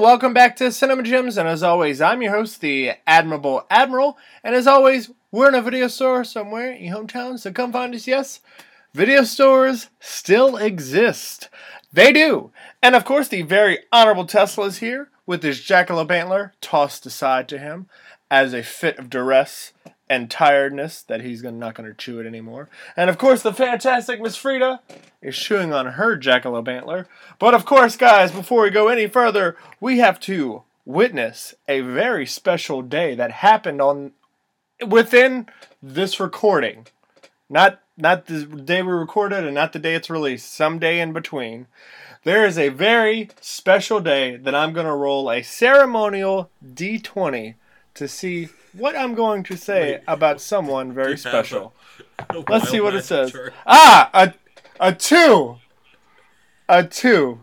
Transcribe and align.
welcome 0.00 0.34
back 0.34 0.56
to 0.56 0.72
Cinema 0.72 1.04
Gems. 1.04 1.36
And 1.36 1.48
as 1.48 1.62
always, 1.62 2.00
I'm 2.00 2.20
your 2.20 2.32
host, 2.32 2.60
the 2.60 2.92
Admirable 3.06 3.64
Admiral. 3.70 4.18
And 4.42 4.54
as 4.54 4.66
always, 4.66 5.10
we're 5.30 5.48
in 5.48 5.54
a 5.54 5.62
video 5.62 5.86
store 5.86 6.24
somewhere 6.24 6.72
in 6.72 6.84
your 6.84 6.96
hometown, 6.96 7.38
so 7.38 7.52
come 7.52 7.72
find 7.72 7.94
us. 7.94 8.08
Yes, 8.08 8.40
video 8.92 9.22
stores 9.22 9.90
still 10.00 10.56
exist. 10.56 11.48
They 11.92 12.12
do. 12.12 12.50
And 12.82 12.96
of 12.96 13.04
course, 13.04 13.28
the 13.28 13.42
very 13.42 13.78
honorable 13.92 14.26
Tesla 14.26 14.66
is 14.66 14.78
here 14.78 15.10
with 15.26 15.44
his 15.44 15.60
jackalope 15.60 16.10
antler 16.10 16.54
tossed 16.60 17.06
aside 17.06 17.48
to 17.48 17.58
him 17.58 17.86
as 18.30 18.52
a 18.52 18.64
fit 18.64 18.98
of 18.98 19.08
duress 19.08 19.72
and 20.08 20.30
tiredness 20.30 21.02
that 21.02 21.22
he's 21.22 21.42
gonna, 21.42 21.56
not 21.56 21.74
going 21.74 21.88
to 21.88 21.94
chew 21.94 22.20
it 22.20 22.26
anymore. 22.26 22.68
And 22.96 23.08
of 23.08 23.18
course, 23.18 23.42
the 23.42 23.52
fantastic 23.52 24.20
Miss 24.20 24.36
Frida 24.36 24.80
is 25.22 25.36
chewing 25.36 25.72
on 25.72 25.86
her 25.86 26.18
jackalope 26.18 26.68
antler. 26.68 27.06
But 27.38 27.54
of 27.54 27.64
course, 27.64 27.96
guys, 27.96 28.30
before 28.30 28.62
we 28.62 28.70
go 28.70 28.88
any 28.88 29.06
further, 29.06 29.56
we 29.80 29.98
have 29.98 30.20
to 30.20 30.62
witness 30.84 31.54
a 31.66 31.80
very 31.80 32.26
special 32.26 32.82
day 32.82 33.14
that 33.14 33.30
happened 33.30 33.80
on 33.80 34.12
within 34.86 35.46
this 35.82 36.20
recording. 36.20 36.86
Not 37.48 37.80
not 37.96 38.26
the 38.26 38.44
day 38.44 38.82
we 38.82 38.92
recorded 38.92 39.44
and 39.44 39.54
not 39.54 39.72
the 39.72 39.78
day 39.78 39.94
it's 39.94 40.10
released, 40.10 40.52
some 40.52 40.78
day 40.78 41.00
in 41.00 41.12
between. 41.12 41.68
There 42.24 42.44
is 42.44 42.58
a 42.58 42.70
very 42.70 43.30
special 43.40 44.00
day 44.00 44.36
that 44.36 44.54
I'm 44.54 44.72
going 44.72 44.86
to 44.86 44.94
roll 44.94 45.30
a 45.30 45.42
ceremonial 45.42 46.50
D20 46.64 47.54
to 47.94 48.08
see 48.08 48.48
what 48.76 48.96
I'm 48.96 49.14
going 49.14 49.42
to 49.44 49.56
say 49.56 50.00
about 50.06 50.40
someone 50.40 50.92
very 50.92 51.16
special. 51.16 51.72
a- 52.30 52.38
a 52.38 52.44
Let's 52.48 52.68
see 52.70 52.80
what 52.80 52.94
it 52.94 53.04
says. 53.04 53.32
chart. 53.32 53.52
Ah, 53.66 54.10
a 54.14 54.34
a 54.80 54.92
two, 54.94 55.56
a 56.68 56.84
two. 56.84 57.40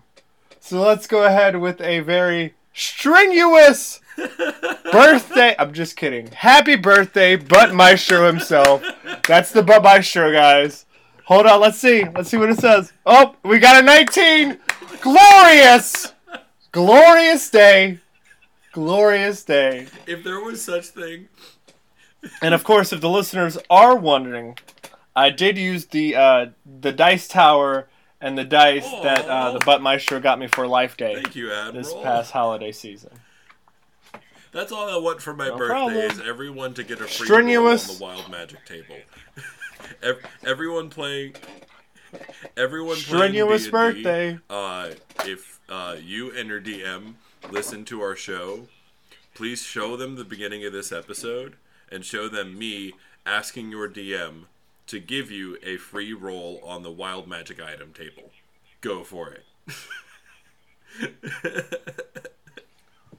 So 0.59 0.81
let's 0.81 1.07
go 1.07 1.23
ahead 1.25 1.57
with 1.57 1.81
a 1.81 1.99
very 2.01 2.53
strenuous 2.73 3.99
birthday. 4.91 5.55
I'm 5.57 5.73
just 5.73 5.95
kidding. 5.95 6.27
Happy 6.27 6.75
birthday, 6.75 7.35
Butt 7.35 7.73
Maestro 7.73 8.27
himself. 8.27 8.83
That's 9.27 9.51
the 9.51 9.63
Butt 9.63 9.83
Maestro, 9.83 10.31
guys. 10.31 10.85
Hold 11.25 11.45
on, 11.47 11.61
let's 11.61 11.77
see. 11.77 12.03
Let's 12.15 12.29
see 12.29 12.37
what 12.37 12.49
it 12.49 12.59
says. 12.59 12.91
Oh, 13.05 13.35
we 13.43 13.59
got 13.59 13.81
a 13.81 13.85
19. 13.85 14.57
Glorious, 15.01 16.13
glorious 16.71 17.49
day, 17.49 17.99
glorious 18.71 19.43
day. 19.43 19.87
If 20.07 20.23
there 20.23 20.39
was 20.39 20.63
such 20.63 20.87
thing, 20.87 21.27
And 22.41 22.53
of 22.53 22.63
course, 22.63 22.93
if 22.93 23.01
the 23.01 23.09
listeners 23.09 23.57
are 23.69 23.95
wondering, 23.95 24.57
I 25.15 25.29
did 25.29 25.57
use 25.57 25.87
the 25.87 26.15
uh, 26.15 26.45
the 26.81 26.91
dice 26.91 27.27
tower 27.27 27.87
and 28.21 28.37
the 28.37 28.43
dice 28.43 28.87
that 29.03 29.25
uh, 29.27 29.51
the 29.53 29.59
Butt 29.65 29.81
Maestro 29.81 30.19
got 30.19 30.37
me 30.39 30.47
for 30.47 30.67
Life 30.67 30.95
Day 30.97 31.15
thank 31.15 31.35
you, 31.35 31.51
Admiral. 31.51 31.73
this 31.73 31.93
past 32.03 32.31
holiday 32.31 32.71
season. 32.71 33.09
That's 34.51 34.71
all 34.71 34.89
I 34.89 34.97
want 35.01 35.21
for 35.21 35.33
my 35.33 35.47
No 35.47 35.57
birthday 35.57 35.71
problem. 35.73 35.97
is 35.97 36.19
everyone 36.19 36.73
to 36.75 36.83
get 36.83 36.99
a 36.99 37.05
free 37.05 37.25
Strenuous. 37.25 37.89
on 37.89 37.95
the 37.97 38.03
wild 38.03 38.29
magic 38.29 38.65
table. 38.65 38.95
Ev- 40.03 40.19
everyone 40.45 40.89
playing. 40.89 41.35
Everyone 42.57 42.97
Strenuous 42.97 43.69
playing 43.69 43.93
D&D, 43.95 44.03
birthday. 44.03 44.39
Uh, 44.49 44.91
if 45.25 45.59
uh, 45.69 45.95
you 46.03 46.31
and 46.37 46.49
your 46.49 46.59
DM 46.61 47.13
listen 47.49 47.85
to 47.85 48.01
our 48.01 48.15
show, 48.15 48.67
please 49.33 49.63
show 49.63 49.95
them 49.95 50.15
the 50.15 50.23
beginning 50.23 50.65
of 50.65 50.73
this 50.73 50.91
episode 50.91 51.55
and 51.91 52.05
show 52.05 52.27
them 52.27 52.57
me 52.57 52.93
asking 53.25 53.71
your 53.71 53.89
DM 53.89 54.45
to 54.87 54.99
give 54.99 55.31
you 55.31 55.57
a 55.63 55.77
free 55.77 56.13
roll 56.13 56.59
on 56.63 56.83
the 56.83 56.91
wild 56.91 57.27
magic 57.27 57.61
item 57.61 57.93
table. 57.93 58.31
Go 58.81 59.03
for 59.03 59.33
it. 59.33 59.45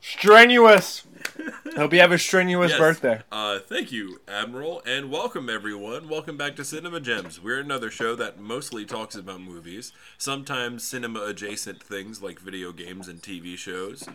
Strenuous. 0.00 1.04
Hope 1.76 1.92
you 1.92 2.00
have 2.00 2.12
a 2.12 2.18
strenuous 2.18 2.70
Yes. 2.70 2.78
birthday. 2.78 3.20
Uh, 3.30 3.58
thank 3.58 3.92
you, 3.92 4.20
Admiral, 4.28 4.82
and 4.86 5.10
welcome 5.10 5.48
everyone. 5.48 6.08
Welcome 6.08 6.36
back 6.36 6.56
to 6.56 6.64
Cinema 6.64 7.00
Gems. 7.00 7.40
We're 7.40 7.60
another 7.60 7.90
show 7.90 8.14
that 8.16 8.38
mostly 8.40 8.84
talks 8.84 9.14
about 9.14 9.40
movies, 9.40 9.92
sometimes 10.18 10.84
cinema 10.84 11.22
adjacent 11.24 11.82
things 11.82 12.22
like 12.22 12.38
video 12.40 12.72
games 12.72 13.08
and 13.08 13.22
TV 13.22 13.56
shows. 13.56 14.06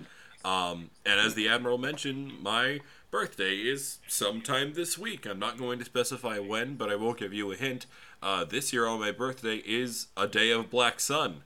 Um, 0.46 0.92
and 1.06 1.20
as 1.20 1.34
the 1.36 1.48
Admiral 1.50 1.78
mentioned, 1.78 2.42
my 2.42 2.80
birthday 3.12 3.56
is 3.56 4.00
sometime 4.08 4.74
this 4.74 4.98
week. 4.98 5.26
I'm 5.26 5.40
not 5.40 5.58
going 5.58 5.80
to 5.80 5.86
specify 5.86 6.40
when, 6.40 6.76
but 6.76 6.90
I 6.90 6.96
will 6.96 7.14
give 7.14 7.34
you 7.34 7.52
a 7.52 7.56
hint. 7.56 7.86
Uh, 8.22 8.46
this 8.46 8.72
year 8.74 8.86
on 8.88 9.00
my 9.00 9.12
birthday 9.12 9.58
is 9.66 10.08
a 10.16 10.28
day 10.28 10.52
of 10.52 10.70
black 10.70 11.00
sun. 11.00 11.42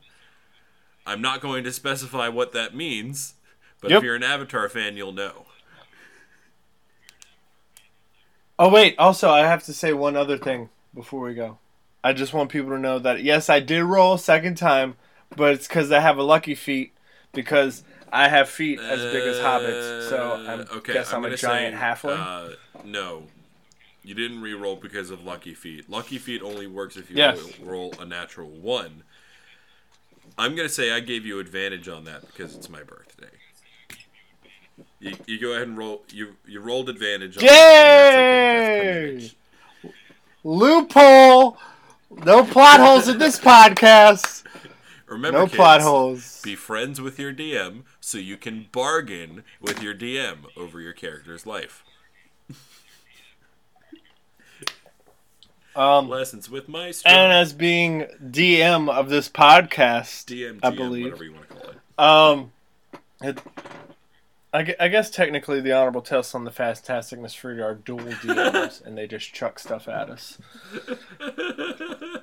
I'm 1.06 1.22
not 1.22 1.42
going 1.42 1.64
to 1.64 1.72
specify 1.72 2.28
what 2.30 2.52
that 2.54 2.76
means, 2.76 3.34
but 3.82 3.90
Yep. 3.92 3.98
if 4.00 4.04
you're 4.04 4.16
an 4.16 4.24
Avatar 4.24 4.70
fan, 4.70 4.96
you'll 4.98 5.12
know. 5.14 5.46
Oh 8.62 8.70
wait, 8.70 8.96
also 9.00 9.32
I 9.32 9.40
have 9.48 9.64
to 9.64 9.74
say 9.74 9.92
one 9.92 10.16
other 10.16 10.38
thing 10.38 10.70
before 10.94 11.22
we 11.22 11.34
go. 11.34 11.58
I 12.04 12.14
just 12.14 12.32
want 12.32 12.52
people 12.52 12.70
to 12.70 12.78
know 12.78 13.00
that 13.00 13.24
yes, 13.24 13.50
I 13.50 13.60
did 13.60 13.84
roll 13.84 14.14
a 14.14 14.20
second 14.20 14.56
time, 14.56 14.98
but 15.36 15.54
it's 15.54 15.68
because 15.68 15.92
I 15.92 16.00
have 16.00 16.20
a 16.20 16.24
lucky 16.24 16.54
feet 16.54 16.94
because 17.34 17.84
I 18.14 18.30
have 18.30 18.50
feet 18.50 18.80
as 18.88 19.04
big 19.06 19.26
as 19.26 19.40
hobbits. 19.40 19.92
So 20.00 20.40
I 20.46 20.58
Uh, 20.58 20.78
okay, 20.78 20.94
guess 20.94 21.12
I'm, 21.12 21.22
a 21.22 21.24
gonna 21.24 21.38
giant 21.38 21.76
say, 21.76 21.82
halfling. 21.82 22.18
Uh, 22.18 22.50
no, 22.86 23.24
you 24.04 24.14
didn't 24.14 24.42
re-roll 24.42 24.76
because 24.76 25.10
of 25.10 25.24
lucky 25.26 25.56
feet. 25.56 25.90
Lucky 25.90 26.20
feet 26.20 26.44
only 26.44 26.68
works 26.68 26.98
if 26.98 27.10
you 27.10 27.18
Yes. 27.18 27.40
roll, 27.64 27.92
roll 27.92 28.00
a 28.00 28.06
natural 28.06 28.50
one. 28.50 29.04
I'm 30.38 30.56
gonna 30.56 30.70
say 30.70 30.92
I 30.92 31.00
gave 31.00 31.26
you 31.26 31.40
advantage 31.40 31.88
on 31.90 32.04
that 32.06 32.28
because 32.28 32.56
it's 32.56 32.70
my 32.70 32.84
birthday. 32.84 33.38
You, 35.00 35.16
you 35.26 35.40
go 35.40 35.52
ahead 35.52 35.68
and 35.68 35.78
roll. 35.78 36.04
You 36.10 36.36
you 36.48 36.60
rolled 36.60 36.90
advantage. 36.90 37.38
On 37.38 37.44
and 37.44 37.50
that's 37.50 38.16
okay, 38.16 39.22
that's 39.22 39.24
Yay! 39.24 39.92
Loophole. 40.44 41.58
No 42.26 42.44
plot 42.44 42.80
holes 42.80 43.08
in 43.08 43.18
this 43.20 43.40
podcast. 43.40 44.44
Remember, 45.08 45.40
No 45.40 45.46
kids, 45.46 45.56
plot 45.56 45.82
holes. 45.82 46.42
Be 46.42 46.56
friends 46.56 47.02
with 47.02 47.20
your 47.20 47.34
DM 47.34 47.84
so 48.00 48.18
you 48.18 48.38
can 48.38 48.68
bargain 48.72 49.44
with 49.60 49.82
your 49.82 49.94
DM 49.94 50.46
over 50.56 50.80
your 50.80 50.94
character's 50.94 51.46
life. 51.46 51.84
Um, 55.74 56.10
Lessons 56.10 56.50
with 56.50 56.68
Maestro. 56.68 57.10
and 57.10 57.32
as 57.32 57.54
being 57.54 58.02
DM 58.22 58.90
of 58.90 59.08
this 59.10 59.30
podcast, 59.30 60.26
DM, 60.26 60.60
I 60.62 60.70
believe. 60.70 61.06
whatever 61.06 61.24
you 61.24 61.32
want 61.34 61.48
to 61.48 61.56
call 61.56 61.70
it. 61.70 61.78
Um, 61.98 62.52
it, 63.22 63.40
I, 64.54 64.76
I 64.80 64.88
guess 64.90 65.10
technically 65.10 65.62
the 65.62 65.72
honorable 65.72 66.02
Tesla 66.02 66.40
and 66.40 66.48
the 66.48 66.52
Fantastic 66.52 67.20
Miss 67.20 67.44
are 67.46 67.76
dual 67.76 68.00
DMs, 68.00 68.86
and 68.86 68.98
they 68.98 69.08
just 69.08 69.34
chuck 69.34 69.60
stuff 69.60 69.88
at 69.88 70.10
us. 70.10 70.38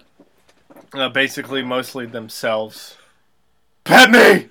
Uh, 0.95 1.09
basically, 1.09 1.63
mostly 1.63 2.07
themselves. 2.07 2.97
Pet 3.85 4.11
me, 4.11 4.49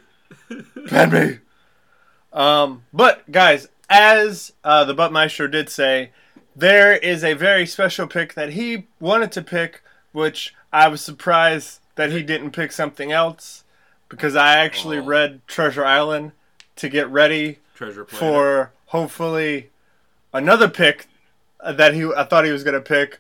pet 0.88 1.12
me. 1.12 1.40
Um, 2.32 2.84
but 2.94 3.30
guys, 3.32 3.70
as 3.90 4.54
uh, 4.64 4.84
the 4.86 4.94
Butt 4.94 5.12
Maestro 5.12 5.48
did 5.48 5.70
say, 5.70 6.12
there 6.56 6.96
is 6.96 7.24
a 7.24 7.34
very 7.34 7.66
special 7.66 8.06
pick 8.06 8.36
that 8.36 8.54
he 8.54 8.88
wanted 9.00 9.32
to 9.32 9.42
pick, 9.42 9.82
which 10.12 10.54
I 10.72 10.88
was 10.90 11.02
surprised 11.02 11.80
that 11.96 12.12
he 12.12 12.22
didn't 12.22 12.52
pick 12.52 12.72
something 12.72 13.12
else 13.12 13.64
because 14.10 14.36
I 14.36 14.58
actually 14.58 15.00
Aw. 15.00 15.06
read 15.06 15.42
Treasure 15.48 15.86
Island 15.86 16.34
to 16.76 16.90
get 16.90 17.10
ready 17.10 17.60
Treasure 17.78 18.04
Planet. 18.06 18.20
for 18.20 18.72
hopefully 18.88 19.70
another 20.34 20.68
pick 20.68 21.08
that 21.64 21.94
he 21.94 22.06
I 22.16 22.24
thought 22.24 22.44
he 22.46 22.52
was 22.52 22.64
gonna 22.64 22.82
pick. 22.82 23.20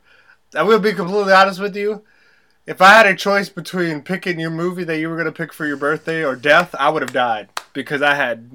I 0.56 0.64
will 0.64 0.80
be 0.80 0.94
completely 0.94 1.34
honest 1.34 1.60
with 1.60 1.76
you. 1.76 2.04
If 2.66 2.82
I 2.82 2.90
had 2.94 3.06
a 3.06 3.16
choice 3.16 3.50
between 3.50 4.02
picking 4.02 4.40
your 4.40 4.50
movie 4.50 4.84
that 4.84 4.98
you 5.00 5.10
were 5.10 5.18
gonna 5.18 5.32
pick 5.32 5.54
for 5.54 5.66
your 5.68 5.78
birthday 5.78 6.24
or 6.26 6.36
death, 6.36 6.74
I 6.80 6.90
would 6.90 7.02
have 7.04 7.14
died 7.14 7.50
because 7.74 8.02
I 8.02 8.16
had 8.16 8.50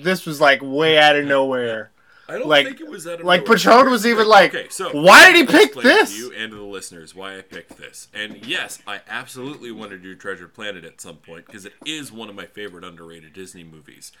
this 0.00 0.24
was 0.26 0.40
like 0.40 0.60
way 0.62 0.96
out 0.98 1.16
of 1.16 1.24
nowhere. 1.26 1.90
I 2.30 2.34
don't 2.38 2.46
like- 2.46 2.66
think 2.66 2.80
it 2.82 2.88
was 2.88 3.06
out 3.06 3.20
of 3.20 3.26
Like 3.26 3.42
nowhere. 3.46 3.56
Patron 3.56 3.90
was 3.90 4.06
even 4.06 4.28
like, 4.28 4.54
okay, 4.54 4.68
so 4.68 4.90
why 4.92 5.32
did 5.32 5.36
he 5.36 5.46
pick 5.46 5.74
this? 5.74 6.12
To 6.12 6.16
you 6.18 6.32
and 6.34 6.50
to 6.52 6.56
the 6.58 6.62
listeners, 6.62 7.14
why 7.14 7.38
I 7.38 7.40
picked 7.42 7.78
this. 7.78 8.08
And 8.14 8.44
yes, 8.46 8.80
I 8.86 9.00
absolutely 9.08 9.72
want 9.72 9.90
to 9.92 9.98
do 9.98 10.14
Treasure 10.14 10.46
Planet 10.46 10.84
at 10.84 11.00
some 11.00 11.16
point 11.16 11.46
because 11.46 11.64
it 11.64 11.72
is 11.86 12.12
one 12.12 12.28
of 12.28 12.34
my 12.34 12.44
favorite 12.46 12.84
underrated 12.84 13.32
Disney 13.32 13.64
movies. 13.64 14.12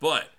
But 0.00 0.30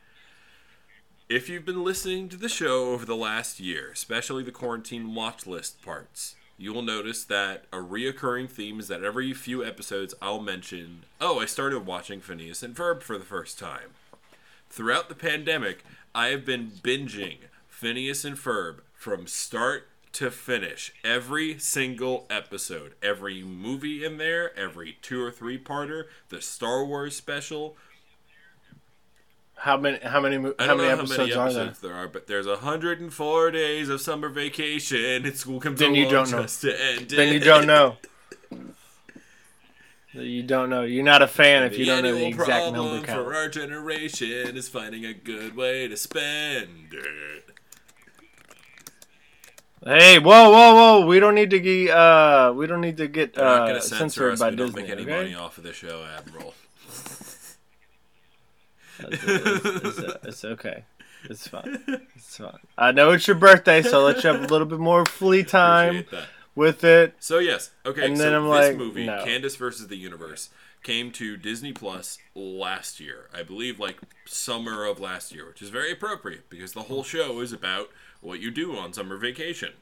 if 1.31 1.48
you've 1.48 1.63
been 1.63 1.86
listening 1.86 2.28
to 2.28 2.36
the 2.36 2.50
show 2.50 2.92
over 2.92 3.06
the 3.06 3.16
last 3.16 3.57
year, 3.57 3.89
especially 3.94 4.44
the 4.44 4.51
quarantine 4.51 5.16
watch 5.16 5.48
list 5.48 5.81
parts, 5.81 6.36
you 6.57 6.74
will 6.74 6.81
notice 6.81 7.24
that 7.24 7.63
a 7.72 7.78
reoccurring 7.78 8.50
theme 8.50 8.81
is 8.81 8.89
that 8.89 9.01
every 9.01 9.33
few 9.33 9.63
episodes 9.63 10.13
I'll 10.22 10.42
mention, 10.42 11.04
oh, 11.22 11.39
I 11.39 11.45
started 11.45 11.86
watching 11.86 12.19
Phineas 12.19 12.63
and 12.63 12.75
Ferb 12.75 13.01
for 13.01 13.18
the 13.18 13.24
first 13.24 13.57
time. 13.57 13.92
Throughout 14.69 15.07
the 15.07 15.16
pandemic, 15.16 15.86
I 16.13 16.28
have 16.28 16.45
been 16.45 16.68
binging 16.68 17.38
Phineas 17.69 18.25
and 18.25 18.36
Ferb 18.36 18.80
from 18.94 19.25
start 19.25 19.88
to 20.12 20.31
finish. 20.31 20.92
Every 21.01 21.57
single 21.60 22.25
episode, 22.30 22.95
every 23.01 23.42
movie 23.42 24.04
in 24.04 24.18
there, 24.18 24.57
every 24.60 24.98
two 25.01 25.24
or 25.24 25.31
three 25.31 25.57
parter, 25.57 26.07
the 26.28 26.42
Star 26.42 26.83
Wars 26.83 27.16
special. 27.16 27.78
How 29.61 29.77
many? 29.77 29.99
How 29.99 30.19
many? 30.19 30.37
How 30.57 30.75
many 30.75 30.89
episodes, 30.89 31.35
how 31.35 31.45
many 31.45 31.55
are 31.59 31.63
there? 31.65 31.73
there 31.83 31.93
are, 31.93 32.07
but 32.07 32.25
there's 32.25 32.47
104 32.47 33.51
days 33.51 33.89
of 33.89 34.01
summer 34.01 34.27
vacation, 34.27 35.23
and 35.23 35.37
school 35.37 35.59
comes 35.59 35.77
Then 35.79 35.93
you 35.93 36.09
don't 36.09 36.31
know. 36.31 36.47
to 36.47 36.83
end 36.83 37.09
Then 37.11 37.31
you 37.31 37.39
don't 37.39 37.67
know. 37.67 37.97
You 40.13 40.43
don't 40.43 40.69
know. 40.69 40.81
You're 40.81 41.05
not 41.05 41.21
a 41.21 41.27
fan 41.27 41.63
if 41.63 41.71
The 41.71 41.77
you 41.77 41.85
don't 41.85 42.03
know 42.03 42.13
the 42.13 42.25
exact 42.27 42.73
number 42.73 43.05
count. 43.05 43.23
for 43.23 43.33
our 43.33 43.47
generation 43.47 44.57
is 44.57 44.67
finding 44.67 45.05
a 45.05 45.13
good 45.13 45.55
way 45.55 45.87
to 45.87 45.95
spend 45.95 46.91
it. 46.91 47.45
Hey, 49.85 50.19
whoa, 50.19 50.49
whoa, 50.51 50.75
whoa! 50.75 51.05
We 51.05 51.21
don't 51.21 51.33
need 51.33 51.51
to 51.51 51.59
get 51.61 51.91
uh, 51.91 52.51
we 52.53 52.67
don't 52.67 52.81
need 52.81 52.97
to 52.97 53.07
get 53.07 53.37
uh, 53.37 53.59
going 53.67 53.75
to 53.75 53.81
censor 53.81 54.35
censored 54.35 54.39
by 54.39 54.49
We 54.49 54.55
don't 54.57 54.75
make 54.75 54.89
any 54.89 55.03
okay? 55.03 55.15
money 55.15 55.33
off 55.33 55.57
of 55.57 55.63
the 55.63 55.71
show, 55.71 56.05
Admiral. 56.17 56.53
It's, 59.09 59.24
it's, 59.24 60.15
it's, 60.24 60.45
okay. 60.45 60.83
It's 61.30 61.48
fine. 61.48 61.83
It's 62.15 62.38
fine. 62.38 62.59
I 62.77 62.92
know 62.92 63.12
it's 63.12 63.27
your 63.27 63.36
birthday, 63.36 63.81
so 63.81 64.00
I'll 64.00 64.06
let 64.06 64.24
you 64.24 64.31
have 64.31 64.44
a 64.44 64.48
little 64.48 64.68
bit 64.68 64.80
more 64.80 65.06
free 65.06 65.44
time 65.44 66.06
with 66.56 66.83
it. 66.83 67.15
So 67.19 67.39
yes, 67.39 67.71
okay. 67.86 68.06
And 68.06 68.18
so 68.18 68.24
then 68.24 68.33
I'm 68.33 68.44
this 68.44 68.69
like, 68.69 68.77
movie, 68.77 69.06
no. 69.06 69.24
Candace 69.24 69.56
versus 69.56 69.88
the 69.88 69.98
Universe, 69.98 70.50
came 70.83 71.12
to 71.12 71.38
Disney 71.38 71.74
Plus 71.74 72.18
last 72.36 73.00
year. 73.00 73.30
I 73.33 73.44
believe 73.44 73.80
like 73.80 73.98
summer 74.25 74.86
of 74.86 75.00
last 75.00 75.33
year, 75.33 75.47
which 75.47 75.62
is 75.62 75.69
very 75.69 75.92
appropriate 75.92 76.50
because 76.50 76.74
the 76.74 76.83
whole 76.83 77.04
show 77.04 77.39
is 77.39 77.54
about 77.54 77.89
what 78.21 78.39
you 78.39 78.51
do 78.51 78.75
on 78.75 78.94
summer 78.94 79.18
vacation. 79.18 79.74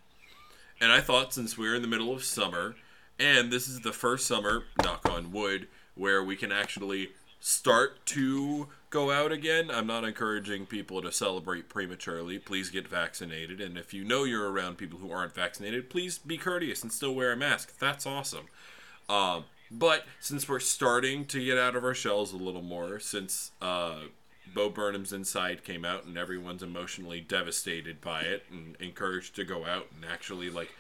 And 0.82 0.92
I 0.92 1.02
thought 1.02 1.34
since 1.34 1.58
we're 1.58 1.76
in 1.76 1.82
the 1.82 1.88
middle 1.88 2.14
of 2.14 2.24
summer, 2.24 2.76
and 3.20 3.52
this 3.52 3.68
is 3.68 3.82
the 3.82 3.92
first 3.92 4.26
summer, 4.26 4.64
knock 4.82 5.10
on 5.10 5.32
wood, 5.32 5.68
where 5.96 6.24
we 6.24 6.38
can 6.38 6.52
actually 6.52 7.10
start 7.42 8.06
to 8.06 8.68
go 8.90 9.12
out 9.12 9.32
again. 9.32 9.70
I'm 9.72 9.88
not 9.88 10.04
encouraging 10.04 10.66
people 10.66 11.02
to 11.02 11.12
celebrate 11.12 11.70
prematurely. 11.70 12.40
Please 12.40 12.70
get 12.70 12.88
vaccinated. 12.88 13.62
And 13.62 13.78
if 13.78 13.94
you 13.94 14.04
know 14.04 14.24
you're 14.24 14.52
around 14.52 14.78
people 14.78 15.00
who 15.00 15.12
aren't 15.12 15.36
vaccinated, 15.36 15.90
please 15.90 16.18
be 16.18 16.38
courteous 16.38 16.82
and 16.82 16.92
still 16.92 17.14
wear 17.14 17.32
a 17.32 17.38
mask. 17.38 17.78
That's 17.78 18.06
awesome. 18.06 18.48
Um, 19.08 19.46
but 19.72 20.06
since 20.20 20.50
we're 20.50 20.60
starting 20.60 21.26
to 21.26 21.44
get 21.44 21.58
out 21.58 21.76
of 21.76 21.84
our 21.84 21.94
shells 21.94 22.34
a 22.34 22.38
little 22.38 22.64
more, 22.64 23.00
since 23.00 23.52
uh, 23.62 24.02
Bo 24.54 24.70
Burnham's 24.70 25.14
Inside 25.14 25.64
came 25.64 25.86
out 25.86 26.06
and 26.06 26.18
everyone's 26.18 26.64
emotionally 26.64 27.22
devastated 27.22 28.02
by 28.02 28.22
it 28.22 28.46
and 28.52 28.76
encouraged 28.80 29.36
to 29.36 29.44
go 29.44 29.66
out 29.66 29.88
and 29.96 30.04
actually 30.12 30.50
like 30.50 30.74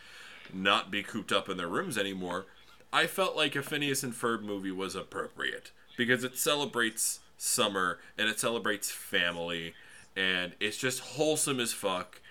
not 0.52 0.90
be 0.90 1.04
cooped 1.04 1.32
up 1.32 1.50
in 1.50 1.58
their 1.58 1.68
rooms 1.68 1.98
anymore, 1.98 2.48
I 2.92 3.06
felt 3.06 3.36
like 3.36 3.56
a 3.56 3.62
Phineas 3.62 4.02
and 4.02 4.14
Ferb 4.14 4.42
movie 4.42 4.72
was 4.72 4.96
appropriate 4.96 5.72
because 5.96 6.24
it 6.24 6.38
celebrates 6.38 7.20
summer 7.40 7.98
and 8.18 8.28
it 8.30 8.40
celebrates 8.40 8.92
family 8.92 9.74
and 10.16 10.54
it's 10.60 10.78
just 10.78 11.00
wholesome 11.00 11.60
as 11.60 11.72
fuck 11.74 12.22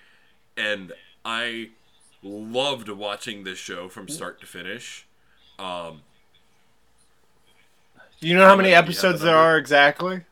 and 0.56 0.92
I 1.24 1.70
loved 2.22 2.88
watching 2.88 3.44
this 3.44 3.58
show 3.58 3.88
from 3.88 4.08
start 4.08 4.40
to 4.40 4.46
finish. 4.46 5.06
Um, 5.58 6.02
Do 8.20 8.28
you 8.28 8.34
know 8.34 8.44
how 8.44 8.50
many 8.56 8.56
many 8.56 8.64
do 8.68 8.70
you 8.70 8.76
have 8.76 8.84
episodes 8.84 9.22
there 9.22 9.36
are 9.36 9.56
exactly? 9.56 10.22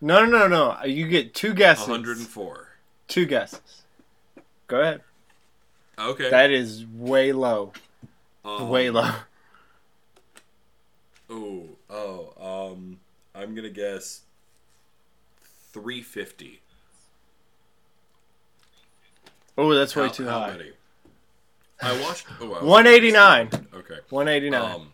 No, 0.00 0.24
no, 0.26 0.46
no, 0.46 0.48
no. 0.48 0.84
You 0.84 1.08
get 1.08 1.34
two 1.34 1.54
guesses. 1.54 1.88
104. 1.88 2.68
Two 3.08 3.24
guesses. 3.24 3.82
Go 4.66 4.80
ahead. 4.80 5.00
Okay. 5.98 6.28
That 6.28 6.50
is 6.50 6.84
way 6.84 7.32
low. 7.32 7.72
Um, 8.44 8.68
Way 8.68 8.90
low. 8.90 9.10
Oh, 11.28 11.64
oh, 11.96 12.70
um, 12.72 12.98
I'm 13.34 13.54
gonna 13.54 13.70
guess 13.70 14.22
350. 15.72 16.60
Oh, 19.58 19.74
that's 19.74 19.96
way 19.96 20.06
How- 20.06 20.12
too 20.12 20.24
how 20.26 20.40
high. 20.40 20.50
many? 20.56 20.72
I 21.80 22.00
watched. 22.00 22.26
Oh, 22.40 22.52
I 22.52 22.62
was- 22.62 22.62
189. 22.62 23.50
Okay. 23.74 23.98
189. 24.10 24.62
Um, 24.74 24.92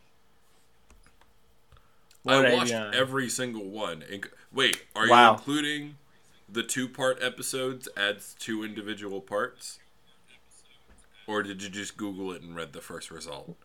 I 2.26 2.54
watched 2.54 2.72
every 2.72 3.28
single 3.28 3.64
one. 3.68 4.04
Wait, 4.52 4.84
are 4.94 5.08
Wow. 5.08 5.32
you 5.32 5.38
including 5.38 5.98
the 6.48 6.62
two-part 6.62 7.20
episodes 7.22 7.88
adds 7.96 8.36
two 8.38 8.62
individual 8.62 9.20
parts, 9.20 9.80
or 11.26 11.42
did 11.42 11.62
you 11.62 11.68
just 11.68 11.96
Google 11.96 12.32
it 12.32 12.42
and 12.42 12.54
read 12.54 12.72
the 12.72 12.80
first 12.82 13.10
result? 13.10 13.56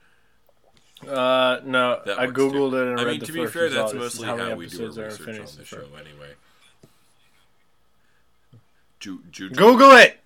Uh, 1.05 1.59
no, 1.63 2.01
That 2.05 2.19
I 2.19 2.25
too. 2.25 2.31
googled 2.33 2.73
it 2.73 2.87
and 2.87 2.99
I 2.99 3.03
read 3.03 3.11
mean, 3.11 3.19
the 3.19 3.25
to 3.27 3.31
be 3.33 3.45
fair, 3.47 3.69
that's 3.69 3.93
mostly 3.93 4.25
how 4.27 4.37
how, 4.37 4.55
we 4.55 4.67
do 4.67 4.83
our 4.83 4.89
research 5.05 5.27
on 5.39 5.57
the 5.57 5.65
show, 5.65 5.83
anyway. 5.95 6.33
Ju- 8.99 9.21
ju- 9.31 9.49
Google 9.51 9.91
it. 9.91 10.19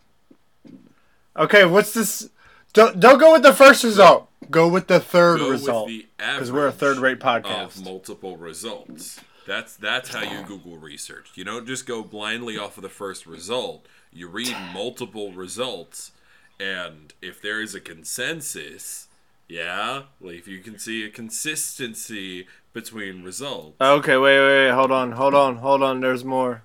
Okay, 1.36 1.66
what's 1.66 1.94
this? 1.94 2.30
Don't 2.74 3.00
don't 3.00 3.20
go 3.20 3.34
with 3.34 3.44
the 3.44 3.54
first 3.54 3.84
result. 3.84 4.30
Go 4.50 4.68
with 4.68 4.88
the 4.88 5.00
third 5.00 5.40
Go 5.40 5.50
result. 5.50 5.90
Because 6.18 6.52
we're 6.52 6.68
a 6.68 6.72
third-rate 6.72 7.20
podcast. 7.20 7.84
multiple 7.84 8.38
results. 8.38 9.20
That's 9.46 9.76
that's 9.76 10.14
how 10.14 10.22
you 10.22 10.44
Google 10.46 10.78
research. 10.78 11.32
You 11.36 11.44
don't 11.44 11.68
just 11.68 11.86
go 11.86 12.02
blindly 12.04 12.58
off 12.58 12.78
of 12.78 12.84
the 12.84 12.90
first 12.90 13.26
result. 13.26 13.86
You 14.14 14.28
read 14.28 14.56
multiple 14.74 15.32
results, 15.32 16.12
and 16.60 17.14
if 17.22 17.42
there 17.42 17.62
is 17.62 17.74
a 17.76 17.80
consensus, 17.82 19.08
yeah, 19.52 20.04
like 20.22 20.36
if 20.36 20.48
you 20.48 20.60
can 20.60 20.80
see 20.80 21.04
a 21.06 21.10
consistency 21.10 22.48
between 22.72 23.22
results. 23.24 23.76
Okay, 23.82 24.16
wait, 24.16 24.40
wait, 24.40 24.66
wait, 24.68 24.72
hold 24.72 24.92
on, 24.92 25.12
hold 25.12 25.34
on, 25.34 25.58
hold 25.58 25.84
on. 25.84 26.00
There's 26.00 26.24
more. 26.24 26.64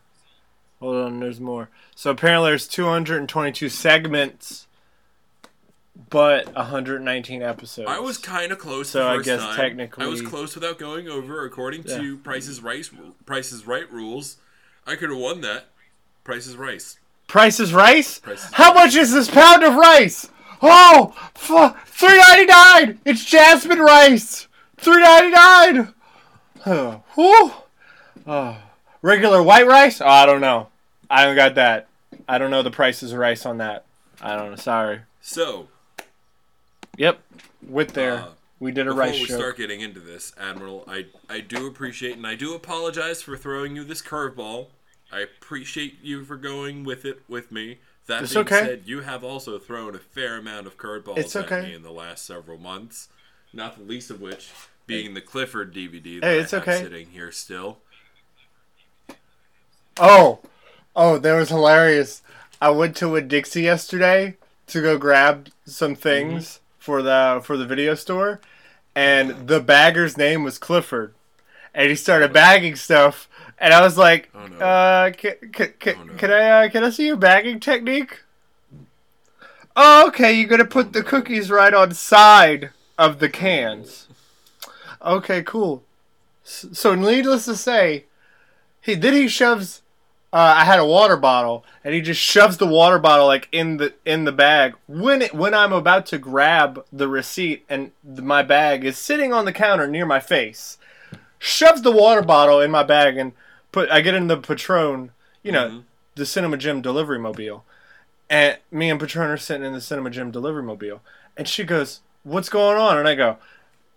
Hold 0.78 0.96
on, 0.96 1.18
there's 1.20 1.40
more. 1.40 1.68
So 1.96 2.10
apparently, 2.10 2.50
there's 2.50 2.68
222 2.68 3.68
segments, 3.68 4.68
but 6.10 6.54
119 6.54 7.42
episodes. 7.42 7.88
I 7.90 7.98
was 7.98 8.18
kind 8.18 8.52
of 8.52 8.58
close. 8.58 8.90
So 8.90 9.08
I 9.08 9.20
guess 9.20 9.40
time. 9.40 9.56
technically- 9.56 10.04
I 10.04 10.08
was 10.08 10.22
close 10.22 10.54
without 10.54 10.78
going 10.78 11.08
over. 11.08 11.44
According 11.44 11.84
to 11.84 12.18
Price's 12.18 12.60
Rice, 12.60 12.90
Price's 13.24 13.66
Right 13.66 13.90
rules, 13.90 14.36
I 14.86 14.94
could 14.94 15.10
have 15.10 15.18
won 15.18 15.40
that. 15.40 15.70
Price's 16.22 16.56
Rice. 16.56 16.98
Price's 17.26 17.72
rice. 17.74 18.20
Price 18.20 18.44
is 18.44 18.52
How 18.52 18.72
much 18.72 18.94
is 18.94 19.12
this 19.12 19.28
pound 19.28 19.64
of 19.64 19.74
rice? 19.74 20.28
Oh, 20.62 21.14
f- 21.34 21.86
three 21.88 22.16
ninety 22.18 22.46
nine. 22.46 23.00
It's 23.04 23.24
jasmine 23.24 23.80
rice. 23.80 24.48
Three 24.76 25.02
ninety 25.02 25.30
nine. 25.30 25.94
Oh, 26.66 27.02
whew. 27.14 27.52
Oh, 28.26 28.56
regular 29.02 29.42
white 29.42 29.66
rice? 29.66 30.00
Oh, 30.00 30.06
I 30.06 30.26
don't 30.26 30.40
know. 30.40 30.68
I 31.08 31.24
don't 31.24 31.36
got 31.36 31.54
that. 31.56 31.88
I 32.28 32.38
don't 32.38 32.50
know 32.50 32.62
the 32.62 32.70
prices 32.70 33.12
of 33.12 33.18
rice 33.18 33.46
on 33.46 33.58
that. 33.58 33.84
I 34.20 34.34
don't 34.36 34.50
know. 34.50 34.56
Sorry. 34.56 35.00
So 35.20 35.68
Yep. 36.96 37.20
With 37.68 37.92
there, 37.92 38.14
Uh, 38.14 38.28
we 38.58 38.70
did 38.72 38.86
a 38.86 38.90
Before 38.90 39.00
rice 39.00 39.20
we 39.20 39.26
start 39.26 39.56
getting 39.58 39.80
into 39.80 40.00
this, 40.00 40.32
Admiral, 40.40 40.84
I 40.88 41.06
I 41.28 41.40
do 41.40 41.66
appreciate 41.66 42.16
and 42.16 42.26
I 42.26 42.34
do 42.34 42.54
apologize 42.54 43.22
for 43.22 43.36
throwing 43.36 43.76
you 43.76 43.84
this 43.84 44.00
curveball. 44.02 44.68
I 45.12 45.20
appreciate 45.20 45.98
you 46.02 46.24
for 46.24 46.36
going 46.36 46.82
with 46.84 47.04
it 47.04 47.22
with 47.28 47.52
me. 47.52 47.78
That 48.06 48.22
It's 48.22 48.32
being 48.34 48.46
okay. 48.46 48.64
said, 48.64 48.82
you 48.86 49.00
have 49.00 49.24
also 49.24 49.58
thrown 49.58 49.94
a 49.94 49.98
fair 49.98 50.36
amount 50.38 50.66
of 50.66 50.76
curveballs 50.78 51.18
It's 51.18 51.34
at 51.36 51.46
okay. 51.46 51.68
me 51.68 51.74
in 51.74 51.82
the 51.82 51.90
last 51.90 52.24
several 52.24 52.58
months. 52.58 53.08
Not 53.52 53.76
the 53.76 53.82
least 53.84 54.10
of 54.10 54.20
which 54.20 54.50
being 54.86 55.14
the 55.14 55.20
Clifford 55.20 55.74
DVD 55.74 56.20
that 56.20 56.26
Hey, 56.26 56.38
I 56.38 56.42
it's 56.42 56.52
have 56.52 56.62
okay. 56.62 56.78
sitting 56.80 57.08
here 57.08 57.32
still. 57.32 57.78
Oh, 59.98 60.40
oh, 60.94 61.18
that 61.18 61.34
was 61.34 61.48
hilarious. 61.48 62.22
I 62.60 62.70
went 62.70 62.96
to 62.96 63.16
a 63.16 63.22
Dixie 63.22 63.62
yesterday 63.62 64.36
to 64.68 64.82
go 64.82 64.98
grab 64.98 65.48
some 65.64 65.94
things 65.94 66.44
Mm-hmm. 66.46 66.62
for 66.78 67.02
the 67.02 67.40
for 67.42 67.56
the 67.56 67.66
video 67.66 67.94
store, 67.94 68.40
and 68.94 69.48
the 69.48 69.60
bagger's 69.60 70.16
name 70.16 70.42
was 70.44 70.58
Clifford, 70.58 71.14
and 71.74 71.88
he 71.88 71.96
started 71.96 72.32
bagging 72.32 72.76
stuff, 72.76 73.28
and 73.58 73.72
I 73.74 73.80
was 73.80 73.96
like, 73.98 74.30
Oh, 74.34 74.46
no. 74.46 74.58
uh, 74.64 75.10
can, 75.12 75.34
can, 75.52 75.72
can, 75.78 75.94
Oh, 75.98 76.04
no. 76.04 76.14
can 76.14 76.30
I 76.30 76.66
uh, 76.66 76.68
can 76.68 76.84
I 76.84 76.90
see 76.90 77.06
your 77.06 77.16
bagging 77.16 77.60
technique? 77.60 78.22
Oh, 79.74 80.06
okay. 80.08 80.32
You're 80.32 80.48
gonna 80.48 80.64
put 80.64 80.92
the 80.92 81.02
cookies 81.02 81.50
right 81.50 81.74
on 81.74 81.92
side 81.92 82.70
of 82.98 83.18
the 83.18 83.28
cans. 83.28 84.08
Okay, 85.04 85.42
cool. 85.42 85.82
So, 86.42 86.94
needless 86.94 87.44
to 87.46 87.56
say, 87.56 88.04
he 88.80 88.94
then 88.94 89.14
he 89.14 89.28
shoves. 89.28 89.82
Uh, 90.32 90.54
I 90.58 90.64
had 90.64 90.78
a 90.78 90.84
water 90.84 91.16
bottle, 91.16 91.64
and 91.84 91.94
he 91.94 92.00
just 92.00 92.20
shoves 92.20 92.56
the 92.56 92.66
water 92.66 92.98
bottle 92.98 93.26
like 93.26 93.48
in 93.52 93.76
the 93.78 93.94
in 94.04 94.24
the 94.24 94.32
bag. 94.32 94.74
When 94.86 95.22
it 95.22 95.34
when 95.34 95.54
I'm 95.54 95.72
about 95.72 96.06
to 96.06 96.18
grab 96.18 96.84
the 96.92 97.08
receipt, 97.08 97.64
and 97.68 97.92
my 98.04 98.42
bag 98.42 98.84
is 98.84 98.96
sitting 98.98 99.32
on 99.32 99.44
the 99.44 99.52
counter 99.52 99.86
near 99.86 100.06
my 100.06 100.20
face, 100.20 100.78
shoves 101.38 101.82
the 101.82 101.92
water 101.92 102.22
bottle 102.22 102.60
in 102.60 102.70
my 102.70 102.82
bag, 102.82 103.16
and 103.16 103.32
put. 103.76 103.90
I 103.90 104.00
get 104.00 104.14
in 104.14 104.26
the 104.28 104.36
Patron, 104.38 105.10
you 105.42 105.52
know, 105.52 105.68
Mhm. 105.68 105.82
the 106.14 106.24
Cinema 106.26 106.56
Gem 106.56 106.80
delivery 106.80 107.18
mobile, 107.18 107.64
and 108.30 108.56
me 108.70 108.88
and 108.90 108.98
Patron 108.98 109.30
are 109.30 109.36
sitting 109.36 109.66
in 109.66 109.72
the 109.74 109.80
Cinema 109.82 110.08
Gem 110.10 110.30
delivery 110.30 110.62
mobile, 110.62 111.02
and 111.36 111.46
she 111.46 111.62
goes, 111.64 112.00
"What's 112.22 112.48
going 112.48 112.78
on?" 112.78 112.96
And 112.98 113.06
I 113.06 113.14
go, 113.14 113.38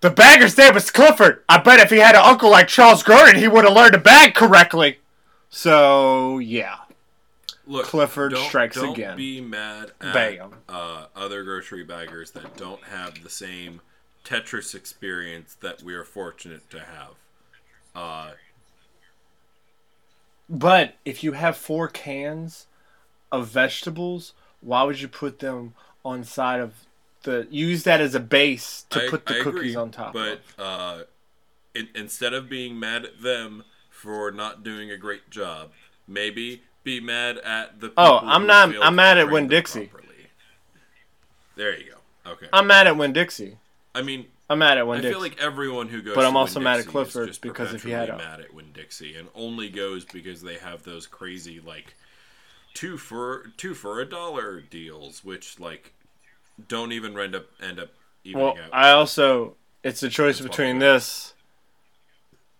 The 0.02 0.10
bagger's 0.10 0.58
name 0.58 0.74
was 0.76 0.92
Clifford. 0.92 1.44
I 1.50 1.58
bet 1.58 1.82
if 1.82 1.90
he 1.90 1.98
had 1.98 2.16
an 2.16 2.22
uncle 2.24 2.50
like 2.50 2.70
Charles 2.70 3.04
Grodin, 3.04 3.36
he 3.36 3.50
would 3.50 3.66
have 3.66 3.74
learned 3.74 3.92
to 3.92 4.00
bag 4.00 4.34
correctly. 4.34 5.00
So 5.50 6.38
yeah, 6.40 6.78
Look, 7.68 7.86
Clifford 7.86 8.32
don't, 8.32 8.48
strikes 8.48 8.78
don't 8.78 8.92
again. 8.94 9.18
be 9.18 9.42
mad 9.42 9.92
at 10.00 10.14
Bam. 10.14 10.56
uh, 10.70 11.08
other 11.18 11.44
grocery 11.44 11.84
baggers 11.84 12.32
that 12.32 12.56
don't 12.56 12.82
have 12.86 13.24
the 13.24 13.30
same 13.30 13.82
Tetris 14.24 14.74
experience 14.74 15.58
that 15.60 15.84
we 15.84 15.94
are 15.94 16.06
fortunate 16.06 16.70
to 16.70 16.80
have. 16.80 17.16
Uh, 17.94 18.32
but 20.50 20.96
if 21.06 21.24
you 21.24 21.34
have 21.34 21.56
four 21.58 21.88
cans 21.88 22.68
of 23.32 23.48
vegetables, 23.48 24.34
why 24.62 24.84
would 24.84 25.00
you 25.02 25.08
put 25.08 25.40
them 25.40 25.74
on 26.04 26.24
side 26.24 26.60
of 26.60 26.74
the? 27.24 27.48
Use 27.52 27.84
that 27.84 28.02
as 28.02 28.16
a 28.16 28.20
base 28.20 28.86
to 28.90 29.06
I- 29.06 29.10
put 29.10 29.26
the 29.26 29.40
I 29.40 29.44
cookies 29.44 29.60
agree, 29.60 29.76
on 29.76 29.92
top. 29.92 30.14
But 30.14 30.42
of. 30.58 30.60
uh, 30.60 31.04
in, 31.76 31.88
instead 31.96 32.34
of 32.34 32.50
being 32.50 32.80
mad 32.80 33.06
at 33.06 33.22
them 33.22 33.64
for 33.90 34.32
not 34.32 34.64
doing 34.64 34.90
a 34.92 34.98
great 34.98 35.30
job, 35.30 35.72
maybe 36.08 36.64
be 36.84 37.00
mad 37.00 37.38
at 37.40 37.80
the. 37.80 37.92
Oh, 37.98 38.20
I'm 38.24 38.48
not- 38.48 38.74
I'm 38.82 38.96
mad 38.96 39.18
at 39.18 39.30
Winn 39.30 39.48
Dixie. 39.48 39.88
properly. 39.88 40.06
There 41.56 41.78
you 41.78 41.92
go. 42.26 42.32
Okay. 42.32 42.48
I'm 42.54 42.68
mad 42.68 42.88
at 42.88 42.96
Winn 42.98 43.12
Dixie. 43.14 43.58
I 43.94 44.02
mean, 44.02 44.28
I'm 44.50 44.60
mad 44.60 44.78
at 44.80 44.88
Winn 44.88 44.98
I 44.98 45.02
Dixie. 45.02 45.14
feel 45.14 45.22
like 45.22 45.40
everyone 45.40 45.88
who 45.90 46.02
goes, 46.02 46.16
But 46.16 46.26
I'm 46.26 46.36
also 46.36 46.60
mad 46.60 46.80
at 46.80 46.88
Clifford 46.88 47.38
because 47.42 47.74
if 47.74 47.84
he 47.84 47.92
had 47.92 48.10
a- 48.10 48.18
mad 48.18 48.40
at 48.40 48.54
Winn 48.54 48.72
Dixie 48.74 49.16
and 49.16 49.28
only 49.36 49.70
goes 49.70 50.06
because 50.06 50.42
they 50.42 50.56
have 50.58 50.84
those 50.84 51.06
crazy 51.06 51.60
like 51.60 51.94
two 52.74 52.98
for 52.98 53.52
two 53.58 53.74
for 53.76 54.00
a 54.00 54.06
dollar 54.06 54.60
deals, 54.62 55.24
which 55.24 55.60
like 55.60 55.94
don't 56.68 56.92
even 56.92 57.18
end 57.18 57.36
up 57.36 57.46
end 57.62 57.80
up 57.80 57.90
evening 58.24 58.44
Well, 58.44 58.58
out. 58.58 58.70
I 58.74 58.92
also 58.92 59.56
it's 59.84 60.02
a 60.02 60.10
choice 60.10 60.40
That's 60.40 60.50
between 60.50 60.80
this 60.80 61.34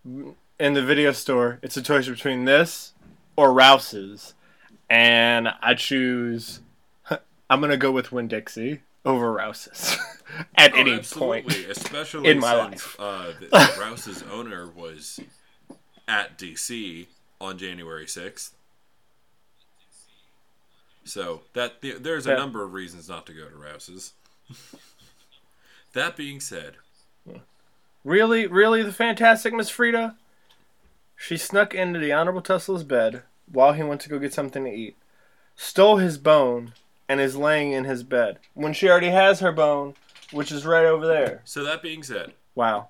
in 0.04 0.74
the 0.74 0.82
video 0.82 1.12
store. 1.12 1.58
It's 1.62 1.76
a 1.76 1.82
choice 1.82 2.08
between 2.08 2.44
this 2.44 2.92
or 3.36 3.52
Rouse's, 3.52 4.34
and 4.88 5.48
I 5.60 5.74
choose. 5.74 6.60
I'm 7.50 7.60
gonna 7.60 7.76
go 7.76 7.90
with 7.90 8.12
Winn 8.12 8.28
Dixie 8.28 8.82
over 9.04 9.32
Rouse's 9.32 9.96
at 10.56 10.72
Oh, 10.74 10.76
any 10.76 10.94
absolutely, 10.94 11.54
point. 11.64 11.70
especially 11.70 12.30
in 12.30 12.38
my 12.40 12.70
since 12.70 12.86
life. 12.86 12.96
uh, 12.98 13.26
the, 13.40 13.46
the 13.46 13.76
Rouse's 13.80 14.22
owner 14.30 14.68
was 14.68 15.20
at 16.08 16.38
DC 16.38 17.06
on 17.40 17.56
January 17.58 18.06
sixth. 18.06 18.54
So 21.04 21.42
that 21.54 21.80
there's 21.82 22.26
a 22.26 22.30
Yeah. 22.30 22.36
number 22.36 22.62
of 22.62 22.72
reasons 22.72 23.08
not 23.08 23.26
to 23.26 23.32
go 23.32 23.48
to 23.48 23.56
Rouse's. 23.56 24.12
that 25.92 26.16
being 26.16 26.40
said, 26.40 26.74
Really, 28.02 28.46
really, 28.46 28.82
the 28.82 28.92
fantastic 28.94 29.52
Miss 29.52 29.68
Frida. 29.68 30.16
She 31.16 31.36
snuck 31.36 31.74
into 31.74 31.98
the 31.98 32.12
Honorable 32.12 32.40
Tesla's 32.40 32.82
bed 32.82 33.24
while 33.46 33.74
he 33.74 33.82
went 33.82 34.00
to 34.02 34.08
go 34.08 34.18
get 34.18 34.32
something 34.32 34.64
to 34.64 34.70
eat, 34.70 34.96
stole 35.54 35.98
his 35.98 36.16
bone, 36.16 36.72
and 37.10 37.20
is 37.20 37.34
laying 37.36 37.72
in 37.72 37.82
his 37.82 38.04
bed 38.04 38.38
when 38.54 38.72
she 38.72 38.88
already 38.88 39.08
has 39.08 39.40
her 39.40 39.50
bone, 39.50 39.94
which 40.30 40.52
is 40.52 40.64
right 40.64 40.84
over 40.86 41.04
there. 41.06 41.42
so 41.44 41.64
that 41.64 41.82
being 41.82 42.04
said, 42.04 42.32
Wow, 42.54 42.88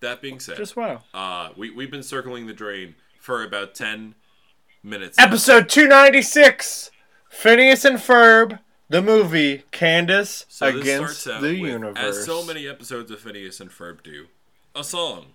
that 0.00 0.20
being 0.20 0.40
said, 0.40 0.56
just 0.56 0.76
wow. 0.76 1.02
uh, 1.14 1.50
we 1.56 1.70
we've 1.70 1.90
been 1.90 2.02
circling 2.02 2.48
the 2.48 2.52
drain 2.52 2.96
for 3.20 3.44
about 3.44 3.76
ten 3.76 4.16
minutes. 4.82 5.16
Episode 5.18 5.68
296 5.68 6.90
Phineas 7.28 7.84
and 7.84 7.98
Ferb, 7.98 8.58
the 8.88 9.00
movie 9.02 9.62
Candace 9.70 10.46
So 10.48 10.72
this 10.72 10.82
Against 10.82 11.20
starts 11.20 11.36
out 11.36 11.42
the 11.42 11.60
with, 11.60 11.70
Universe. 11.70 12.18
as 12.18 12.24
so 12.26 12.44
many 12.44 12.66
episodes 12.66 13.10
of 13.12 13.20
Phineas 13.20 13.60
and 13.60 13.70
Ferb 13.70 14.02
do, 14.02 14.26
a 14.74 14.82
song. 14.82 15.26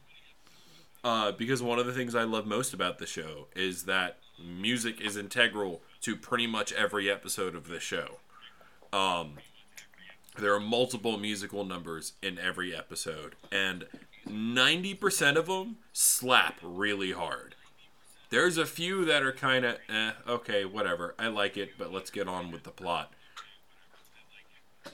Uh, 1.05 1.31
because 1.31 1.61
one 1.61 1.77
of 1.79 1.85
the 1.85 1.93
things 1.93 2.15
I 2.15 2.23
love 2.23 2.45
most 2.47 2.73
about 2.73 2.97
the 2.97 3.05
show 3.05 3.47
is 3.55 3.83
that 3.83 4.17
music 4.43 4.99
is 4.99 5.15
integral 5.15 5.81
to 6.01 6.15
pretty 6.15 6.47
much 6.47 6.73
every 6.73 7.09
episode 7.09 7.55
of 7.55 7.67
the 7.67 7.79
show. 7.79 8.17
Um, 8.95 9.33
there 10.37 10.53
are 10.53 10.59
multiple 10.59 11.17
musical 11.17 11.65
numbers 11.65 12.13
in 12.21 12.39
every 12.39 12.73
episode, 12.75 13.35
and 13.51 13.87
90% 14.27 15.35
of 15.35 15.47
them 15.47 15.77
slap 15.91 16.55
really 16.63 17.11
hard. 17.11 17.55
There's 18.29 18.57
a 18.57 18.65
few 18.65 19.05
that 19.05 19.21
are 19.21 19.33
kind 19.33 19.65
of, 19.65 19.77
eh, 19.89 20.11
okay, 20.27 20.65
whatever. 20.65 21.13
I 21.19 21.27
like 21.27 21.57
it, 21.57 21.71
but 21.77 21.91
let's 21.91 22.09
get 22.09 22.27
on 22.27 22.51
with 22.51 22.63
the 22.63 22.71
plot. 22.71 23.11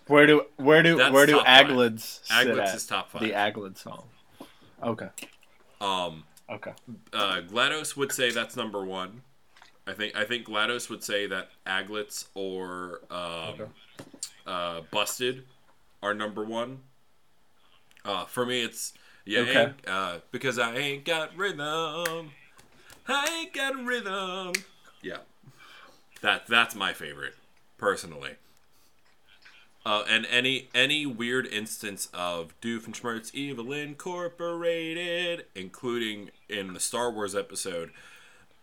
Where 0.07 0.25
do 0.25 0.45
where 0.55 0.81
do 0.83 0.95
That's 0.95 1.13
where 1.13 1.25
do 1.25 1.33
top 1.33 1.45
five. 1.45 1.65
Aglets 1.67 2.25
sit 2.25 2.47
Aglets 2.47 2.75
is 2.75 2.87
top 2.87 3.11
five. 3.11 3.21
The 3.21 3.31
Aglet 3.31 3.77
song. 3.77 4.05
Okay. 4.81 5.09
Um, 5.79 6.23
Okay. 6.49 6.73
uh, 7.13 7.41
GLaDOS 7.41 7.95
would 7.97 8.11
say 8.11 8.31
that's 8.31 8.55
number 8.55 8.83
one. 8.83 9.21
I 9.87 9.93
think 9.93 10.15
I 10.15 10.23
think 10.23 10.45
GLaDOS 10.45 10.89
would 10.89 11.03
say 11.03 11.27
that 11.27 11.49
Aglets 11.65 12.27
or 12.35 13.01
um, 13.09 13.53
Okay. 13.53 13.65
Uh, 14.47 14.81
Busted 14.91 15.43
are 16.01 16.13
number 16.13 16.43
one. 16.43 16.79
Uh, 18.03 18.25
for 18.25 18.45
me, 18.45 18.63
it's 18.63 18.93
yeah, 19.25 19.39
Okay. 19.41 19.73
uh, 19.87 20.17
because 20.31 20.57
I 20.57 20.75
ain't 20.75 21.05
got 21.05 21.35
rhythm. 21.37 22.31
I 23.07 23.39
ain't 23.41 23.53
got 23.53 23.75
rhythm. 23.83 24.53
Yeah, 25.01 25.17
that 26.21 26.47
that's 26.47 26.75
my 26.75 26.93
favorite 26.93 27.35
personally. 27.77 28.35
Uh, 29.83 30.03
and 30.07 30.27
any 30.27 30.69
any 30.75 31.05
weird 31.07 31.47
instance 31.47 32.07
of 32.13 32.59
Doofenshmirtz 32.61 33.33
Evil 33.33 33.73
Incorporated, 33.73 35.45
including 35.55 36.29
in 36.49 36.73
the 36.73 36.79
Star 36.79 37.11
Wars 37.11 37.35
episode, 37.35 37.91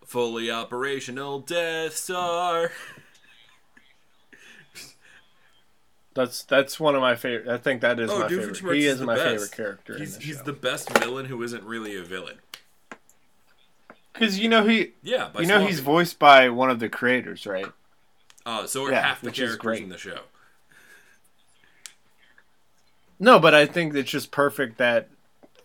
fully 0.05 0.51
operational 0.51 1.41
Death 1.41 1.97
Star. 1.97 2.71
That's 6.19 6.43
that's 6.43 6.81
one 6.81 6.97
of 6.97 7.01
my 7.01 7.15
favorite. 7.15 7.47
I 7.47 7.59
think 7.59 7.81
that 7.83 8.01
is 8.01 8.11
Oh, 8.11 8.19
my 8.19 8.29
favorite. 8.29 8.59
He 8.59 8.87
is 8.87 9.01
is 9.01 9.07
my 9.07 9.15
best. 9.15 9.25
favorite 9.25 9.53
character 9.53 9.97
He's 9.97 10.15
in 10.15 10.21
the 10.21 10.27
he's 10.27 10.43
the 10.43 10.53
best 10.53 10.99
villain 10.99 11.27
who 11.27 11.41
isn't 11.45 11.63
really 11.63 11.97
a 11.97 12.03
villain. 12.03 12.39
Because 14.13 14.37
you 14.37 14.49
know 14.49 14.67
he, 14.67 14.95
Yeah, 15.01 15.29
by 15.33 15.43
you 15.43 15.47
know 15.47 15.65
he's 15.65 15.79
voiced 15.79 16.19
by 16.19 16.49
one 16.49 16.71
of 16.71 16.81
the 16.81 16.89
creators, 16.89 17.47
right? 17.47 17.69
Uh, 18.45 18.67
so 18.67 18.85
are 18.85 18.91
Yeah, 18.91 19.01
half 19.03 19.21
the 19.21 19.31
characters 19.31 19.79
in 19.79 19.91
the 19.91 19.97
show. 19.97 20.23
No, 23.21 23.39
but 23.39 23.55
I 23.55 23.65
think 23.65 23.95
it's 23.95 24.11
just 24.11 24.33
perfect 24.33 24.79
that 24.79 25.09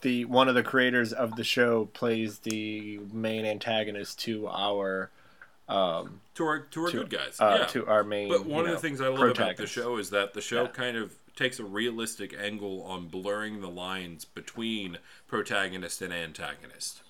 the 0.01 0.25
one 0.25 0.47
of 0.47 0.53
the 0.53 0.61
creators 0.61 1.11
of 1.11 1.35
the 1.35 1.43
show 1.43 1.85
plays 1.85 2.39
the 2.39 2.99
main 3.11 3.43
antagonist 3.43 4.19
to 4.19 4.47
our 4.49 5.09
um 5.69 6.19
To 6.35 6.45
our 6.45 6.59
to 6.59 6.81
our 6.83 6.91
to, 6.91 6.97
good 6.97 7.09
guys. 7.09 7.37
uh, 7.39 7.57
yeah. 7.61 7.65
to 7.67 7.87
our 7.87 8.03
main. 8.03 8.29
But 8.29 8.45
one 8.45 8.61
of 8.61 8.67
know, 8.67 8.73
the 8.75 8.79
things 8.79 9.01
I 9.01 9.07
love 9.07 9.29
about 9.29 9.57
the 9.57 9.67
show 9.67 9.97
is 9.97 10.09
that 10.11 10.33
the 10.33 10.41
show 10.41 10.63
Yeah. 10.63 10.67
kind 10.69 10.97
of 10.97 11.13
takes 11.35 11.59
a 11.59 11.63
realistic 11.63 12.33
angle 12.39 12.83
on 12.83 13.07
blurring 13.07 13.61
the 13.61 13.69
lines 13.69 14.25
between 14.25 14.97
protagonist 15.27 16.01
and 16.01 16.13
antagonist. 16.13 17.01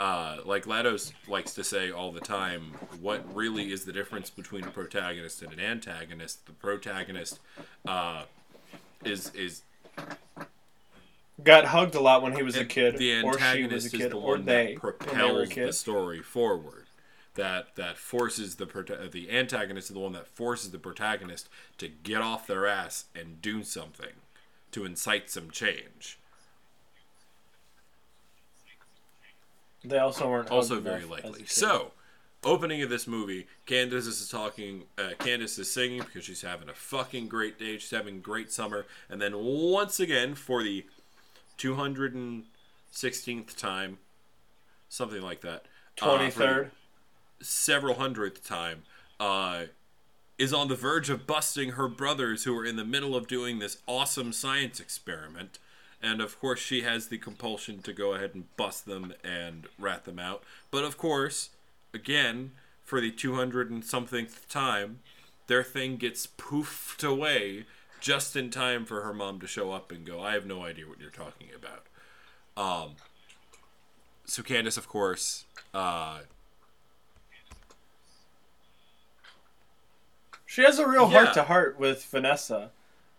Uh, 0.00 0.38
like 0.44 0.66
Lados 0.66 1.12
likes 1.28 1.54
to 1.54 1.62
say 1.62 1.90
all 1.90 2.10
the 2.12 2.20
time, 2.20 2.72
what 3.00 3.22
really 3.34 3.70
is 3.70 3.84
the 3.84 3.92
difference 3.92 4.30
between 4.30 4.64
a 4.64 4.70
protagonist 4.70 5.42
and 5.42 5.52
an 5.52 5.60
antagonist? 5.60 6.46
The 6.46 6.52
protagonist 6.52 7.40
uh, 7.86 8.24
is 9.04 9.32
is 9.34 9.62
got 11.42 11.66
hugged 11.66 11.94
a 11.94 12.00
lot 12.00 12.22
when 12.22 12.32
he 12.32 12.42
was 12.42 12.56
a 12.56 12.64
kid, 12.64 12.96
The 12.96 13.12
or 13.20 13.38
she 13.38 13.64
antagonist 13.64 13.70
was 13.70 13.86
a 13.86 13.90
is 13.92 13.92
kid, 13.92 14.10
the 14.12 14.16
or 14.16 14.38
one 14.38 14.44
they 14.46 14.78
that 14.80 15.02
when 15.06 15.18
they 15.18 15.30
were 15.30 15.42
a 15.42 15.46
propels 15.46 15.48
the 15.64 15.72
story 15.72 16.22
forward. 16.22 16.81
That 17.34 17.76
that 17.76 17.96
forces 17.96 18.56
the 18.56 18.66
prota- 18.66 19.10
the 19.10 19.30
antagonist 19.30 19.88
is 19.88 19.94
the 19.94 20.00
one 20.00 20.12
that 20.12 20.26
forces 20.26 20.70
the 20.70 20.78
protagonist 20.78 21.48
to 21.78 21.88
get 21.88 22.20
off 22.20 22.46
their 22.46 22.66
ass 22.66 23.06
and 23.14 23.40
do 23.40 23.62
something 23.62 24.12
to 24.72 24.84
incite 24.84 25.30
some 25.30 25.50
change. 25.50 26.18
They 29.84 29.98
also 29.98 30.28
weren't 30.28 30.50
Also, 30.50 30.78
very 30.80 31.04
likely. 31.04 31.44
So, 31.46 31.92
opening 32.44 32.82
of 32.82 32.90
this 32.90 33.06
movie, 33.06 33.46
Candace 33.66 34.06
is 34.06 34.28
talking. 34.28 34.84
Uh, 34.96 35.10
Candace 35.18 35.58
is 35.58 35.72
singing 35.72 36.00
because 36.00 36.24
she's 36.24 36.42
having 36.42 36.68
a 36.68 36.74
fucking 36.74 37.28
great 37.28 37.58
day. 37.58 37.78
She's 37.78 37.90
having 37.90 38.16
a 38.16 38.20
great 38.20 38.52
summer, 38.52 38.86
and 39.08 39.20
then 39.20 39.32
once 39.36 39.98
again 39.98 40.34
for 40.34 40.62
the 40.62 40.84
two 41.56 41.74
hundred 41.74 42.14
and 42.14 42.44
sixteenth 42.90 43.56
time, 43.56 43.98
something 44.88 45.22
like 45.22 45.40
that. 45.40 45.64
uh, 46.00 46.16
twenty 46.16 46.30
third. 46.30 46.70
Several 47.42 47.94
hundredth 47.94 48.46
time, 48.46 48.82
uh, 49.20 49.64
is 50.38 50.52
on 50.52 50.68
the 50.68 50.74
verge 50.74 51.10
of 51.10 51.26
busting 51.26 51.72
her 51.72 51.88
brothers 51.88 52.44
who 52.44 52.56
are 52.58 52.64
in 52.64 52.76
the 52.76 52.84
middle 52.84 53.14
of 53.14 53.28
doing 53.28 53.58
this 53.58 53.78
awesome 53.86 54.32
science 54.32 54.80
experiment. 54.80 55.58
And 56.02 56.20
of 56.20 56.40
course, 56.40 56.58
she 56.58 56.82
has 56.82 57.08
the 57.08 57.18
compulsion 57.18 57.80
to 57.82 57.92
go 57.92 58.14
ahead 58.14 58.32
and 58.34 58.54
bust 58.56 58.86
them 58.86 59.12
and 59.22 59.68
rat 59.78 60.04
them 60.04 60.18
out. 60.18 60.42
But 60.70 60.84
of 60.84 60.98
course, 60.98 61.50
again, 61.94 62.52
for 62.82 63.00
the 63.00 63.10
200 63.10 63.70
and 63.70 63.84
something 63.84 64.26
time, 64.48 64.98
their 65.46 65.62
thing 65.62 65.96
gets 65.96 66.26
poofed 66.26 67.06
away 67.06 67.66
just 68.00 68.34
in 68.34 68.50
time 68.50 68.84
for 68.84 69.02
her 69.02 69.14
mom 69.14 69.38
to 69.40 69.46
show 69.46 69.70
up 69.70 69.92
and 69.92 70.04
go, 70.04 70.20
"I 70.20 70.32
have 70.32 70.44
no 70.44 70.64
idea 70.64 70.88
what 70.88 71.00
you're 71.00 71.10
talking 71.10 71.50
about." 71.54 71.86
Um. 72.56 72.96
So 74.24 74.42
Candace, 74.42 74.76
of 74.76 74.88
course, 74.88 75.44
uh, 75.72 76.20
She 80.52 80.62
has 80.64 80.78
a 80.78 80.86
real 80.86 81.10
Yeah. 81.10 81.22
heart 81.24 81.34
to 81.34 81.44
heart 81.44 81.78
with 81.78 82.04
Vanessa, 82.04 82.72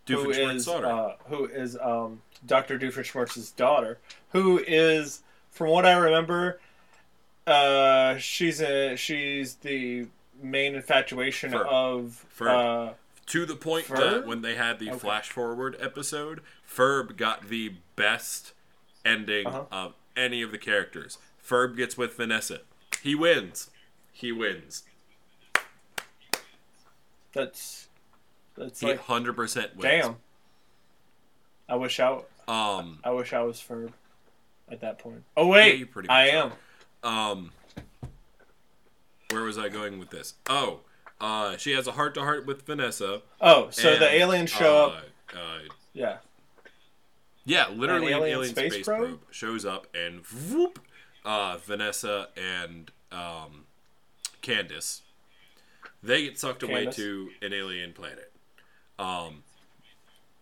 who 0.08 0.30
is 0.30 0.66
daughter. 0.68 0.86
uh, 0.86 1.16
who 1.30 1.46
is 1.46 1.76
um, 1.82 2.22
Dr. 2.46 2.78
Doofenshmirtz's 2.78 3.50
daughter, 3.50 3.98
who 4.34 4.60
is, 4.60 5.24
from 5.50 5.70
what 5.70 5.84
I 5.84 5.94
remember, 5.94 6.60
uh, 7.48 8.18
she's 8.18 8.62
a 8.62 8.96
she's 8.96 9.56
the 9.56 10.10
main 10.44 10.76
infatuation 10.76 11.54
Ferb. 11.54 11.66
of 11.66 12.24
Ferb. 12.38 12.90
uh, 12.92 12.94
to 13.26 13.46
the 13.48 13.56
point 13.56 13.88
Ferb? 13.88 13.98
that 13.98 14.28
when 14.28 14.44
they 14.44 14.54
had 14.54 14.78
the 14.78 14.92
flash 14.92 15.30
forward 15.32 15.76
episode, 15.80 16.42
Ferb 16.70 17.18
got 17.18 17.50
the 17.50 17.74
best 17.96 18.54
ending 19.04 19.48
Uh-huh. 19.48 19.64
of 19.72 19.94
any 20.16 20.44
of 20.44 20.52
the 20.52 20.60
characters. 20.60 21.18
Ferb 21.44 21.76
gets 21.76 21.98
with 21.98 22.16
Vanessa. 22.16 22.60
He 23.02 23.16
wins. 23.16 23.72
He 24.12 24.32
wins. 24.32 24.84
That's 27.34 27.88
that's 28.56 28.80
He 28.80 28.88
like 28.88 29.02
100% 29.02 29.56
wins. 29.76 29.82
damn. 29.82 30.16
I 31.68 31.76
wish 31.76 32.00
I 32.00 32.20
Um, 32.48 33.00
I 33.04 33.12
wish 33.12 33.34
I 33.34 33.42
was 33.42 33.58
Ferb 33.58 33.92
at 34.70 34.82
that 34.82 35.00
point. 35.00 35.24
Oh 35.36 35.46
Yeah, 35.48 35.52
wait, 35.52 35.92
pretty 35.92 36.10
I 36.10 36.28
am. 36.28 36.52
um, 37.04 37.52
where 39.30 39.44
was 39.44 39.58
I 39.58 39.70
going 39.70 39.98
with 40.00 40.10
this? 40.10 40.36
Oh, 40.48 40.82
uh, 41.20 41.58
she 41.58 41.72
has 41.72 41.88
a 41.88 41.94
heart 41.94 42.14
to 42.16 42.22
heart 42.22 42.46
with 42.46 42.64
Vanessa. 42.64 43.22
Oh, 43.42 43.70
so 43.72 43.98
the 43.98 44.10
aliens 44.12 44.50
show 44.50 44.76
uh, 44.76 44.88
up. 44.88 45.04
Uh, 45.34 45.60
Yeah. 45.94 46.18
Yeah, 47.46 47.68
literally 47.70 48.08
An 48.14 48.20
an 48.20 48.24
alien 48.24 48.38
alien, 48.40 48.56
space 48.56 48.74
space, 48.74 48.86
probe? 48.86 49.00
probe? 49.08 49.20
shows 49.32 49.66
up 49.66 49.88
and 49.94 50.22
whoop, 50.52 50.80
uh, 51.26 51.58
Vanessa 51.58 52.30
and 52.38 52.90
um, 53.12 53.66
Candace, 54.42 55.02
they 56.04 56.24
get 56.24 56.40
sucked 56.40 56.64
away 56.64 56.86
to 56.88 57.30
an 57.42 57.54
alien 57.54 57.94
planet. 57.94 58.32
Um, 59.00 59.44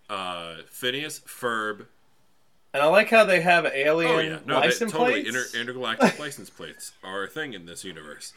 uh, 0.09 0.55
Phineas, 0.67 1.21
Ferb, 1.21 1.85
And 2.73 2.83
I 2.83 2.87
like 2.87 3.09
how 3.09 3.23
they 3.23 3.41
have 3.41 3.65
alien 3.65 4.11
oh 4.11 4.19
yeah, 4.19 4.39
no, 4.45 4.55
they, 4.59 4.67
license 4.67 4.91
totally 4.91 5.23
plates. 5.23 5.53
inter- 5.53 5.59
intergalactic 5.61 6.19
license 6.19 6.49
plates 6.49 6.91
are 7.03 7.23
a 7.23 7.27
thing 7.27 7.53
in 7.53 7.65
this 7.65 7.83
universe. 7.83 8.33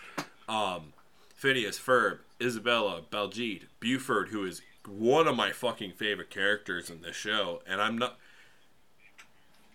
Um, 0.49 0.93
Phineas, 1.35 1.79
Ferb, 1.79 2.19
Isabella, 2.41 3.03
Baljeet, 3.11 3.63
Buford, 3.81 4.29
who 4.29 4.45
is 4.45 4.63
one 4.87 5.27
of 5.27 5.37
my 5.37 5.53
fucking 5.53 5.93
favorite 5.93 6.31
characters 6.31 6.91
in 6.91 7.01
this 7.03 7.17
show, 7.17 7.63
and 7.67 7.81
I'm 7.81 7.99
not. 7.99 8.19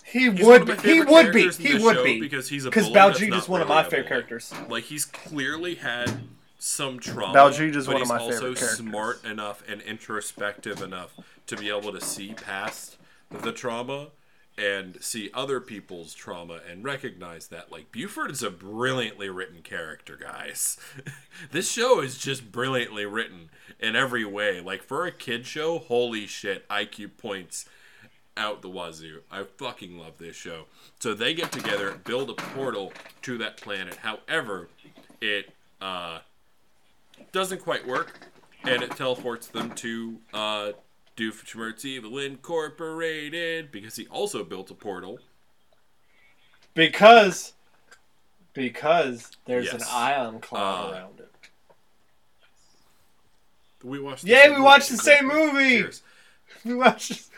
he 0.05 0.29
would 0.29 0.65
be. 0.65 0.75
He 0.77 1.01
would 1.01 1.33
be. 1.33 1.49
He 1.49 1.77
would 1.77 2.03
be. 2.03 2.19
because 2.19 2.47
he's 2.49 2.65
a 2.65 2.69
Because 2.69 2.89
Baljeet 2.89 3.35
is 3.35 3.49
one 3.49 3.61
of 3.61 3.67
my 3.67 3.83
favorite 3.83 4.07
characters. 4.07 4.53
Like 4.69 4.85
he's 4.85 5.05
clearly 5.05 5.75
had 5.75 6.11
some 6.59 6.99
trauma. 6.99 7.33
Baljeet 7.33 7.73
but 7.73 7.87
one 7.87 7.95
of 7.95 8.01
he's 8.01 8.09
my 8.09 8.19
also 8.19 8.31
favorite 8.31 8.57
characters. 8.57 8.77
smart 8.77 9.25
enough 9.25 9.63
and 9.67 9.81
introspective 9.81 10.81
enough 10.81 11.15
to 11.47 11.55
be 11.55 11.69
able 11.69 11.91
to 11.91 12.01
see 12.01 12.33
past 12.33 12.97
the 13.31 13.51
trauma 13.51 14.09
and 14.57 15.01
see 15.01 15.31
other 15.33 15.61
people's 15.61 16.13
trauma 16.13 16.59
and 16.69 16.83
recognize 16.83 17.47
that. 17.47 17.71
Like 17.71 17.91
Buford 17.91 18.29
is 18.29 18.43
a 18.43 18.49
brilliantly 18.49 19.29
written 19.29 19.61
character, 19.61 20.19
guys. 20.21 20.77
this 21.51 21.71
show 21.71 22.01
is 22.01 22.17
just 22.17 22.51
brilliantly 22.51 23.05
written 23.05 23.49
in 23.79 23.95
every 23.95 24.25
way. 24.25 24.59
Like 24.59 24.83
for 24.83 25.05
a 25.05 25.11
kid 25.11 25.47
show, 25.47 25.79
holy 25.79 26.27
shit, 26.27 26.67
IQ 26.67 27.11
points 27.17 27.65
out 28.35 28.61
the 28.61 28.69
wazoo. 28.69 29.21
I 29.31 29.43
fucking 29.43 29.97
love 29.97 30.17
this 30.17 30.35
show. 30.35 30.65
So 30.99 31.13
they 31.13 31.33
get 31.33 31.53
together, 31.53 31.97
build 32.03 32.29
a 32.29 32.33
portal 32.33 32.91
to 33.21 33.37
that 33.37 33.57
planet. 33.57 33.95
However, 33.97 34.67
it 35.21 35.53
uh, 35.81 36.19
doesn't 37.31 37.61
quite 37.61 37.87
work, 37.87 38.19
and 38.63 38.81
it 38.81 38.91
teleports 38.91 39.47
them 39.47 39.71
to 39.75 40.17
uh, 40.33 40.71
Doofenshmirtz 41.17 41.85
Evil 41.85 42.17
Incorporated 42.19 43.71
because 43.71 43.95
he 43.95 44.07
also 44.07 44.43
built 44.43 44.71
a 44.71 44.73
portal. 44.73 45.19
Because 46.73 47.53
because 48.53 49.31
there's 49.45 49.73
an 49.73 49.81
ion 49.89 50.39
cloud 50.39 50.89
Uh, 50.89 50.91
around 50.93 51.19
it. 51.19 51.31
We 53.83 53.99
watched. 53.99 54.23
the 54.23 54.29
Yeah, 54.29 54.55
we 54.55 54.61
watched 54.61 54.89
the 54.89 54.97
same 54.97 55.27
movie! 55.27 55.81
Cheers. 55.81 56.01
We 56.65 56.73
watched 56.75 57.29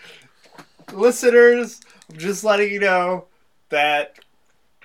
listeners. 0.94 1.82
I'm 2.10 2.18
just 2.18 2.44
letting 2.44 2.72
you 2.72 2.80
know 2.80 3.26
that. 3.70 4.18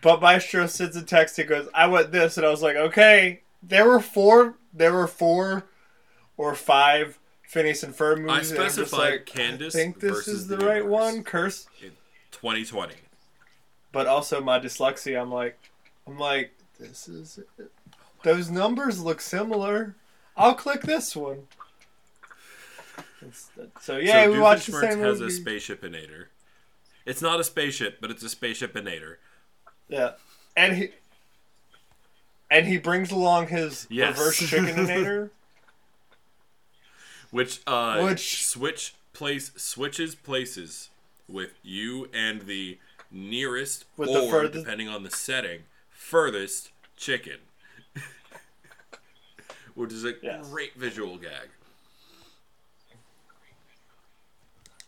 But 0.03 0.21
Maestro 0.21 0.67
sends 0.67 0.95
a 0.97 1.03
text. 1.03 1.37
He 1.37 1.45
goes, 1.45 1.69
"I 1.75 1.87
want 1.87 2.13
this," 2.13 2.37
and 2.37 2.47
I 2.47 2.51
was 2.51 2.63
like, 2.63 2.77
"Okay." 2.77 3.41
There 3.69 3.87
were 3.89 4.01
four. 4.01 4.55
There 4.73 4.93
were 4.93 5.07
four 5.07 5.65
or 6.37 6.55
five 6.55 7.19
Phineas 7.43 7.83
and 7.83 7.95
Ferb 7.95 8.19
movies. 8.21 8.53
I 8.53 8.55
specified 8.55 9.11
like, 9.11 9.27
Candace 9.27 9.75
I 9.75 9.79
think 9.79 10.01
this 10.01 10.29
is 10.29 10.47
the, 10.47 10.57
the 10.57 10.67
right 10.67 10.87
one. 10.87 11.23
Curse, 11.25 11.67
2020. 12.33 12.95
but 13.93 14.07
also 14.07 14.41
my 14.41 14.59
dyslexia. 14.59 15.21
I'm 15.21 15.31
like, 15.31 15.59
I'm 16.07 16.19
like, 16.19 16.53
this 16.79 17.09
is 17.09 17.39
it. 17.59 17.71
Those 18.23 18.51
numbers 18.51 19.01
look 19.03 19.21
similar. 19.21 19.95
I'll 20.37 20.55
click 20.55 20.83
this 20.83 21.17
one. 21.17 21.47
So 23.81 23.97
yeah, 23.97 24.25
so 24.25 24.33
we 24.33 24.39
watched 24.39 24.67
the 24.67 24.73
same 24.73 24.99
has 25.01 25.21
movie. 25.21 25.33
a 25.33 25.37
spaceship 25.37 25.83
inator. 25.83 26.27
It's 27.05 27.23
not 27.23 27.41
a 27.41 27.45
spaceship, 27.45 28.01
but 28.01 28.11
it's 28.11 28.23
a 28.23 28.29
spaceship 28.29 28.75
inator. 28.75 29.17
Yeah, 29.89 30.13
and 30.57 30.77
he 30.77 30.91
and 32.51 32.67
he 32.67 32.79
brings 32.79 33.11
along 33.11 33.49
his 33.49 33.87
Yes. 33.91 34.19
reverse 34.19 34.39
chickeninator. 34.41 35.31
which 37.31 37.61
uh 37.67 38.01
Which- 38.03 38.45
switch 38.47 38.95
place 39.13 39.51
switches 39.57 40.15
places 40.15 40.91
with 41.29 41.55
you 41.63 42.09
and 42.15 42.43
the 42.43 42.79
nearest 43.11 43.85
With 43.97 44.13
the 44.13 44.21
or 44.23 44.31
furthest- 44.31 44.65
depending 44.65 44.89
on 44.89 45.03
the 45.03 45.11
setting 45.11 45.63
furthest 45.91 46.71
chicken 46.97 47.39
which 49.75 49.93
is 49.93 50.05
a 50.05 50.15
Yes. 50.23 50.49
great 50.49 50.75
visual 50.77 51.17
gag 51.19 51.49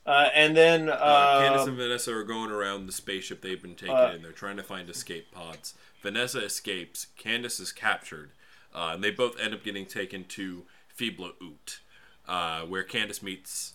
Uh, 0.07 0.31
and 0.35 0.57
then 0.57 0.88
uh, 0.88 1.38
Candace 1.40 1.62
um, 1.64 1.68
and 1.68 1.77
Vanessa 1.77 2.14
are 2.14 2.23
going 2.25 2.51
around 2.51 2.87
the 2.87 2.92
spaceship 2.92 3.42
they've 3.42 3.61
been 3.61 3.75
taken 3.75 3.94
uh, 3.94 4.12
in. 4.16 4.23
They're 4.23 4.33
trying 4.33 4.57
to 4.57 4.62
find 4.62 4.88
escape 4.88 5.31
pods. 5.33 5.75
Vanessa 6.03 6.45
escapes. 6.45 7.07
Candace 7.17 7.61
is 7.61 7.73
captured. 7.73 8.31
Uh, 8.75 8.91
and 8.95 9.03
they 9.03 9.11
both 9.11 9.39
end 9.41 9.55
up 9.55 9.65
getting 9.65 9.87
taken 9.87 10.25
to 10.25 10.65
Feebla 10.97 11.33
Oot, 11.43 11.81
uh, 12.29 12.61
where 12.63 12.83
Candace 12.83 13.23
meets. 13.23 13.73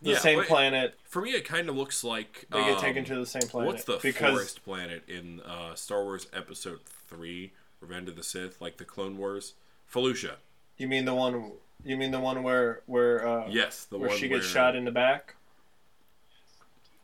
the 0.00 0.10
Yeah, 0.12 0.18
same 0.18 0.42
planet. 0.44 0.98
For 1.04 1.20
me, 1.20 1.30
it 1.30 1.44
kind 1.44 1.68
of 1.68 1.76
looks 1.76 2.04
like. 2.04 2.46
They 2.50 2.62
get 2.64 2.76
um, 2.76 2.80
taken 2.80 3.04
to 3.06 3.16
the 3.16 3.26
same 3.26 3.42
planet. 3.42 3.66
What's 3.66 3.84
the 3.84 3.98
because 4.02 4.30
forest 4.32 4.64
planet 4.64 5.02
in 5.08 5.40
uh, 5.40 5.74
Star 5.74 6.04
Wars 6.04 6.26
Episode 6.32 6.80
3, 7.08 7.52
Revenge 7.80 8.08
of 8.08 8.16
the 8.16 8.22
Sith, 8.22 8.60
like 8.60 8.76
the 8.78 8.84
Clone 8.84 9.18
Wars? 9.18 9.54
Felucia. 9.92 10.34
you 10.78 10.86
mean 10.88 11.04
the 11.04 11.14
one? 11.14 11.52
You 11.84 11.96
mean 11.96 12.12
the 12.12 12.20
one 12.20 12.42
where 12.44 12.82
where 12.86 13.26
uh, 13.26 13.48
Yes, 13.50 13.84
the 13.86 13.98
where 13.98 14.10
one 14.10 14.18
she 14.18 14.28
gets 14.28 14.42
where- 14.44 14.48
shot 14.48 14.76
in 14.76 14.84
the 14.84 14.92
back? 14.92 15.34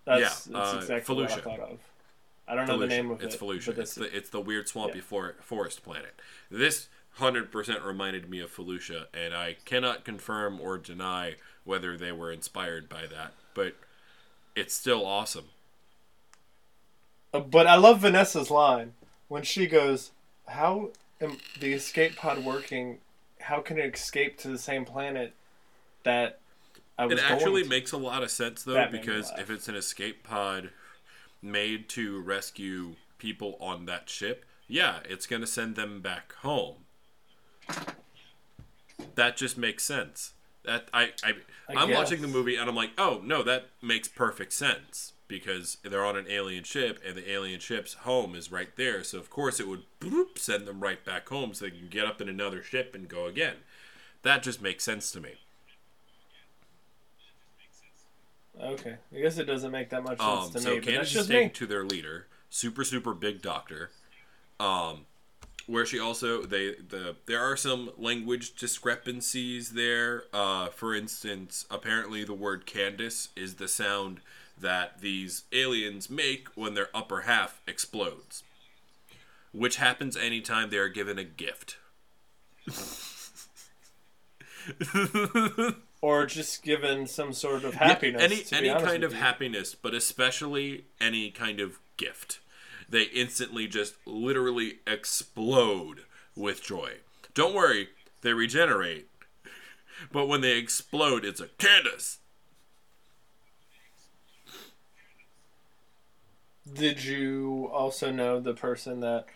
That's, 0.05 0.47
Yeah, 0.47 0.59
that's 0.59 0.75
uh, 0.75 0.79
exactly 0.79 1.16
what 1.16 1.31
I 1.33 1.37
thought 1.40 1.61
of. 1.61 1.79
I 2.48 2.54
don't 2.54 2.66
know 2.66 2.78
the 2.78 2.87
name 2.87 3.11
of 3.11 3.22
it's 3.22 3.34
it. 3.34 3.78
It's 3.78 3.94
the 3.94 4.16
it's 4.16 4.30
the 4.30 4.40
weird 4.40 4.68
swampy 4.68 4.98
Yeah. 4.98 5.04
for, 5.04 5.34
forest 5.40 5.82
planet. 5.84 6.18
This 6.50 6.88
hundred 7.14 7.52
percent 7.52 7.82
reminded 7.82 8.30
me 8.30 8.40
of 8.40 8.50
Felucia, 8.54 9.06
and 9.12 9.34
I 9.34 9.56
cannot 9.64 10.04
confirm 10.04 10.61
or 10.61 10.78
deny 10.78 11.34
whether 11.64 11.96
they 11.96 12.12
were 12.12 12.32
inspired 12.32 12.88
by 12.88 13.06
that, 13.06 13.34
but 13.54 13.74
it's 14.56 14.72
still 14.74 15.04
awesome. 15.04 15.50
Uh, 17.34 17.40
But 17.40 17.66
I 17.66 17.76
love 17.76 18.00
Vanessa's 18.00 18.50
line 18.50 18.94
when 19.28 19.42
she 19.42 19.66
goes, 19.66 20.12
"How 20.46 20.92
am 21.20 21.38
the 21.61 21.72
escape 21.74 22.16
pod 22.16 22.38
working? 22.44 23.00
How 23.40 23.61
can 23.61 23.78
it 23.78 23.94
escape 23.94 24.38
to 24.38 24.48
the 24.48 24.58
same 24.58 24.84
planet 24.84 25.34
that 26.04 26.40
I 26.98 27.06
was 27.06 27.18
It 27.18 27.24
actually 27.24 27.62
going 27.62 27.64
to?" 27.64 27.68
makes 27.68 27.92
a 27.92 27.98
lot 27.98 28.22
of 28.22 28.30
sense 28.30 28.62
though, 28.62 28.88
because 28.90 29.30
if 29.38 29.50
it's 29.50 29.68
an 29.68 29.74
escape 29.76 30.22
pod 30.24 30.70
made 31.42 31.88
to 31.90 32.20
rescue 32.20 32.96
people 33.18 33.57
on 33.61 33.87
that 33.87 34.09
ship, 34.09 34.44
yeah, 34.66 34.98
it's 35.05 35.27
going 35.27 35.40
to 35.40 35.46
send 35.46 35.77
them 35.77 36.01
back 36.01 36.35
home. 36.37 36.77
That 39.14 39.37
just 39.37 39.57
makes 39.59 39.85
sense. 39.85 40.33
That 40.64 40.88
I, 40.92 41.12
I, 41.24 41.33
I 41.68 41.74
I'm 41.74 41.90
watching 41.92 42.20
the 42.20 42.29
movie 42.29 42.57
and 42.57 42.68
I'm 42.68 42.77
like, 42.77 42.90
oh 42.98 43.20
no, 43.24 43.42
that 43.42 43.68
makes 43.81 44.09
perfect 44.09 44.53
sense 44.53 45.12
because 45.29 45.79
they're 45.83 46.05
on 46.05 46.16
an 46.16 46.27
alien 46.29 46.64
ship 46.64 47.01
and 47.07 47.16
the 47.16 47.31
alien 47.31 47.61
ship's 47.61 47.94
home 47.94 48.35
is 48.35 48.51
right 48.51 48.74
there. 48.77 49.05
So 49.05 49.18
of 49.18 49.31
course 49.31 49.61
it 49.61 49.68
would 49.68 49.85
send 50.37 50.66
them 50.66 50.81
right 50.81 51.05
back 51.05 51.29
home 51.29 51.55
so 51.55 51.64
they 51.64 51.70
can 51.70 51.88
get 51.88 52.07
up 52.07 52.20
in 52.20 52.29
another 52.29 52.62
ship 52.62 52.94
and 52.94 53.09
go 53.09 53.27
again. 53.27 53.57
That 54.22 54.42
just 54.42 54.61
makes 54.61 54.85
sense 54.85 55.12
to 55.12 55.20
me. 55.20 55.35
Okay, 58.61 58.97
I 59.14 59.21
guess 59.21 59.38
it 59.38 59.44
doesn't 59.44 59.71
make 59.71 59.90
that 59.90 60.03
much 60.03 60.18
sense 60.18 60.47
Um, 60.47 60.53
to 60.53 60.61
so 60.61 60.71
me, 60.71 60.75
that's 60.81 60.87
Candace 60.87 61.09
is 61.09 61.12
just 61.12 61.29
taken 61.29 61.44
me. 61.49 61.51
to 61.51 61.66
their 61.66 61.85
leader, 61.85 62.27
super 62.51 62.83
super 62.85 63.14
big 63.14 63.40
doctor, 63.40 63.90
um, 64.59 65.07
where 65.66 65.87
she 65.87 65.99
also 66.01 66.42
they 66.42 66.75
the 66.75 67.14
there 67.27 67.40
are 67.40 67.57
some 67.57 67.90
language 67.97 68.57
discrepancies 68.57 69.73
there. 69.75 70.25
Uh, 70.33 70.68
for 70.71 70.94
instance, 70.94 71.66
apparently 71.71 72.25
the 72.25 72.35
word 72.35 72.66
Candace 72.66 73.29
is 73.37 73.55
the 73.57 73.68
sound 73.68 74.21
that 74.61 75.01
these 75.01 75.44
aliens 75.53 76.11
make 76.11 76.49
when 76.57 76.75
their 76.75 76.88
upper 76.92 77.21
half 77.23 77.61
explodes, 77.68 78.42
which 79.53 79.77
happens 79.77 80.16
anytime 80.16 80.71
they 80.71 80.79
are 80.79 80.88
given 80.88 81.16
a 81.18 81.25
gift. 81.25 81.77
Or 86.00 86.26
just 86.26 86.62
given 86.62 87.06
some 87.06 87.32
sort 87.32 87.64
of 87.64 87.74
Yeah, 87.74 87.88
happiness. 87.88 88.22
any 88.22 88.37
to 88.44 88.56
any 88.56 88.68
honest 88.68 88.87
kind 88.87 89.02
of 89.04 89.12
you. 89.12 89.18
happiness, 89.18 89.74
but 89.74 89.94
especially 89.94 90.84
any 91.00 91.30
kind 91.30 91.58
of 91.61 91.78
gift. 91.96 92.38
They 92.88 93.02
instantly 93.02 93.66
just 93.66 93.94
literally 94.06 94.78
explode 94.87 96.04
with 96.37 96.62
joy. 96.62 96.98
Don't 97.34 97.54
worry, 97.54 97.88
they 98.22 98.32
regenerate. 98.32 99.08
But 100.12 100.26
when 100.28 100.40
they 100.40 100.56
explode, 100.56 101.24
it's 101.24 101.40
a 101.40 101.48
Candace. 101.48 102.18
Did 106.72 107.02
you 107.04 107.68
also 107.72 108.11
know 108.12 108.40
the 108.40 108.54
person 108.54 109.00
that 109.00 109.26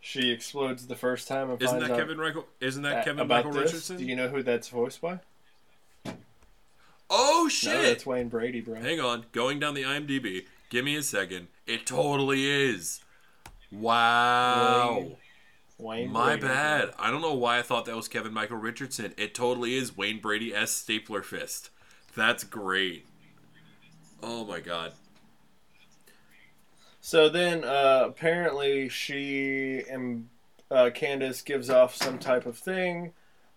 she 0.00 0.30
explodes 0.30 0.86
the 0.86 0.96
first 0.96 1.26
time 1.28 1.50
Isn't 1.58 1.80
that 1.80 1.88
Kevin 1.88 2.18
Michael? 2.18 2.46
Isn't 2.60 2.82
that 2.82 3.04
Kevin 3.04 3.26
Michael 3.26 3.52
this? 3.52 3.72
Richardson? 3.72 3.96
Do 3.96 4.04
you 4.04 4.14
know 4.16 4.28
who 4.28 4.42
that's 4.42 4.68
voiced 4.68 5.00
by? 5.00 5.20
Oh 7.16 7.40
No, 7.44 7.48
shit! 7.48 7.82
that's 7.82 8.04
Wayne 8.06 8.28
Brady, 8.28 8.60
bro. 8.60 8.74
Hang 8.80 9.00
on, 9.00 9.26
going 9.32 9.58
down 9.60 9.74
the 9.74 9.82
IMDb. 9.82 10.44
Give 10.70 10.84
me 10.84 10.96
a 10.96 11.02
second. 11.02 11.48
It 11.66 11.86
totally 11.86 12.46
is. 12.50 13.00
Wow. 13.70 14.96
Wayne- 14.98 15.16
Wayne 15.76 16.12
My 16.12 16.36
Brady, 16.36 16.54
bad. 16.54 16.90
I 16.98 17.10
don't 17.10 17.20
know 17.20 17.34
why 17.34 17.58
I 17.58 17.62
thought 17.62 17.84
that 17.86 17.96
was 17.96 18.06
Kevin 18.08 18.32
Michael 18.32 18.56
Richardson. 18.58 19.12
It 19.16 19.34
totally 19.34 19.74
is 19.76 19.96
Wayne 19.96 20.20
Brady 20.20 20.54
S. 20.54 20.70
Stapler 20.70 21.22
Fist. 21.22 21.70
That's 22.14 22.44
great. 22.44 23.06
Oh 24.22 24.44
my 24.44 24.60
god. 24.60 24.92
So 27.00 27.28
then, 27.28 27.64
uh, 27.64 28.04
apparently, 28.06 28.88
she 28.88 29.82
and 29.90 30.28
uh, 30.70 30.90
Candace 30.94 31.42
gives 31.42 31.68
off 31.68 31.94
some 31.94 32.18
type 32.18 32.46
of 32.46 32.56
thing 32.56 33.12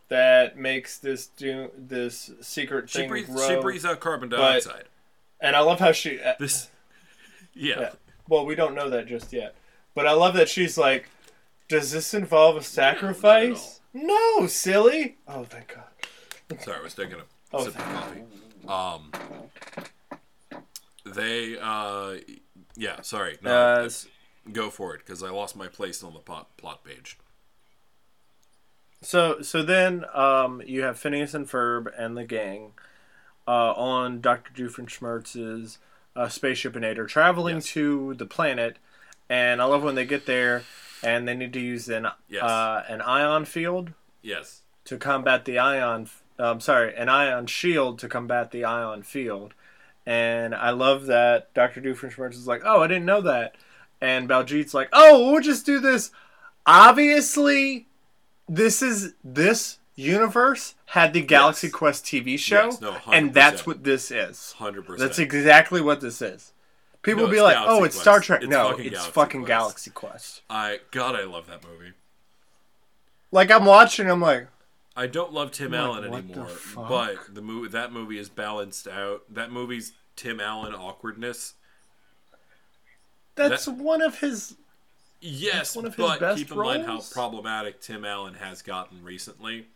that 0.09 0.57
makes 0.57 0.97
this 0.99 1.27
do 1.27 1.69
this 1.77 2.31
secret 2.41 2.89
She 2.89 2.99
thing 2.99 3.09
breathes, 3.09 3.29
grow. 3.29 3.47
she 3.47 3.55
breathes 3.61 3.85
out 3.85 3.99
carbon 3.99 4.29
but- 4.29 4.37
dioxide. 4.37 4.85
And 5.39 5.55
I 5.55 5.59
love 5.59 5.79
how 5.79 5.91
she. 5.91 6.19
Uh, 6.19 6.33
This. 6.39 6.69
Yeah. 7.53 7.79
yeah. 7.79 7.91
Well, 8.29 8.45
we 8.45 8.53
don't 8.55 8.75
know 8.75 8.89
that 8.91 9.07
just 9.07 9.33
yet, 9.33 9.55
but 9.95 10.05
I 10.05 10.11
love 10.11 10.35
that 10.35 10.47
she's 10.47 10.77
like, 10.77 11.09
"Does 11.67 11.91
this 11.91 12.13
involve 12.13 12.55
a 12.57 12.61
sacrifice?" 12.61 13.79
No, 13.93 14.45
silly. 14.45 15.17
Oh, 15.27 15.43
thank 15.43 15.73
God. 15.75 16.61
Sorry, 16.61 16.77
I 16.79 16.83
was 16.83 16.93
taking 16.93 17.15
a 17.15 17.23
Oh, 17.53 17.63
sip 17.63 17.75
of 17.79 17.83
coffee. 17.83 18.23
Um. 18.67 19.11
They. 21.05 21.57
uh 21.59 22.17
Yeah, 22.75 23.01
sorry. 23.01 23.37
No, 23.41 23.51
Uh, 23.51 23.89
go 24.51 24.69
for 24.69 24.93
it, 24.95 24.99
because 24.99 25.23
I 25.23 25.29
lost 25.29 25.55
my 25.55 25.67
place 25.67 26.03
on 26.03 26.13
the 26.13 26.19
plot, 26.19 26.55
plot 26.57 26.83
page. 26.83 27.17
So 29.01 29.41
so 29.41 29.61
then 29.63 30.05
um, 30.13 30.61
you 30.65 30.83
have 30.83 30.97
Phineas 30.99 31.33
and 31.33 31.47
Ferb 31.47 31.87
and 31.97 32.17
the 32.17 32.23
gang 32.25 32.71
uh, 33.47 33.71
on 33.73 34.21
Dr. 34.21 34.51
Doofenshmirtz's 34.53 35.77
uh, 36.15 36.27
spaceship 36.29 36.73
Inator 36.73 37.07
traveling 37.07 37.55
Yes. 37.57 37.67
to 37.73 38.15
the 38.15 38.25
planet, 38.25 38.77
and 39.29 39.61
I 39.61 39.65
love 39.65 39.83
when 39.83 39.95
they 39.95 40.05
get 40.05 40.25
there 40.25 40.63
and 41.03 41.27
they 41.27 41.35
need 41.35 41.53
to 41.53 41.59
use 41.59 41.87
an 41.89 42.07
Yes. 42.27 42.41
uh, 42.43 42.83
an 42.89 43.01
ion 43.01 43.45
field 43.45 43.91
Yes. 44.23 44.61
to 44.85 44.97
combat 44.97 45.45
the 45.45 45.59
ion. 45.59 46.09
Um, 46.39 46.59
sorry, 46.59 46.95
an 46.95 47.07
ion 47.09 47.45
shield 47.47 47.99
to 47.99 48.07
combat 48.07 48.51
the 48.51 48.63
ion 48.65 49.03
field. 49.03 49.53
And 50.05 50.55
I 50.55 50.69
love 50.69 51.05
that 51.07 51.53
Dr. 51.53 51.81
Doofenshmirtz 51.81 52.33
is 52.33 52.47
like, 52.47 52.61
oh, 52.63 52.81
I 52.81 52.87
didn't 52.87 53.05
know 53.05 53.21
that. 53.21 53.55
And 53.99 54.29
Baljeet's 54.29 54.73
like, 54.73 54.87
oh, 54.93 55.31
we'll 55.31 55.41
just 55.41 55.65
do 55.65 55.79
this. 55.79 56.11
Obviously, 56.65 57.86
this 58.47 58.81
is 58.81 59.13
this 59.23 59.79
universe 59.95 60.75
had 60.87 61.13
the 61.13 61.21
Galaxy 61.21 61.67
Yes. 61.67 61.73
Quest 61.75 62.05
TV 62.05 62.37
show, 62.37 62.65
Yes, 62.65 62.81
no, 62.81 62.97
and 63.11 63.33
that's 63.33 63.65
what 63.65 63.83
this 63.83 64.11
is. 64.11 64.53
100%. 64.59 64.97
That's 64.97 65.19
exactly 65.19 65.81
what 65.81 66.01
this 66.01 66.21
is. 66.21 66.53
People 67.01 67.23
No, 67.23 67.25
will 67.27 67.33
be 67.35 67.41
like, 67.41 67.55
Galaxy 67.55 67.71
"Oh, 67.79 67.83
it's 67.83 67.95
Quest. 67.95 68.01
Star 68.01 68.19
Trek." 68.19 68.41
It's 68.43 68.49
no, 68.49 68.69
fucking 68.69 68.85
it's 68.85 68.93
Galaxy 68.95 69.11
fucking 69.11 69.39
Quest. 69.41 69.47
Galaxy 69.47 69.91
Quest. 69.91 70.41
I 70.49 70.79
God, 70.91 71.15
I 71.15 71.23
love 71.23 71.47
that 71.47 71.63
movie. 71.65 71.93
Like 73.31 73.49
I'm 73.51 73.65
watching, 73.65 74.09
I'm 74.09 74.21
like, 74.21 74.47
I 74.95 75.07
don't 75.07 75.31
love 75.33 75.51
Tim 75.51 75.71
Like, 75.71 75.79
Allen 75.81 76.09
the 76.11 76.17
anymore, 76.17 76.47
fuck? 76.47 76.89
but 76.89 77.33
the 77.35 77.41
movie 77.41 77.69
that 77.69 77.91
movie 77.91 78.17
is 78.17 78.29
balanced 78.29 78.87
out. 78.87 79.23
That 79.29 79.51
movie's 79.51 79.93
Tim 80.15 80.39
Allen 80.39 80.73
awkwardness. 80.73 81.53
"That's 83.35 83.65
That- 83.65 83.71
one 83.73 84.01
of 84.01 84.19
his." 84.19 84.55
Yes, 85.19 85.75
one 85.75 85.85
of 85.85 85.95
his 85.95 86.05
but 86.05 86.35
keep 86.37 86.51
in 86.51 86.57
mind 86.57 86.85
how 86.85 87.01
problematic 87.11 87.81
Tim 87.81 88.05
Allen 88.05 88.35
has 88.35 88.61
gotten 88.61 89.03
recently. 89.03 89.67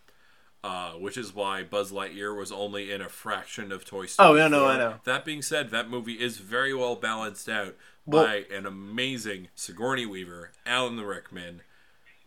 Uh, 0.63 0.91
which 0.91 1.17
is 1.17 1.33
why 1.33 1.63
Buzz 1.63 1.91
Lightyear 1.91 2.37
was 2.37 2.51
only 2.51 2.91
in 2.91 3.01
a 3.01 3.09
fraction 3.09 3.71
of 3.71 3.83
Toy 3.83 4.05
Story. 4.05 4.29
Oh, 4.29 4.35
yeah, 4.35 4.47
no, 4.47 4.59
4. 4.59 4.69
I 4.69 4.77
know. 4.77 4.93
That 5.05 5.25
being 5.25 5.41
said, 5.41 5.71
that 5.71 5.89
movie 5.89 6.21
is 6.21 6.37
very 6.37 6.71
well 6.71 6.95
balanced 6.95 7.49
out 7.49 7.73
Well- 8.05 8.25
by 8.27 8.45
an 8.55 8.67
amazing 8.67 9.47
Sigourney 9.55 10.05
Weaver, 10.05 10.51
Alan 10.63 10.99
Rickman, 11.01 11.63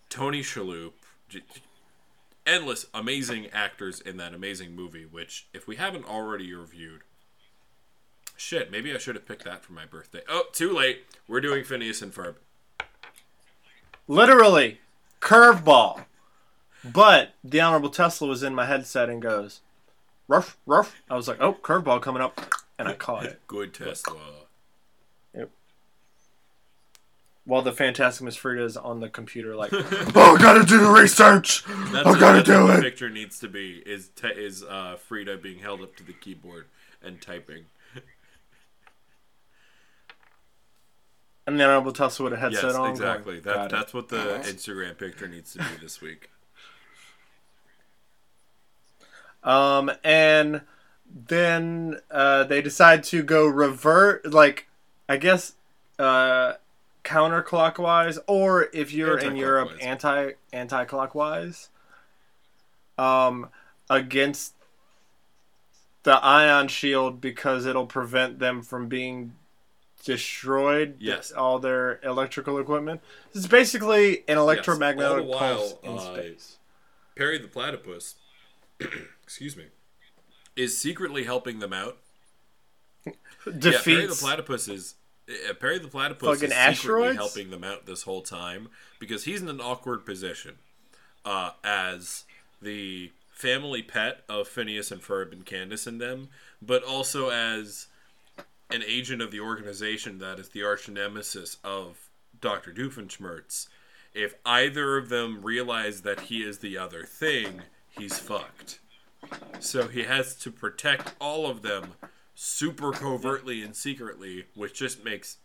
Tony 0.09 0.41
Shalhoub, 0.43 0.95
j- 1.29 1.43
endless 2.45 2.87
amazing 2.93 3.47
actors 3.53 4.01
in 4.01 4.17
that 4.17 4.35
amazing 4.35 4.75
movie. 4.75 5.05
Which, 5.07 5.47
if 5.55 5.69
we 5.69 5.77
haven't 5.77 6.05
already 6.05 6.53
reviewed, 6.53 7.03
shit, 8.37 8.69
maybe 8.69 8.93
I 8.93 8.99
should 8.99 9.15
have 9.15 9.27
picked 9.29 9.45
that 9.45 9.65
for 9.65 9.75
my 9.75 9.85
birthday. 9.87 10.23
Oh, 10.29 10.47
too 10.53 10.73
late. 10.73 11.05
We're 11.29 11.41
doing 11.41 11.63
Phineas 11.63 12.03
and 12.03 12.13
Ferb. 12.13 12.35
Literally, 14.07 14.81
curveball. 15.21 16.05
But 16.85 17.35
the 17.43 17.61
Honorable 17.61 17.89
Tesla 17.89 18.29
was 18.29 18.43
in 18.43 18.55
my 18.55 18.67
headset 18.67 19.09
and 19.09 19.23
goes, 19.23 19.61
ruff, 20.29 20.59
ruff. 20.67 21.03
I 21.09 21.17
was 21.17 21.29
like, 21.29 21.41
oh, 21.41 21.55
curveball 21.55 22.03
coming 22.03 22.23
up. 22.23 22.41
And 22.79 22.89
I 22.89 22.95
caught 22.95 23.25
it. 23.25 23.41
Good 23.47 23.73
Tesla. 23.73 24.19
Yep. 25.35 25.51
While 27.47 27.63
the 27.63 27.73
Fantastic 27.73 28.25
Miss 28.25 28.37
Frida 28.37 28.65
is 28.65 28.77
on 28.77 29.01
the 29.01 29.09
computer, 29.09 29.55
like, 29.57 29.73
oh, 29.73 30.37
I 30.37 30.43
gotta 30.43 30.65
do 30.65 30.79
the 30.79 30.91
research. 30.91 31.65
That's 31.65 32.07
I 32.07 32.19
gotta 32.19 32.43
that's 32.43 32.49
do 32.49 32.69
it. 32.71 32.83
Picture 32.83 33.11
needs 33.11 33.39
to 33.41 33.49
be 33.49 33.83
is 33.87 34.09
te- 34.09 34.29
is 34.29 34.63
uh, 34.63 34.97
Frida 34.97 35.39
being 35.39 35.61
held 35.61 35.81
up 35.81 35.97
to 35.97 36.03
the 36.03 36.13
keyboard 36.13 36.67
and 37.03 37.21
typing. 37.21 37.67
And 41.47 41.61
the 41.61 41.65
Honorable 41.65 41.93
Tesla 41.93 42.25
with 42.25 42.33
a 42.33 42.37
headset 42.37 42.65
yes, 42.65 42.75
on. 42.75 42.91
exactly. 42.91 43.41
That 43.41 43.55
"Got 43.55 43.65
it." 43.67 43.71
that's 43.71 43.95
what 43.95 44.09
the 44.09 44.41
Instagram 44.45 44.97
picture 44.97 45.29
needs 45.29 45.53
to 45.53 45.59
be 45.59 45.65
this 45.81 46.01
week. 46.01 46.31
Um, 49.43 49.91
and 50.03 50.63
then 51.15 52.01
uh, 52.11 52.45
they 52.45 52.63
decide 52.63 53.05
to 53.05 53.23
go 53.23 53.47
revert, 53.47 54.33
like, 54.33 54.69
I 55.07 55.19
guess, 55.19 55.53
uh, 55.99 56.55
counterclockwise, 57.05 58.19
or 58.27 58.69
if 58.73 58.91
you're 58.91 59.19
in 59.19 59.37
Europe, 59.37 59.73
anti 59.83 60.31
anti 60.51 60.87
clockwise. 60.87 61.69
Um, 62.97 63.51
against 63.91 64.55
the 66.05 66.23
ion 66.25 66.69
shield 66.69 67.21
because 67.21 67.67
it'll 67.67 67.87
prevent 67.87 68.39
them 68.39 68.63
from 68.63 68.89
being 68.89 69.35
destroyed. 70.05 70.97
Yes. 71.01 71.33
all 71.33 71.59
their 71.59 72.01
electrical 72.03 72.59
equipment. 72.59 73.01
It's 73.35 73.47
basically 73.47 74.25
an 74.29 74.39
electromagnetic 74.39 75.27
the 75.27 75.33
pulse 75.33 75.75
while, 75.83 75.93
in 75.93 75.99
uh, 75.99 76.15
space. 76.15 76.57
Perry 77.17 77.39
the 77.39 77.49
platypus, 77.49 78.17
excuse 79.23 79.57
me, 79.57 79.65
is 80.57 80.77
secretly 80.79 81.25
helping 81.25 81.59
them 81.59 81.73
out. 81.73 81.99
Yeah, 83.07 83.81
Perry 83.83 84.07
the 84.07 84.17
platypus 84.19 84.69
is. 84.69 84.95
uh, 85.29 85.53
Perry 85.55 85.79
the 85.79 85.89
platypus 85.89 86.27
Fucking 86.41 86.51
is 86.51 86.55
secretly 86.55 87.09
asteroids? 87.09 87.17
helping 87.17 87.51
them 87.51 87.63
out 87.65 87.85
this 87.87 88.03
whole 88.03 88.23
time 88.23 88.69
because 88.99 89.25
he's 89.25 89.43
in 89.43 89.49
an 89.49 89.61
awkward 89.61 90.07
position 90.07 90.57
uh, 91.25 91.51
as 91.63 92.25
the 92.63 93.11
family 93.31 93.83
pet 93.83 94.23
of 94.29 94.49
Phineas 94.49 94.91
and 94.91 95.03
Ferb 95.03 95.33
and 95.33 95.45
Candace 95.45 95.87
and 95.87 96.01
them, 96.01 96.29
but 96.63 96.83
also 96.83 97.29
as 97.31 97.89
an 98.75 98.83
agent 98.87 99.23
of 99.23 99.31
the 99.31 99.39
organization 99.39 100.19
that 100.19 100.41
is 100.41 100.49
the 100.49 100.65
arch 100.65 100.89
nemesis 100.89 101.59
of 101.63 102.11
Dr. 102.41 102.73
Doofenshmirtz. 102.73 103.69
If 104.13 104.35
either 104.45 104.97
of 104.97 105.09
them 105.09 105.43
realize 105.43 106.03
that 106.03 106.23
he 106.23 106.43
is 106.43 106.59
the 106.59 106.77
other 106.77 107.05
thing, 107.05 107.63
he's 107.97 108.19
fucked. 108.19 108.81
So 109.61 109.87
he 109.87 110.03
has 110.03 110.35
to 110.37 110.51
protect 110.51 111.15
all 111.21 111.47
of 111.47 111.63
them 111.63 111.93
super 112.35 112.91
covertly 112.91 113.63
and 113.63 113.77
secretly, 113.77 114.47
which 114.55 114.75
just 114.75 115.05
makes 115.05 115.39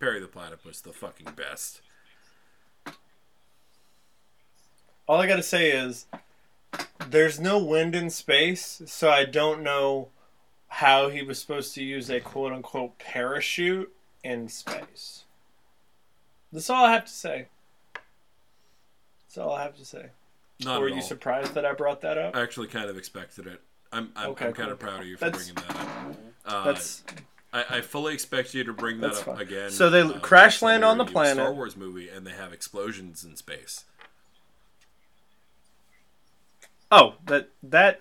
Perry 0.00 0.18
the 0.18 0.26
Platypus 0.26 0.80
the 0.80 0.92
fucking 0.92 1.32
best. 1.36 1.82
All 5.06 5.20
I 5.20 5.26
gotta 5.26 5.42
say 5.42 5.70
is, 5.70 6.06
there's 7.10 7.38
no 7.38 7.62
wind 7.62 7.94
in 7.94 8.08
space, 8.08 8.80
so 8.86 9.10
I 9.10 9.26
don't 9.26 9.62
know 9.62 10.08
how 10.74 11.08
he 11.08 11.22
was 11.22 11.38
supposed 11.38 11.72
to 11.72 11.84
use 11.84 12.10
a 12.10 12.18
quote 12.18 12.52
unquote 12.52 12.98
parachute 12.98 13.92
in 14.24 14.48
space. 14.48 15.22
That's 16.52 16.68
all 16.68 16.84
I 16.84 16.92
have 16.92 17.04
to 17.04 17.12
say. 17.12 17.46
That's 19.28 19.38
all 19.38 19.52
I 19.54 19.62
have 19.62 19.76
to 19.76 19.84
say. 19.84 20.06
Not 20.64 20.80
Were 20.80 20.88
you 20.88 20.96
all. 20.96 21.00
surprised 21.02 21.54
that 21.54 21.64
I 21.64 21.74
brought 21.74 22.00
that 22.00 22.18
up? 22.18 22.34
I 22.34 22.42
actually 22.42 22.66
kind 22.68 22.90
of 22.90 22.96
expected 22.98 23.46
it. 23.46 23.60
I'm 23.92 24.10
I'm, 24.16 24.30
Okay, 24.30 24.46
I'm 24.46 24.52
kind 24.52 24.70
of 24.72 24.78
proud 24.80 25.00
of 25.00 25.06
you 25.06 25.16
for 25.16 25.26
That's- 25.26 25.50
bringing 25.50 25.68
that 25.68 25.80
up. 25.80 26.16
Uh, 26.46 26.64
That's 26.64 27.04
I, 27.52 27.64
I 27.76 27.80
fully 27.80 28.12
expect 28.12 28.52
you 28.52 28.64
to 28.64 28.72
bring 28.72 28.98
that 29.00 29.12
up 29.12 29.16
fine. 29.24 29.40
again. 29.40 29.70
So 29.70 29.90
they 29.90 30.00
uh, 30.00 30.18
crash 30.18 30.60
land 30.60 30.84
on 30.84 30.98
the 30.98 31.04
a 31.04 31.08
Star. 31.34 31.52
Wars 31.54 31.76
movie, 31.76 32.08
and 32.08 32.26
they 32.26 32.32
have 32.32 32.52
explosions 32.52 33.22
in 33.24 33.36
space. 33.36 33.84
oh 36.90 37.14
that 37.26 37.48
that 37.62 38.00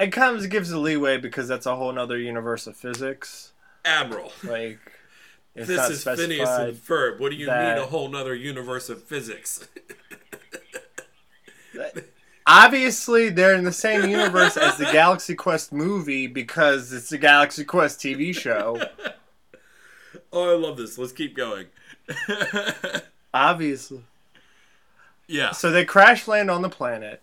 it 0.00 0.08
kind 0.12 0.36
of 0.36 0.48
gives 0.50 0.70
a 0.70 0.78
leeway 0.78 1.18
because 1.18 1.48
that's 1.48 1.66
a 1.66 1.76
whole 1.76 1.92
nother 1.92 2.18
universe 2.18 2.66
of 2.66 2.76
physics. 2.76 3.52
Admiral, 3.84 4.32
Like 4.42 4.78
it's 5.54 5.68
this 5.68 5.90
is 5.90 6.04
Phineas 6.04 6.48
and 6.48 6.74
Ferb. 6.76 7.20
What 7.20 7.30
do 7.30 7.36
you 7.36 7.46
that- 7.46 7.76
mean 7.76 7.84
a 7.84 7.86
whole 7.86 8.08
nother 8.08 8.34
universe 8.34 8.88
of 8.88 9.02
physics? 9.02 9.68
Obviously, 12.46 13.30
they're 13.30 13.54
in 13.54 13.64
the 13.64 13.72
same 13.72 14.08
universe 14.10 14.56
as 14.58 14.76
the 14.76 14.84
Galaxy 14.84 15.34
Quest 15.34 15.72
movie 15.72 16.26
because 16.26 16.92
it's 16.92 17.08
the 17.08 17.16
Galaxy 17.16 17.64
Quest 17.64 18.00
TV 18.00 18.34
show. 18.36 18.82
oh, 20.32 20.52
I 20.52 20.56
love 20.56 20.76
this. 20.76 20.98
Let's 20.98 21.12
keep 21.12 21.34
going. 21.34 21.66
Obviously. 23.34 24.02
yeah. 25.26 25.52
So 25.52 25.70
they 25.70 25.86
crash 25.86 26.28
land 26.28 26.50
on 26.50 26.60
the 26.60 26.68
planet, 26.68 27.22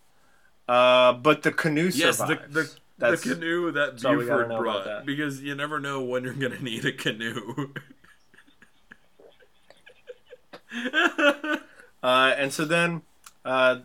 uh, 0.71 1.13
but 1.13 1.41
the 1.43 1.51
canoe 1.51 1.89
Yes, 1.93 2.17
survives. 2.19 2.41
the, 2.53 2.53
the, 2.53 2.63
the 2.63 2.79
That's- 2.97 3.23
canoe 3.23 3.71
that 3.71 4.01
Buford 4.01 4.47
brought 4.49 5.05
because 5.05 5.41
you 5.41 5.55
never 5.55 5.79
know 5.79 6.01
when 6.03 6.23
you're 6.23 6.33
gonna 6.33 6.59
need 6.61 6.85
a 6.85 6.91
canoe. 6.93 7.73
Uh, 12.03 12.33
and 12.35 12.51
so 12.51 12.65
then 12.65 13.03
uh, 13.45 13.79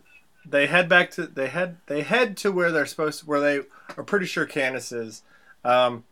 they 0.46 0.66
head 0.66 0.88
back 0.88 1.10
to 1.10 1.26
they 1.26 1.48
head 1.48 1.76
they 1.86 2.00
head 2.02 2.34
to 2.38 2.50
where 2.50 2.72
they're 2.72 2.86
supposed 2.86 3.20
to, 3.20 3.26
where 3.26 3.40
they 3.40 3.60
are 3.96 4.04
pretty 4.04 4.24
sure 4.24 4.46
Candace 4.46 4.90
is. 4.90 5.22
Um, 5.64 6.04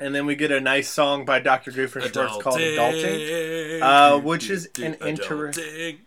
and 0.00 0.14
then 0.14 0.26
we 0.26 0.34
get 0.34 0.50
a 0.50 0.60
nice 0.60 0.88
song 0.90 1.24
by 1.24 1.40
Dr. 1.40 1.70
Doofenshmirtz 1.72 2.42
called 2.42 2.58
Adulting. 2.58 3.80
Uh, 3.80 4.18
which 4.18 4.50
is 4.50 4.68
an 4.82 4.96
inter- 5.00 5.48
Adulting. 5.52 5.98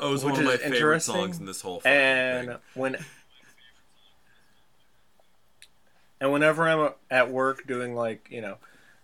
Oh, 0.00 0.14
it's 0.14 0.24
Which 0.24 0.32
one 0.32 0.40
of 0.40 0.46
my 0.46 0.56
favorite 0.56 1.00
songs 1.00 1.38
in 1.38 1.46
this 1.46 1.60
whole 1.60 1.82
And 1.84 2.48
thing. 2.48 2.56
when 2.74 2.96
and 6.20 6.32
whenever 6.32 6.66
I'm 6.68 6.92
at 7.10 7.30
work 7.30 7.66
doing 7.66 7.94
like 7.94 8.28
you 8.30 8.40
know, 8.40 8.56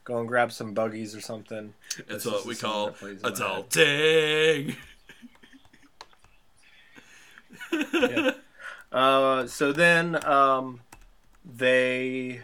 go 0.04 0.18
and 0.18 0.26
grab 0.28 0.52
some 0.52 0.72
buggies 0.74 1.14
or 1.14 1.20
something. 1.20 1.74
It's 2.09 2.24
what 2.26 2.46
we 2.46 2.54
call 2.54 2.87
that 2.87 2.96
plays 2.96 3.16
in 3.16 3.22
my 3.22 3.28
head. 3.28 3.37
adulting. 3.70 4.76
Uh, 8.92 9.46
so 9.46 9.72
then 9.72 10.24
um, 10.24 10.80
they 11.44 12.40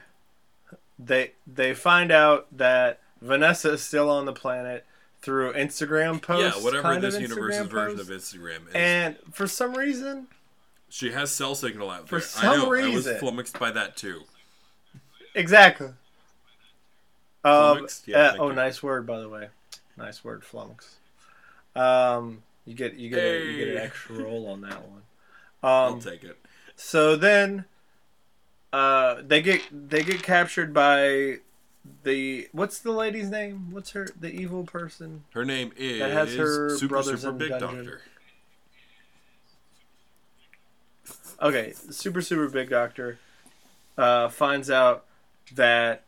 they 0.98 1.32
they 1.46 1.72
find 1.72 2.10
out 2.10 2.46
that 2.56 2.98
Vanessa 3.20 3.72
is 3.72 3.82
still 3.82 4.10
on 4.10 4.26
the 4.26 4.32
planet 4.32 4.84
through 5.22 5.52
Instagram 5.54 6.20
posts. 6.20 6.56
yeah, 6.58 6.62
whatever 6.64 6.82
kind 6.82 7.02
this 7.02 7.14
of 7.14 7.22
universe's 7.22 7.66
version 7.66 7.96
posts. 7.98 8.10
of 8.10 8.40
Instagram 8.40 8.68
is. 8.68 8.74
And 8.74 9.16
for 9.32 9.46
some 9.46 9.74
reason, 9.74 10.26
she 10.88 11.12
has 11.12 11.30
cell 11.30 11.54
signal 11.54 11.90
out 11.90 12.08
For 12.08 12.18
there. 12.18 12.28
I 12.36 12.42
some 12.42 12.58
know. 12.58 12.66
I 12.66 12.70
reason. 12.70 13.12
was 13.12 13.20
flummoxed 13.20 13.58
by 13.58 13.70
that 13.70 13.96
too. 13.96 14.22
exactly. 15.34 15.88
Um, 17.44 17.88
Yeah, 18.06 18.18
uh, 18.18 18.36
oh, 18.38 18.48
you. 18.50 18.54
nice 18.54 18.82
word 18.82 19.06
by 19.06 19.18
the 19.20 19.28
way. 19.28 19.48
Nice 19.96 20.22
word, 20.24 20.42
flummox. 20.42 20.86
Um, 21.74 22.42
you 22.66 22.74
get 22.74 22.94
you 22.94 23.10
get 23.10 23.18
a, 23.24 23.44
you 23.44 23.64
get 23.64 23.76
an 23.76 23.82
extra 23.82 24.16
roll 24.16 24.48
on 24.48 24.60
that 24.62 24.88
one. 24.88 25.02
I'll 25.62 25.94
Um, 25.94 26.00
take 26.00 26.22
it. 26.24 26.38
So 26.76 27.16
then, 27.16 27.64
uh, 28.72 29.22
they 29.24 29.42
get 29.42 29.62
they 29.90 30.02
get 30.02 30.22
captured 30.22 30.72
by 30.74 31.38
the 32.04 32.48
what's 32.52 32.78
the 32.78 32.92
lady's 32.92 33.28
name? 33.30 33.70
What's 33.70 33.90
her 33.90 34.08
the 34.18 34.30
evil 34.30 34.64
person? 34.64 35.24
Her 35.34 35.44
name 35.44 35.72
is 35.76 35.98
that 36.00 36.10
has 36.10 36.34
her 36.34 36.76
Super 36.76 36.88
brothers 36.88 37.20
Super 37.22 37.32
in 37.32 37.38
Big 37.38 37.48
dungeon. 37.50 37.84
Doctor. 37.84 38.02
Okay, 41.40 41.72
super 41.90 42.22
super 42.22 42.48
big 42.48 42.70
doctor 42.70 43.18
uh, 43.98 44.28
finds 44.28 44.70
out 44.70 45.04
that 45.54 46.04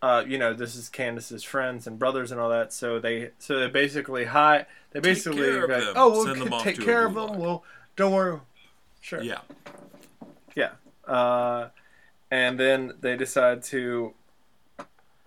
uh, 0.00 0.24
you 0.26 0.38
know 0.38 0.54
this 0.54 0.74
is 0.74 0.88
Candace's 0.88 1.42
friends 1.44 1.86
and 1.86 1.98
brothers 1.98 2.32
and 2.32 2.40
all 2.40 2.48
that. 2.48 2.72
So 2.72 2.98
they 2.98 3.30
so 3.38 3.58
they 3.60 3.68
basically 3.68 4.24
hi 4.24 4.64
they 4.92 5.00
basically 5.00 5.52
like, 5.52 5.82
oh 5.96 6.10
we'll 6.10 6.24
Send 6.24 6.40
them 6.40 6.48
c- 6.48 6.54
off 6.54 6.62
take 6.62 6.80
care 6.80 7.04
of 7.06 7.12
gulag." 7.12 7.32
them. 7.32 7.40
We'll 7.40 7.64
don't 7.96 8.12
worry. 8.12 8.38
Sure. 9.02 9.22
Yeah. 9.22 9.40
Yeah. 10.56 10.70
Uh, 11.06 11.68
and 12.30 12.58
then 12.58 12.94
they 13.00 13.16
decide 13.16 13.62
to 13.64 14.14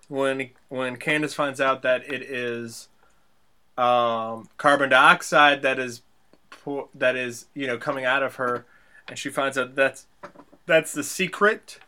when 0.08 0.52
when 0.70 0.98
Candace 0.98 1.34
finds 1.34 1.60
out 1.60 1.82
that 1.82 2.12
it 2.12 2.22
is 2.22 2.88
um, 3.78 4.50
carbon 4.58 4.89
dioxide 4.89 5.62
that 5.62 5.80
is 5.80 6.02
that 6.96 7.15
is 7.15 7.46
you 7.54 7.67
know 7.67 7.78
coming 7.78 8.06
out 8.06 8.24
of 8.24 8.36
her, 8.36 8.65
and 9.10 9.17
she 9.17 9.30
finds 9.30 9.58
out 9.58 9.76
that's 9.76 10.06
that's 10.65 10.93
the 10.93 11.04
secret 11.04 11.80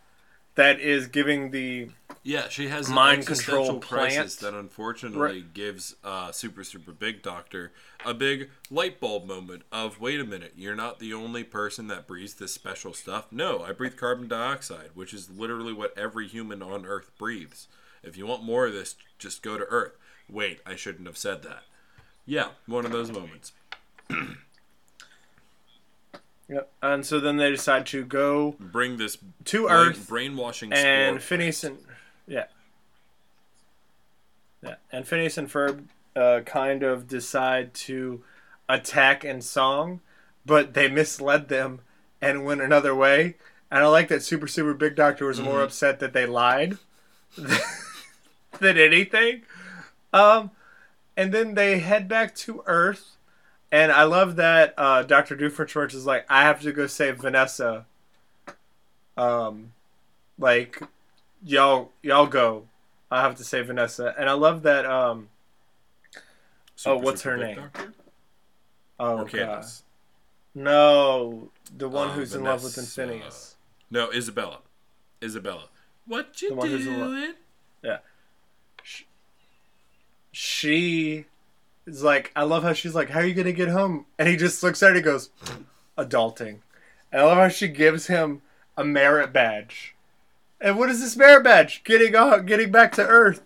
that 0.55 0.79
is 0.79 1.08
giving 1.08 1.51
the 1.51 1.89
Yeah, 2.23 2.49
she 2.49 2.67
has 2.67 2.89
Mind 2.89 3.25
control 3.25 3.79
crisis 3.79 4.36
that 4.38 4.53
unfortunately 4.53 5.19
Right. 5.19 5.53
gives 5.53 5.95
uh, 6.03 6.32
Super 6.32 6.63
Super 6.63 6.91
Big 6.91 7.21
Doctor 7.21 7.71
a 8.05 8.13
big 8.13 8.49
light 8.69 8.99
bulb 8.99 9.25
moment 9.25 9.63
of 9.71 9.99
wait 9.99 10.19
a 10.19 10.25
minute, 10.25 10.53
you're 10.55 10.75
not 10.75 10.99
the 10.99 11.13
only 11.13 11.43
person 11.43 11.88
that 11.88 12.08
breathes 12.08 12.36
this 12.36 12.53
special 12.53 12.93
stuff. 12.93 13.27
No, 13.32 13.63
I 13.63 13.71
breathe 13.71 13.97
carbon 13.97 14.27
dioxide, 14.27 14.91
which 14.93 15.13
is 15.13 15.29
literally 15.29 15.73
what 15.73 15.97
every 15.97 16.27
human 16.27 16.62
on 16.62 16.86
Earth 16.86 17.12
breathes. 17.17 17.67
If 18.03 18.17
you 18.17 18.25
want 18.25 18.43
more 18.43 18.65
of 18.67 18.73
this, 18.73 18.95
just 19.17 19.41
go 19.41 19.57
to 19.57 19.65
Earth. 19.65 19.93
Wait, 20.29 20.59
I 20.65 20.75
shouldn't 20.75 21.07
have 21.07 21.17
said 21.17 21.43
that. 21.43 21.63
Yeah, 22.25 22.49
one 22.67 22.85
of 22.85 22.91
those 22.91 23.12
moments. 23.12 23.51
Yep. 26.47 26.71
And 26.81 27.05
so 27.05 27.19
then 27.19 27.38
they 27.38 27.51
decide 27.51 27.85
to 27.88 28.03
go 28.03 28.55
Bring 28.59 28.97
this 28.97 29.17
to 29.45 29.67
brain- 29.67 29.71
Earth 29.77 30.07
brainwashing 30.09 30.73
and 30.73 31.21
Phineas 31.21 31.63
and 31.63 31.77
yeah, 32.27 32.45
yeah, 34.63 34.75
and 34.91 35.07
Phineas 35.07 35.38
and 35.38 35.47
Ferb 35.47 35.83
uh, 36.15 36.41
kind 36.45 36.81
of 36.83 37.07
decide 37.07 37.73
to 37.75 38.23
attack 38.67 39.23
and 39.23 39.43
song, 39.43 40.01
but 40.45 40.73
they 40.73 40.88
misled 40.89 41.49
them 41.49 41.81
and 42.19 42.43
went 42.45 42.62
another 42.62 42.95
way. 42.95 43.35
And 43.69 43.83
I 43.83 43.88
like 43.88 44.07
that 44.07 44.23
Super 44.23 44.47
Super 44.47 44.73
Big 44.73 44.95
Doctor 44.95 45.27
was 45.27 45.39
more 45.39 45.59
Mhm. 45.59 45.65
upset 45.65 45.99
that 45.99 46.13
they 46.13 46.25
lied 46.25 46.79
than 48.59 48.77
anything. 48.77 49.43
Um, 50.13 50.51
and 51.17 51.31
then 51.33 51.53
they 51.55 51.79
head 51.79 52.07
back 52.07 52.33
to 52.35 52.63
Earth. 52.65 53.15
And 53.71 53.91
I 53.91 54.03
love 54.03 54.35
that 54.37 54.73
uh, 54.77 55.03
Dr. 55.03 55.35
Doofenshmirtz 55.37 55.93
is 55.93 56.05
like, 56.05 56.25
I 56.29 56.41
have 56.43 56.61
to 56.61 56.71
go 56.71 56.87
save 56.87 57.17
Vanessa. 57.17 57.85
Um, 59.17 59.73
like, 60.37 60.81
y'all, 61.43 61.91
y'all 62.01 62.25
go. 62.25 62.65
I 63.11 63.21
have 63.21 63.35
to 63.35 63.43
save 63.43 63.67
Vanessa. 63.67 64.15
And 64.17 64.29
I 64.29 64.33
love 64.33 64.63
that. 64.63 64.85
Um, 64.85 65.29
Super, 66.75 66.95
Oh, 66.95 66.97
what's 66.99 67.23
her 67.23 67.35
name? 67.35 67.55
Doctor? 67.57 67.93
oh 69.01 69.25
god, 69.25 69.65
no, 70.55 71.49
the 71.77 71.89
one 71.89 72.09
Uh, 72.09 72.11
who's 72.13 72.33
in 72.35 72.43
love 72.43 72.63
with 72.63 72.75
Vanessa. 72.75 73.01
Phineas. 73.07 73.55
No, 73.91 74.09
Isabella. 74.11 74.59
Isabella. 75.21 75.65
What 76.05 76.41
you 76.41 76.49
The 76.49 76.55
one 76.55 76.69
who's 76.69 76.87
in 76.87 76.99
love- 76.99 77.09
doing? 77.09 77.33
She 80.31 81.25
is 81.85 82.03
like, 82.03 82.31
I 82.35 82.43
love 82.43 82.63
how 82.63 82.73
she's 82.73 82.95
like, 82.95 83.09
"How 83.09 83.19
are 83.19 83.25
you 83.25 83.33
gonna 83.33 83.51
get 83.51 83.69
home?" 83.69 84.05
And 84.17 84.27
he 84.27 84.35
just 84.35 84.61
looks 84.63 84.83
at 84.83 84.91
her 84.91 84.95
and 84.95 85.03
goes, 85.03 85.29
"Adulting." 85.97 86.59
And 87.11 87.21
I 87.21 87.25
love 87.25 87.37
how 87.37 87.47
she 87.49 87.67
gives 87.67 88.07
him 88.07 88.41
a 88.77 88.83
merit 88.83 89.33
badge. 89.33 89.95
And 90.61 90.77
what 90.77 90.89
is 90.89 90.99
this 91.01 91.15
merit 91.17 91.43
badge? 91.43 91.83
Getting 91.83 92.15
on, 92.15 92.45
getting 92.45 92.71
back 92.71 92.93
to 92.93 93.05
Earth. 93.05 93.41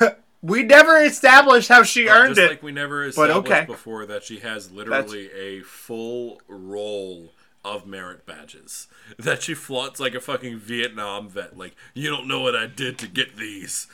we 0.42 0.62
never 0.62 1.02
established 1.02 1.68
how 1.68 1.82
she 1.82 2.06
Well, 2.06 2.16
earned 2.22 2.36
just 2.36 2.46
it. 2.46 2.50
like 2.50 2.62
we 2.62 2.72
never 2.72 3.04
established 3.04 3.36
okay. 3.38 3.64
before 3.66 4.06
that 4.06 4.22
she 4.22 4.38
has 4.38 4.70
literally 4.72 5.30
a 5.32 5.60
full 5.62 6.40
roll 6.48 7.32
of 7.64 7.86
merit 7.86 8.26
badges 8.26 8.88
that 9.18 9.42
she 9.42 9.54
flaunts 9.54 10.00
like 10.00 10.14
a 10.14 10.20
fucking 10.20 10.58
Vietnam 10.58 11.28
vet. 11.28 11.56
Like, 11.56 11.74
you 11.94 12.08
don't 12.10 12.26
know 12.26 12.40
what 12.40 12.56
I 12.56 12.66
did 12.66 12.98
to 12.98 13.06
get 13.08 13.36
these. 13.36 13.86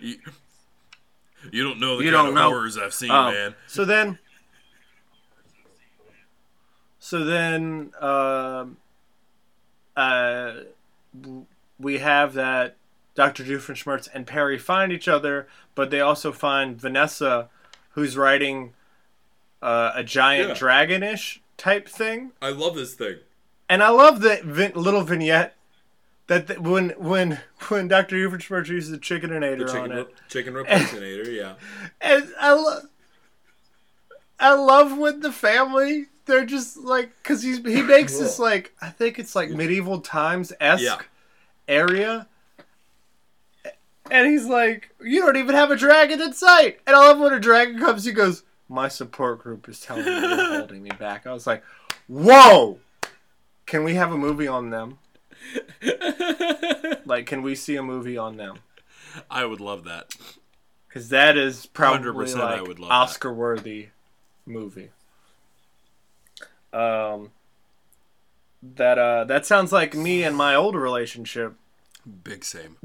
You, 0.00 0.16
you 1.50 1.62
don't 1.64 1.80
know 1.80 1.96
the 1.98 2.04
You 2.04 2.12
kind 2.12 2.28
of 2.28 2.34
know. 2.34 2.50
horrors 2.50 2.76
I've 2.78 2.94
seen, 2.94 3.10
Um, 3.10 3.32
man. 3.34 3.54
So 3.66 3.84
then, 3.84 4.18
so 6.98 7.24
then, 7.24 7.92
um, 8.00 8.76
uh, 9.96 10.52
we 11.78 11.98
have 11.98 12.34
that 12.34 12.76
Dr. 13.14 13.42
Doofenshmirtz 13.44 14.08
and 14.12 14.26
Perry 14.26 14.58
find 14.58 14.92
each 14.92 15.08
other, 15.08 15.48
but 15.74 15.90
they 15.90 16.00
also 16.00 16.30
find 16.32 16.80
Vanessa, 16.80 17.48
who's 17.92 18.16
riding 18.16 18.74
uh, 19.62 19.92
a 19.94 20.04
giant 20.04 20.50
Yeah. 20.50 20.54
dragonish 20.54 21.40
type 21.58 21.88
thing. 21.88 22.32
I 22.40 22.48
love 22.50 22.74
this 22.76 22.94
thing. 22.94 23.16
And 23.68 23.82
I 23.82 23.90
love 23.90 24.20
the 24.20 24.40
vin- 24.42 24.72
little 24.74 25.02
vignette 25.02 25.54
that 26.30 26.46
th- 26.46 26.60
when 26.60 26.90
when 26.90 27.40
when 27.68 27.88
Dr. 27.88 28.14
Doofenshmirtz 28.14 28.68
uses 28.68 28.92
the 28.92 28.98
chickenator 28.98 29.58
The 29.58 29.64
on 29.68 29.68
chicken, 29.68 29.92
it. 29.98 30.06
ro- 30.06 30.08
chicken 30.28 30.54
replicator, 30.54 31.26
yeah. 31.36 31.54
And 32.00 32.28
I 32.40 32.52
love, 32.52 32.82
I 34.38 34.54
love 34.54 34.96
when 34.96 35.20
the 35.20 35.32
family 35.32 36.06
they're 36.26 36.46
just 36.46 36.76
like 36.76 37.10
because 37.20 37.42
he's 37.42 37.58
he 37.58 37.82
makes 37.82 38.16
this 38.16 38.38
like 38.48 38.72
I 38.80 38.90
think 38.90 39.18
it's 39.18 39.34
like 39.34 39.50
medieval 39.50 40.00
times 40.00 40.52
esque 40.60 40.84
Yeah. 40.84 40.98
area, 41.66 42.28
and 44.10 44.26
he's 44.28 44.46
like, 44.46 44.90
"You 45.02 45.22
don't 45.22 45.36
even 45.36 45.56
have 45.56 45.72
a 45.72 45.76
dragon 45.76 46.20
in 46.20 46.32
sight." 46.32 46.78
And 46.86 46.94
I 46.94 47.00
love 47.08 47.18
when 47.18 47.32
a 47.32 47.40
dragon 47.40 47.78
comes, 47.80 48.04
he 48.04 48.12
goes, 48.12 48.44
"My 48.68 48.86
support 48.86 49.40
group 49.40 49.68
is 49.68 49.80
telling 49.80 50.04
me 50.04 50.12
you're 50.12 50.54
holding 50.58 50.82
me 50.84 50.90
back." 50.90 51.26
I 51.26 51.32
was 51.32 51.46
like, 51.46 51.64
"Whoa." 52.06 52.78
Can 53.66 53.82
we 53.84 53.94
have 53.94 54.10
a 54.12 54.16
movie 54.18 54.48
on 54.48 54.70
them? 54.70 54.98
Like, 57.06 57.26
can 57.26 57.42
we 57.42 57.54
see 57.56 57.74
a 57.76 57.82
movie 57.82 58.16
on 58.16 58.36
them? 58.36 58.60
I 59.30 59.44
would 59.44 59.60
love 59.60 59.82
that. 59.84 60.14
Because 60.88 61.08
that 61.08 61.36
is 61.36 61.66
probably 61.66 62.26
100% 62.28 62.36
I 62.36 62.56
like 62.56 62.66
would 62.68 62.78
love. 62.78 62.90
Oscar 62.92 63.32
worthy 63.32 63.88
movie. 64.46 64.90
Um 66.72 67.30
that 68.62 68.98
uh 68.98 69.24
that 69.24 69.46
sounds 69.46 69.72
like 69.72 69.94
me 69.96 70.22
and 70.22 70.36
my 70.36 70.54
old 70.54 70.76
relationship. 70.76 71.54
Big 72.22 72.44
same. 72.44 72.76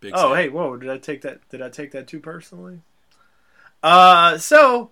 Big 0.00 0.14
Oh 0.14 0.28
same. 0.28 0.36
hey, 0.36 0.48
whoa, 0.48 0.76
did 0.76 0.88
I 0.88 0.96
take 0.98 1.20
that 1.22 1.46
did 1.50 1.60
I 1.60 1.68
take 1.68 1.90
that 1.92 2.06
too 2.06 2.20
personally? 2.20 2.80
Uh 3.82 4.38
so 4.38 4.90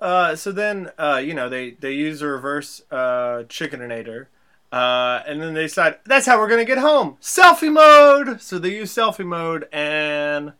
uh 0.00 0.34
so 0.34 0.52
then 0.52 0.90
uh 0.98 1.22
you 1.24 1.32
know 1.32 1.48
they 1.48 1.70
they 1.70 1.92
use 1.92 2.20
a 2.20 2.26
reverse 2.26 2.82
uh 2.90 3.44
chickeninator. 3.48 4.26
Uh, 4.70 5.22
and 5.26 5.40
then 5.40 5.54
they 5.54 5.62
decide 5.62 5.98
that's 6.04 6.26
how 6.26 6.38
we're 6.38 6.48
gonna 6.48 6.64
get 6.64 6.78
home. 6.78 7.16
Selfie 7.22 7.72
mode. 7.72 8.40
So 8.40 8.58
they 8.58 8.74
use 8.74 8.92
selfie 8.94 9.24
mode, 9.26 9.66
and 9.72 10.52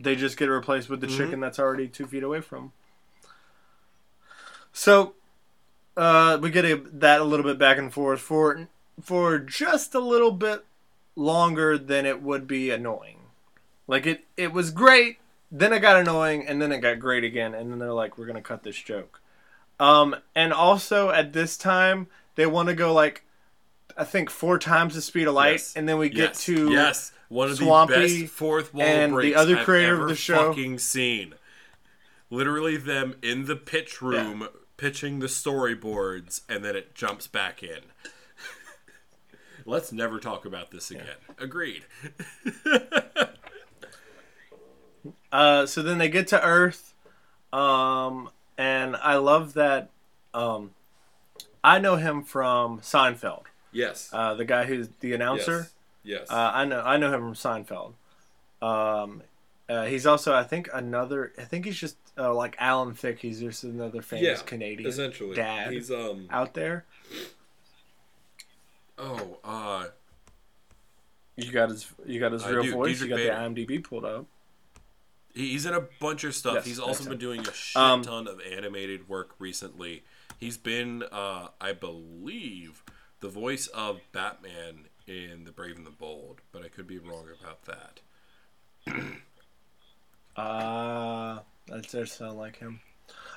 they 0.00 0.16
just 0.16 0.36
get 0.36 0.46
replaced 0.48 0.88
with 0.88 1.00
the 1.00 1.06
Mhm. 1.06 1.16
chicken 1.16 1.40
that's 1.40 1.58
already 1.58 1.86
two 1.88 2.06
feet 2.06 2.22
away 2.22 2.40
from. 2.40 2.72
So 4.72 5.14
uh, 5.96 6.38
we 6.40 6.50
get 6.50 6.64
a, 6.64 6.76
that 6.92 7.20
a 7.20 7.24
little 7.24 7.44
bit 7.44 7.58
back 7.58 7.76
and 7.78 7.92
forth 7.92 8.20
for 8.20 8.68
for 9.02 9.38
just 9.38 9.94
a 9.94 10.00
little 10.00 10.30
bit 10.30 10.64
longer 11.16 11.76
than 11.76 12.06
it 12.06 12.22
would 12.22 12.46
be 12.46 12.70
annoying. 12.70 13.18
Like 13.86 14.06
it, 14.06 14.24
it 14.36 14.52
was 14.52 14.70
great. 14.70 15.18
Then 15.50 15.72
it 15.74 15.80
got 15.80 15.96
annoying, 16.00 16.46
and 16.46 16.62
then 16.62 16.72
it 16.72 16.78
got 16.78 16.98
great 16.98 17.24
again. 17.24 17.52
And 17.52 17.70
then 17.70 17.78
they're 17.78 17.92
like, 17.92 18.16
"We're 18.16 18.24
gonna 18.26 18.40
cut 18.40 18.62
this 18.62 18.76
joke." 18.76 19.20
Um, 19.78 20.16
and 20.34 20.52
also 20.52 21.10
at 21.10 21.34
this 21.34 21.58
time, 21.58 22.06
they 22.36 22.46
want 22.46 22.68
to 22.70 22.74
go 22.74 22.92
like, 22.94 23.24
I 23.96 24.04
think 24.04 24.30
four 24.30 24.58
times 24.58 24.94
the 24.94 25.02
speed 25.02 25.26
of 25.28 25.34
light, 25.34 25.52
Yes. 25.52 25.74
and 25.76 25.88
then 25.88 25.98
we 25.98 26.08
get 26.08 26.30
yes. 26.30 26.44
to 26.44 26.70
yes, 26.70 27.12
one 27.28 27.50
of 27.50 27.56
Swampy 27.56 27.94
the 27.94 28.22
best 28.22 28.32
fourth 28.34 28.72
wall 28.74 28.84
and 28.84 29.12
the 29.12 29.16
breaks 29.16 29.36
other 29.38 29.58
I've 29.58 29.64
creator 29.64 30.02
of 30.02 30.08
the 30.08 30.14
show. 30.16 30.48
fucking 30.48 30.78
seen. 30.78 31.34
Literally 32.30 32.76
them 32.76 33.16
in 33.22 33.44
the 33.46 33.56
pitch 33.56 34.00
room 34.00 34.48
pitching 34.76 35.18
the 35.18 35.26
storyboards, 35.26 36.40
and 36.48 36.64
then 36.64 36.74
it 36.74 36.94
jumps 36.94 37.26
back 37.26 37.62
in. 37.62 37.80
Let's 39.66 39.92
never 39.92 40.18
talk 40.18 40.44
about 40.44 40.70
this 40.70 40.90
again. 40.90 41.16
Agreed. 41.38 41.84
Uh, 45.32 45.64
so 45.66 45.82
then 45.82 45.98
they 45.98 46.08
get 46.08 46.26
to 46.28 46.44
Earth, 46.44 46.92
um, 47.52 48.28
and 48.58 48.94
I 48.96 49.16
love 49.16 49.54
that. 49.54 49.90
Um, 50.34 50.72
I 51.64 51.78
know 51.78 51.96
him 51.96 52.22
from 52.22 52.80
Seinfeld, 52.80 53.44
Yes. 53.72 54.10
uh, 54.12 54.34
the 54.34 54.44
guy 54.44 54.64
who's 54.64 54.88
the 55.00 55.14
announcer. 55.14 55.68
Yes. 56.04 56.20
Yes. 56.20 56.30
Uh, 56.30 56.50
I 56.54 56.64
know 56.64 56.80
I 56.84 56.96
know 56.96 57.12
him 57.12 57.20
from 57.20 57.34
Seinfeld. 57.34 57.94
Um, 58.60 59.22
uh, 59.68 59.84
he's 59.86 60.06
also 60.06 60.34
I 60.34 60.42
think 60.44 60.68
another. 60.72 61.32
I 61.38 61.42
think 61.42 61.64
he's 61.64 61.78
just 61.78 61.96
uh, 62.18 62.34
like 62.34 62.56
Alan 62.58 62.94
Thicke. 62.94 63.20
He's 63.20 63.40
just 63.40 63.64
another 63.64 64.02
famous 64.02 64.24
Yeah, 64.40 64.44
Canadian 64.44 64.88
essentially, 64.88 65.34
dad 65.36 65.72
he's 65.72 65.90
um. 65.90 66.26
out 66.30 66.54
there. 66.54 66.84
Oh, 68.98 69.38
uh, 69.44 69.86
You 71.36 71.50
got 71.50 71.70
his 71.70 71.86
you 72.06 72.20
got 72.20 72.32
his 72.32 72.46
real 72.46 72.62
do, 72.62 72.72
voice. 72.72 72.98
Diedrich 73.00 73.10
you 73.10 73.28
got 73.30 73.44
Bader. 73.46 73.64
the 73.64 73.76
IMDb 73.78 73.82
pulled 73.84 74.04
up. 74.04 74.26
He's 75.34 75.64
in 75.64 75.72
a 75.72 75.80
bunch 75.98 76.24
of 76.24 76.34
stuff. 76.34 76.56
Yes, 76.56 76.66
He's 76.66 76.78
also 76.78 77.08
been 77.08 77.16
doing 77.18 77.40
a 77.40 77.52
shit 77.54 77.80
Um, 77.80 78.02
ton 78.02 78.28
of 78.28 78.38
animated 78.42 79.08
work 79.08 79.30
recently. 79.38 80.02
He's 80.38 80.58
been, 80.58 81.04
uh, 81.10 81.48
I 81.58 81.72
believe, 81.72 82.82
the 83.22 83.28
voice 83.28 83.68
of 83.68 84.00
Batman 84.12 84.88
in 85.06 85.44
The 85.44 85.52
Brave 85.52 85.76
and 85.76 85.86
the 85.86 85.90
Bold, 85.90 86.42
but 86.52 86.62
I 86.62 86.68
could 86.68 86.86
be 86.86 86.98
wrong 86.98 87.26
about 87.40 87.64
that. 87.64 88.00
Uh 90.34 91.40
that 91.66 91.86
does 91.90 92.10
sound 92.10 92.38
like 92.38 92.58
him. 92.58 92.80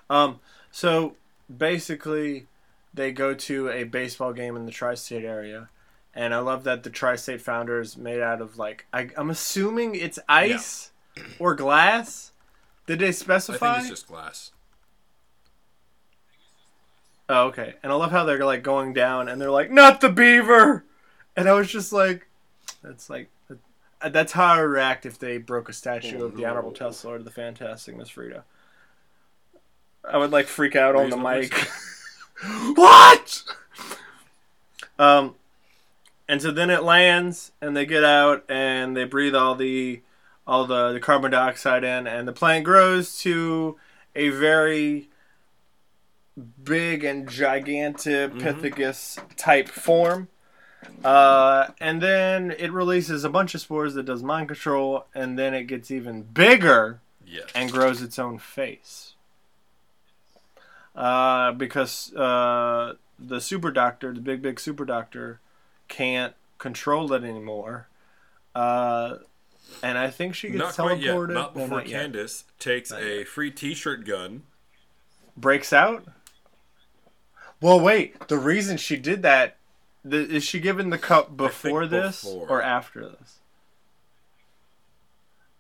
Um, 0.10 0.39
so 0.71 1.17
basically, 1.56 2.48
they 2.93 3.12
go 3.12 3.34
to 3.34 3.69
a 3.69 3.84
baseball 3.84 4.32
game 4.34 4.56
in 4.56 4.65
the 4.65 4.71
tri-state 4.71 5.26
area, 5.26 5.69
and 6.13 6.34
I 6.34 6.39
love 6.39 6.63
that 6.63 6.84
the 6.84 6.89
tri-state 6.89 7.41
founder 7.41 7.82
is 7.82 7.98
made 7.98 8.21
out 8.21 8.41
of 8.41 8.58
like 8.58 8.86
I, 8.93 9.10
I'm 9.17 9.30
assuming 9.30 9.95
it's 9.95 10.19
ice 10.30 10.91
or 11.39 11.54
glass. 11.54 12.32
Did 12.88 13.00
they 13.00 13.12
specify? 13.12 13.71
I 13.71 13.74
think 13.76 13.91
it's 13.91 14.02
just 14.02 14.08
glass. 14.08 14.52
Oh, 17.28 17.48
okay. 17.48 17.76
And 17.82 17.92
I 17.92 17.96
love 17.96 18.12
how 18.12 18.26
they're 18.26 18.46
like 18.46 18.64
going 18.64 18.94
down, 18.94 19.28
and 19.28 19.42
they're 19.42 19.52
like, 19.52 19.72
"Not 19.72 20.02
the 20.02 20.10
beaver," 20.10 20.86
and 21.36 21.50
I 21.50 21.54
was 21.54 21.70
just 21.70 21.92
like, 21.92 22.28
"That's 22.84 23.10
like." 23.10 23.30
That's 24.08 24.34
how 24.34 24.46
I 24.46 24.62
would 24.62 24.70
react 24.70 25.08
if 25.08 25.18
they 25.18 25.38
broke 25.38 25.68
a 25.68 25.74
statue 25.74 26.24
of 26.24 26.36
the. 26.36 26.46
Honorable 26.46 26.74
Tesla 26.74 27.14
or 27.14 27.20
the 27.20 27.32
Fantastic 27.32 27.98
Miss 27.98 28.10
Frida. 28.10 28.44
I 30.08 30.18
would 30.18 30.32
like 30.32 30.46
freak 30.46 30.76
out 30.76 30.96
on 30.96 31.10
the 31.10 31.18
mic. 31.18 31.54
what? 32.76 33.44
Um, 35.00 35.36
and 36.28 36.42
so 36.42 36.52
then 36.52 36.70
it 36.70 36.84
lands, 36.84 37.52
and 37.62 37.76
they 37.76 37.86
get 37.86 38.04
out, 38.04 38.44
and 38.50 38.96
they 38.96 39.06
breathe 39.06 39.36
all 39.36 39.56
the 39.56 40.02
all 40.48 40.66
the, 40.66 40.94
the 40.94 41.00
carbon 41.00 41.32
dioxide 41.32 41.84
in, 41.84 42.06
and 42.06 42.28
the 42.28 42.34
plant 42.34 42.66
grows 42.66 43.18
to 43.20 43.78
a 44.16 44.30
very 44.30 45.10
big 46.63 47.04
and 47.04 47.28
gigantic 47.30 48.34
Pithecus 48.34 49.19
type 49.38 49.67
form. 49.69 50.28
Uh, 51.03 51.68
and 51.80 52.01
then 52.01 52.51
it 52.51 52.72
releases 52.72 53.24
a 53.24 53.30
bunch 53.30 53.55
of 53.55 53.62
spores 53.62 53.93
that 53.95 54.03
does 54.05 54.22
mind 54.22 54.47
control, 54.47 55.05
and 55.16 55.38
then 55.39 55.53
it 55.53 55.64
gets 55.64 55.89
even 55.91 56.22
bigger 56.24 56.99
Yes. 57.26 57.45
and 57.55 57.72
grows 57.72 58.01
its 58.01 58.20
own 58.20 58.38
face. 58.38 59.14
Uh, 60.95 61.51
because 61.53 62.14
uh, 62.16 62.93
the 63.20 63.41
super 63.41 63.72
doctor, 63.72 64.14
the 64.14 64.22
big, 64.22 64.41
big 64.41 64.60
super 64.60 64.86
doctor, 64.86 65.39
can't 65.88 66.34
control 66.57 67.12
it 67.14 67.24
anymore. 67.24 67.88
Uh, 68.53 69.16
and 69.84 69.97
I 69.97 70.10
think 70.10 70.36
she 70.36 70.49
not 70.49 70.66
gets 70.68 70.76
quite 70.78 70.99
yet. 71.01 71.16
teleported. 71.16 71.34
Not 71.34 71.55
No, 71.55 71.64
before 71.64 71.78
not 71.80 71.88
yet. 71.89 72.01
Candace 72.01 72.43
takes 72.60 72.91
Not 72.91 73.01
a 73.01 73.24
free 73.26 73.51
T-shirt 73.51 74.05
gun. 74.05 74.43
breaks 75.36 75.74
out. 75.74 76.05
Well, 77.66 77.80
wait. 77.80 78.28
The 78.28 78.38
reason 78.38 78.78
she 78.78 78.95
did 78.95 79.24
that 79.24 79.55
the, 80.03 80.18
is 80.18 80.43
she 80.43 80.59
given 80.59 80.91
the 80.91 80.99
cup 80.99 81.36
before 81.36 81.88
this 81.88 82.24
before. 82.24 82.47
or 82.47 82.61
after 82.61 83.09
this? 83.09 83.39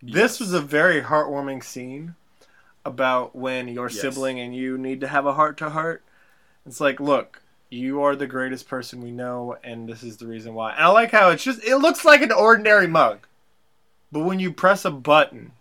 This 0.03 0.13
Yes. 0.33 0.39
was 0.39 0.53
a 0.53 0.61
very 0.61 1.01
heartwarming 1.01 1.63
scene 1.63 2.13
about 2.85 3.35
when 3.35 3.67
your 3.67 3.89
Yes. 3.89 4.01
sibling 4.01 4.39
and 4.39 4.55
you 4.55 4.77
need 4.77 5.01
to 5.01 5.07
have 5.07 5.25
a 5.25 5.33
heart 5.33 5.57
to 5.57 5.71
heart. 5.71 6.03
It's 6.63 6.79
like, 6.79 6.99
look, 6.99 7.41
you 7.71 8.03
are 8.03 8.15
the 8.15 8.27
greatest 8.27 8.69
person 8.69 9.01
we 9.01 9.09
know, 9.09 9.57
and 9.63 9.89
this 9.89 10.03
is 10.03 10.17
the 10.17 10.27
reason 10.27 10.53
why. 10.53 10.73
And 10.73 10.83
I 10.83 10.89
like 10.89 11.09
how 11.09 11.31
it's 11.31 11.43
just, 11.43 11.63
it 11.63 11.77
looks 11.77 12.05
like 12.05 12.21
an 12.21 12.31
ordinary 12.31 12.85
mug. 12.85 13.25
But 14.11 14.25
when 14.25 14.39
you 14.39 14.53
press 14.53 14.85
a 14.85 14.91
button, 14.91 15.53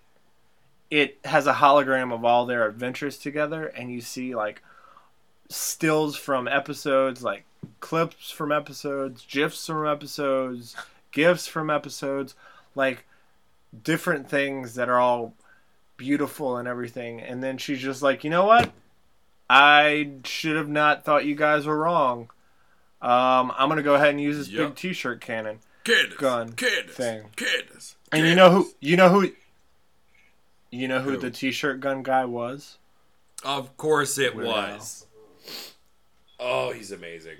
it 0.91 1.17
has 1.25 1.47
a 1.47 1.55
hologram 1.55 2.13
of 2.13 2.23
all 2.23 2.45
their 2.45 2.69
adventures 2.69 3.17
together, 3.17 3.65
and 3.65 3.91
you 3.91 4.03
see, 4.03 4.35
like, 4.35 4.63
stills 5.49 6.17
from 6.17 6.49
episodes, 6.49 7.23
like 7.23 7.45
clips 7.81 8.31
from 8.31 8.53
episodes, 8.53 9.27
gifs 9.29 9.67
from 9.67 9.87
episodes, 9.87 10.77
gifs 11.13 11.47
from 11.47 11.71
episodes, 11.71 12.35
like 12.75 13.05
different 13.83 14.29
things 14.29 14.75
that 14.75 14.89
are 14.89 14.99
all 15.01 15.35
beautiful 15.97 16.57
and 16.57 16.67
everything. 16.69 17.21
And 17.21 17.43
then 17.43 17.59
she's 17.59 17.81
just 17.81 18.03
like, 18.03 18.25
you 18.25 18.31
know 18.31 18.45
what? 18.47 18.73
I 19.49 20.11
should 20.25 20.57
have 20.57 20.69
not 20.69 21.05
thought 21.05 21.25
you 21.25 21.35
guys 21.35 21.67
were 21.67 21.77
wrong. 21.79 22.31
Um, 23.03 23.53
I'm 23.57 23.69
gonna 23.69 23.83
go 23.83 23.95
ahead 23.95 24.09
and 24.11 24.21
use 24.21 24.39
this 24.39 24.49
Yep. 24.49 24.69
big 24.69 24.77
T-shirt 24.77 25.21
cannon. 25.21 25.59
Candace, 25.85 26.17
Gun 26.17 26.53
Candace, 26.55 26.95
thing. 26.97 27.25
Candace. 27.37 27.97
And 28.11 28.27
you 28.27 28.35
know 28.35 28.51
who? 28.51 28.71
You 28.81 28.97
know 28.97 29.11
who? 29.11 29.31
You 30.71 30.89
know 30.89 31.01
who, 31.01 31.11
Who? 31.11 31.17
the 31.19 31.31
T-shirt 31.31 31.81
gun 31.81 32.03
guy 32.03 32.25
was? 32.25 32.79
Of 33.45 33.77
course 33.77 34.17
it 34.19 34.35
was. 34.35 35.07
Oh, 36.47 36.73
he's 36.73 36.93
amazing. 36.93 37.37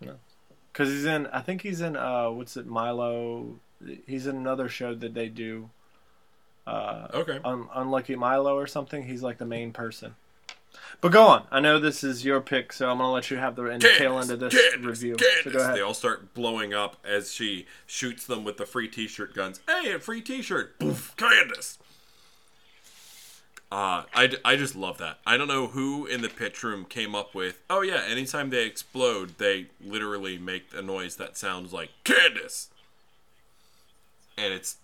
No, 0.00 0.14
Because 0.72 0.88
he's 0.88 1.04
in. 1.04 1.26
I 1.28 1.40
think 1.42 1.62
he's 1.62 1.80
in. 1.80 1.96
Uh, 1.96 2.30
what's 2.30 2.56
it? 2.56 2.66
Milo. 2.66 3.56
He's 4.06 4.26
in 4.26 4.36
another 4.36 4.68
show 4.68 4.94
that 4.94 5.14
they 5.14 5.28
do. 5.28 5.70
Uh, 6.66 7.08
Okay. 7.12 7.38
Un- 7.44 7.68
Unlucky 7.74 8.16
Milo 8.16 8.56
or 8.56 8.66
something. 8.66 9.04
He's 9.04 9.22
like 9.22 9.38
the 9.38 9.44
main 9.46 9.72
person. 9.72 10.14
But 11.00 11.10
go 11.12 11.26
on. 11.26 11.44
I 11.50 11.58
know 11.60 11.78
this 11.80 12.04
is 12.04 12.24
your 12.24 12.40
pick, 12.40 12.72
so 12.72 12.88
I'm 12.88 12.98
gonna 12.98 13.10
let 13.12 13.30
you 13.30 13.36
have 13.38 13.56
the 13.56 13.64
in- 13.66 13.80
tail 13.80 14.18
end 14.20 14.30
of 14.30 14.38
this 14.40 14.54
Candace, 14.54 14.86
review. 15.02 15.16
Candace. 15.16 15.44
So 15.44 15.50
go 15.50 15.58
ahead. 15.64 15.74
They 15.76 15.80
all 15.80 15.94
start 15.94 16.32
blowing 16.32 16.72
up 16.72 16.96
as 17.04 17.32
she 17.32 17.66
shoots 17.86 18.24
them 18.26 18.44
with 18.44 18.56
the 18.56 18.64
free 18.66 18.86
T-shirt 18.88 19.34
guns. 19.34 19.60
Hey, 19.66 19.92
a 19.92 19.98
free 19.98 20.20
T-shirt! 20.22 20.78
Poof, 20.78 21.14
Candace. 21.16 21.78
Uh, 23.72 24.02
I, 24.12 24.32
I 24.44 24.56
just 24.56 24.74
love 24.74 24.98
that. 24.98 25.18
I 25.24 25.36
don't 25.36 25.46
know 25.46 25.68
who 25.68 26.04
in 26.04 26.22
the 26.22 26.28
pitch 26.28 26.64
room 26.64 26.84
came 26.84 27.14
up 27.14 27.34
with. 27.36 27.62
Oh 27.70 27.82
yeah, 27.82 28.02
anytime 28.08 28.50
they 28.50 28.64
explode, 28.66 29.38
they 29.38 29.66
literally 29.80 30.38
make 30.38 30.64
a 30.74 30.82
noise 30.82 31.14
that 31.16 31.36
sounds 31.36 31.72
like 31.72 31.90
Candace, 32.02 32.68
and 34.36 34.52
it's 34.52 34.76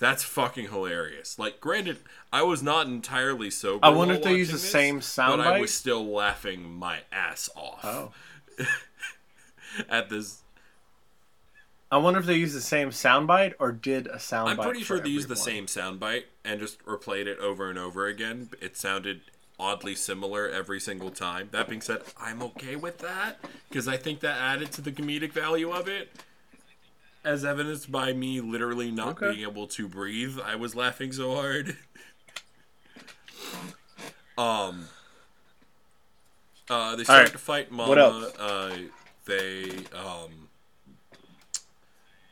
that's 0.00 0.24
fucking 0.24 0.70
hilarious. 0.70 1.38
Like, 1.38 1.60
granted, 1.60 1.98
I 2.32 2.42
was 2.42 2.60
not 2.60 2.88
entirely 2.88 3.50
sober. 3.50 3.84
I 3.86 3.90
wonder 3.90 4.14
if 4.14 4.22
they 4.24 4.34
use 4.34 4.48
the 4.48 4.54
this, 4.54 4.68
same 4.68 5.00
sound. 5.00 5.40
but 5.40 5.46
soundbite. 5.46 5.52
I 5.56 5.60
was 5.60 5.72
still 5.72 6.04
laughing 6.04 6.74
my 6.74 6.98
ass 7.12 7.48
off 7.54 7.80
Oh. 7.84 8.12
at 9.88 10.08
this. 10.08 10.40
I 11.90 11.98
wonder 11.98 12.18
if 12.18 12.26
they 12.26 12.36
used 12.36 12.56
the 12.56 12.60
same 12.60 12.90
soundbite 12.90 13.54
or 13.58 13.70
did 13.70 14.06
a 14.06 14.16
soundbite. 14.16 14.48
I'm 14.48 14.58
pretty 14.58 14.82
sure 14.82 14.98
they 14.98 15.10
used 15.10 15.28
the 15.28 15.36
same 15.36 15.66
soundbite 15.66 16.24
and 16.44 16.60
just 16.60 16.84
replayed 16.84 17.26
it 17.26 17.38
over 17.38 17.68
and 17.68 17.78
over 17.78 18.06
again. 18.06 18.48
It 18.60 18.76
sounded 18.76 19.20
oddly 19.58 19.94
similar 19.94 20.48
every 20.48 20.80
single 20.80 21.10
time. 21.10 21.48
That 21.52 21.68
being 21.68 21.80
said, 21.80 22.02
I'm 22.20 22.42
okay 22.42 22.76
with 22.76 22.98
that 22.98 23.38
because 23.68 23.86
I 23.86 23.96
think 23.96 24.20
that 24.20 24.40
added 24.40 24.72
to 24.72 24.80
the 24.80 24.92
comedic 24.92 25.32
value 25.32 25.70
of 25.70 25.88
it. 25.88 26.10
As 27.24 27.44
evidenced 27.44 27.90
by 27.90 28.12
me 28.12 28.40
literally 28.40 28.90
not 28.90 29.22
Okay. 29.22 29.32
being 29.32 29.48
able 29.48 29.66
to 29.68 29.88
breathe, 29.88 30.38
I 30.44 30.56
was 30.56 30.74
laughing 30.74 31.12
so 31.12 31.34
hard. 31.34 31.76
um, 34.38 34.88
uh, 36.68 36.96
they 36.96 37.04
start 37.04 37.22
right. 37.22 37.32
to 37.32 37.38
fight 37.38 37.70
Mama. 37.70 37.88
What 37.88 37.98
else? 37.98 38.38
Uh, 38.38 38.76
they 39.24 39.70
um, 39.94 40.43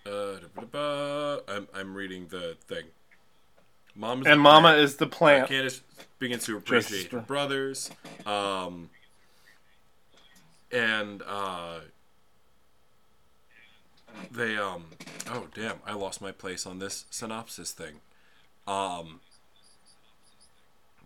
uh. 0.06 1.36
I'm 1.48 1.68
I'm 1.74 1.94
reading 1.94 2.26
the 2.28 2.56
thing. 2.66 2.84
Mama's 3.94 4.26
And 4.26 4.40
Mama 4.40 4.72
is 4.74 4.96
the 4.96 5.06
plant. 5.06 5.48
Candace 5.48 5.82
begins 6.18 6.44
to 6.46 6.58
Just- 6.60 6.88
appreciate 6.88 7.12
her 7.12 7.20
brothers. 7.20 7.90
Um, 8.24 8.88
and 10.70 11.22
uh, 11.26 11.80
they 14.30 14.56
um 14.56 14.84
oh 15.30 15.46
damn, 15.54 15.76
I 15.86 15.92
lost 15.94 16.20
my 16.22 16.32
place 16.32 16.66
on 16.66 16.78
this 16.78 17.04
synopsis 17.10 17.72
thing. 17.72 18.00
Um, 18.66 19.20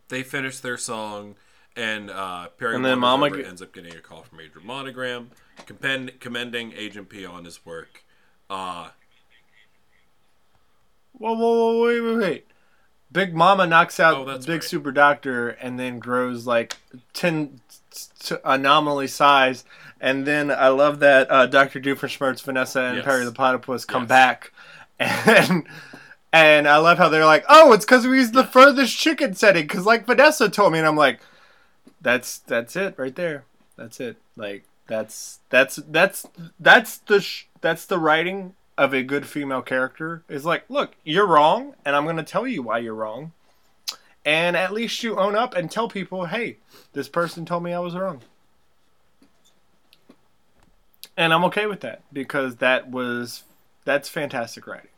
they 0.08 0.22
finish 0.22 0.60
their 0.60 0.76
song, 0.76 1.34
and 1.74 2.10
uh, 2.10 2.48
Perry 2.58 2.76
And 2.76 2.84
then 2.84 2.98
Mama 3.00 3.30
ge- 3.30 3.44
ends 3.44 3.60
up 3.62 3.72
getting 3.72 3.94
a 3.94 4.00
call 4.00 4.22
from 4.22 4.38
Major 4.38 4.60
Monogram, 4.60 5.30
commend, 5.64 6.20
commending 6.20 6.72
Agent 6.76 7.08
P 7.08 7.24
on 7.26 7.44
his 7.44 7.64
work. 7.66 8.04
Uh, 8.48 8.88
Whoa, 11.18 11.32
whoa, 11.32 11.54
whoa, 11.78 11.86
wait, 11.86 12.00
wait, 12.00 12.16
wait. 12.18 12.46
Big 13.10 13.34
Mama 13.34 13.66
knocks 13.66 13.98
out 13.98 14.16
Oh, 14.28 14.38
Big 14.38 14.48
right. 14.48 14.62
Super 14.64 14.92
Doctor 14.92 15.48
and 15.48 15.78
then 15.78 15.98
grows 15.98 16.46
like 16.46 16.76
10 17.14 17.60
t- 18.20 18.34
anomaly 18.44 19.06
size. 19.06 19.64
And 19.98 20.26
then 20.26 20.50
I 20.50 20.68
love 20.68 20.98
that 20.98 21.30
uh, 21.30 21.46
Dr. 21.46 21.80
Doofenshmirtz, 21.80 22.42
Vanessa, 22.42 22.82
and 22.82 22.96
Yes. 22.96 23.04
Perry 23.06 23.24
the 23.24 23.32
Platypus 23.32 23.86
come 23.86 24.02
Yes. 24.02 24.08
back. 24.08 24.52
And 24.98 25.66
and 26.32 26.68
I 26.68 26.76
love 26.78 26.98
how 26.98 27.08
they're 27.08 27.24
like, 27.24 27.44
oh, 27.48 27.72
it's 27.72 27.84
because 27.86 28.06
we 28.06 28.18
used 28.18 28.34
the 28.34 28.44
furthest 28.44 28.96
chicken 28.98 29.34
setting. 29.34 29.62
Because 29.64 29.86
like 29.86 30.04
Vanessa 30.06 30.48
told 30.50 30.72
me, 30.72 30.78
and 30.78 30.86
I'm 30.88 30.96
like, 30.96 31.20
that's 32.02 32.38
that's 32.40 32.76
it 32.76 32.94
right 32.98 33.14
there. 33.14 33.44
That's 33.76 34.00
it. 34.00 34.16
Like 34.36 34.64
that's 34.86 35.40
that's 35.50 35.76
that's 35.76 36.26
that's 36.60 36.98
the 36.98 37.20
sh- 37.20 37.46
that's 37.60 37.86
the 37.86 37.98
writing 37.98 38.54
of 38.78 38.92
a 38.92 39.02
good 39.02 39.26
female 39.26 39.62
character 39.62 40.22
is 40.28 40.44
like, 40.44 40.64
look, 40.68 40.94
you're 41.04 41.26
wrong, 41.26 41.74
and 41.84 41.96
I'm 41.96 42.04
going 42.04 42.16
to 42.16 42.22
tell 42.22 42.46
you 42.46 42.62
why 42.62 42.78
you're 42.78 42.94
wrong. 42.94 43.32
And 44.24 44.56
at 44.56 44.72
least 44.72 45.02
you 45.02 45.16
own 45.18 45.34
up 45.34 45.54
and 45.54 45.70
tell 45.70 45.88
people, 45.88 46.26
hey, 46.26 46.58
this 46.92 47.08
person 47.08 47.46
told 47.46 47.62
me 47.62 47.72
I 47.72 47.78
was 47.78 47.94
wrong. 47.94 48.22
And 51.16 51.32
I'm 51.32 51.44
okay 51.44 51.66
with 51.66 51.80
that 51.80 52.02
because 52.12 52.56
that 52.56 52.90
was 52.90 53.44
that's 53.84 54.08
fantastic 54.08 54.66
writing. 54.66 54.90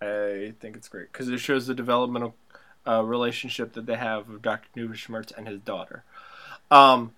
I 0.00 0.54
think 0.60 0.76
it's 0.76 0.88
great 0.88 1.12
because 1.12 1.28
it 1.28 1.38
shows 1.38 1.66
the 1.66 1.74
developmental 1.74 2.34
uh, 2.86 3.02
relationship 3.02 3.74
that 3.74 3.86
they 3.86 3.96
have 3.96 4.28
with 4.28 4.42
Dr. 4.42 4.68
Doofenshmirtz 4.76 5.36
and 5.36 5.46
his 5.46 5.60
daughter. 5.60 6.04
Um, 6.70 7.12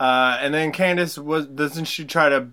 uh, 0.00 0.38
and 0.40 0.52
then 0.52 0.72
Candace 0.72 1.18
was 1.18 1.46
doesn't 1.46 1.84
she 1.84 2.04
try 2.04 2.28
to? 2.30 2.48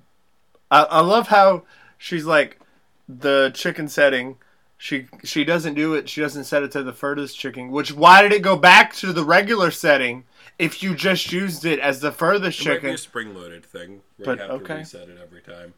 I, 0.70 0.84
I 0.84 1.00
love 1.00 1.30
how 1.30 1.64
she's 1.98 2.26
like 2.26 2.60
the 3.08 3.52
chicken 3.56 3.88
setting. 3.88 4.36
She 4.78 5.08
she 5.24 5.44
doesn't 5.44 5.74
do 5.74 5.96
it. 5.96 6.08
She 6.10 6.22
doesn't 6.22 6.44
set 6.44 6.62
it 6.62 6.72
to 6.74 6.84
the 6.84 6.94
furthest 6.94 7.40
chicken. 7.40 7.72
Which 7.72 7.92
why 7.94 8.22
did 8.22 8.34
it 8.34 8.44
go 8.44 8.56
back 8.58 8.94
to 8.98 9.12
the 9.14 9.24
regular 9.24 9.72
setting 9.72 10.26
if 10.60 10.84
you 10.84 10.94
just 10.94 11.32
used 11.32 11.66
it 11.66 11.80
as 11.80 12.02
the 12.02 12.12
furthest 12.12 12.60
it 12.62 12.66
might 12.66 12.74
be 12.74 12.76
chicken? 12.76 12.94
a 12.94 12.98
spring-loaded 12.98 13.66
thing 13.66 14.02
where 14.18 14.36
But, 14.36 14.50
okay. 14.50 14.74
to 14.74 14.80
reset 14.80 15.10
it 15.10 15.18
every 15.20 15.42
time. 15.42 15.74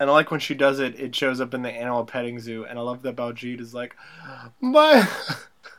And 0.00 0.10
I 0.10 0.12
like 0.12 0.30
when 0.30 0.40
she 0.40 0.54
does 0.54 0.80
it. 0.80 0.98
It 0.98 1.14
shows 1.14 1.40
up 1.40 1.54
in 1.54 1.62
the 1.62 1.70
animal 1.70 2.04
petting 2.04 2.40
zoo, 2.40 2.64
and 2.66 2.78
I 2.78 2.82
love 2.82 3.02
that 3.02 3.16
Baljeet 3.16 3.60
is 3.60 3.72
like, 3.72 3.94
my 4.60 5.06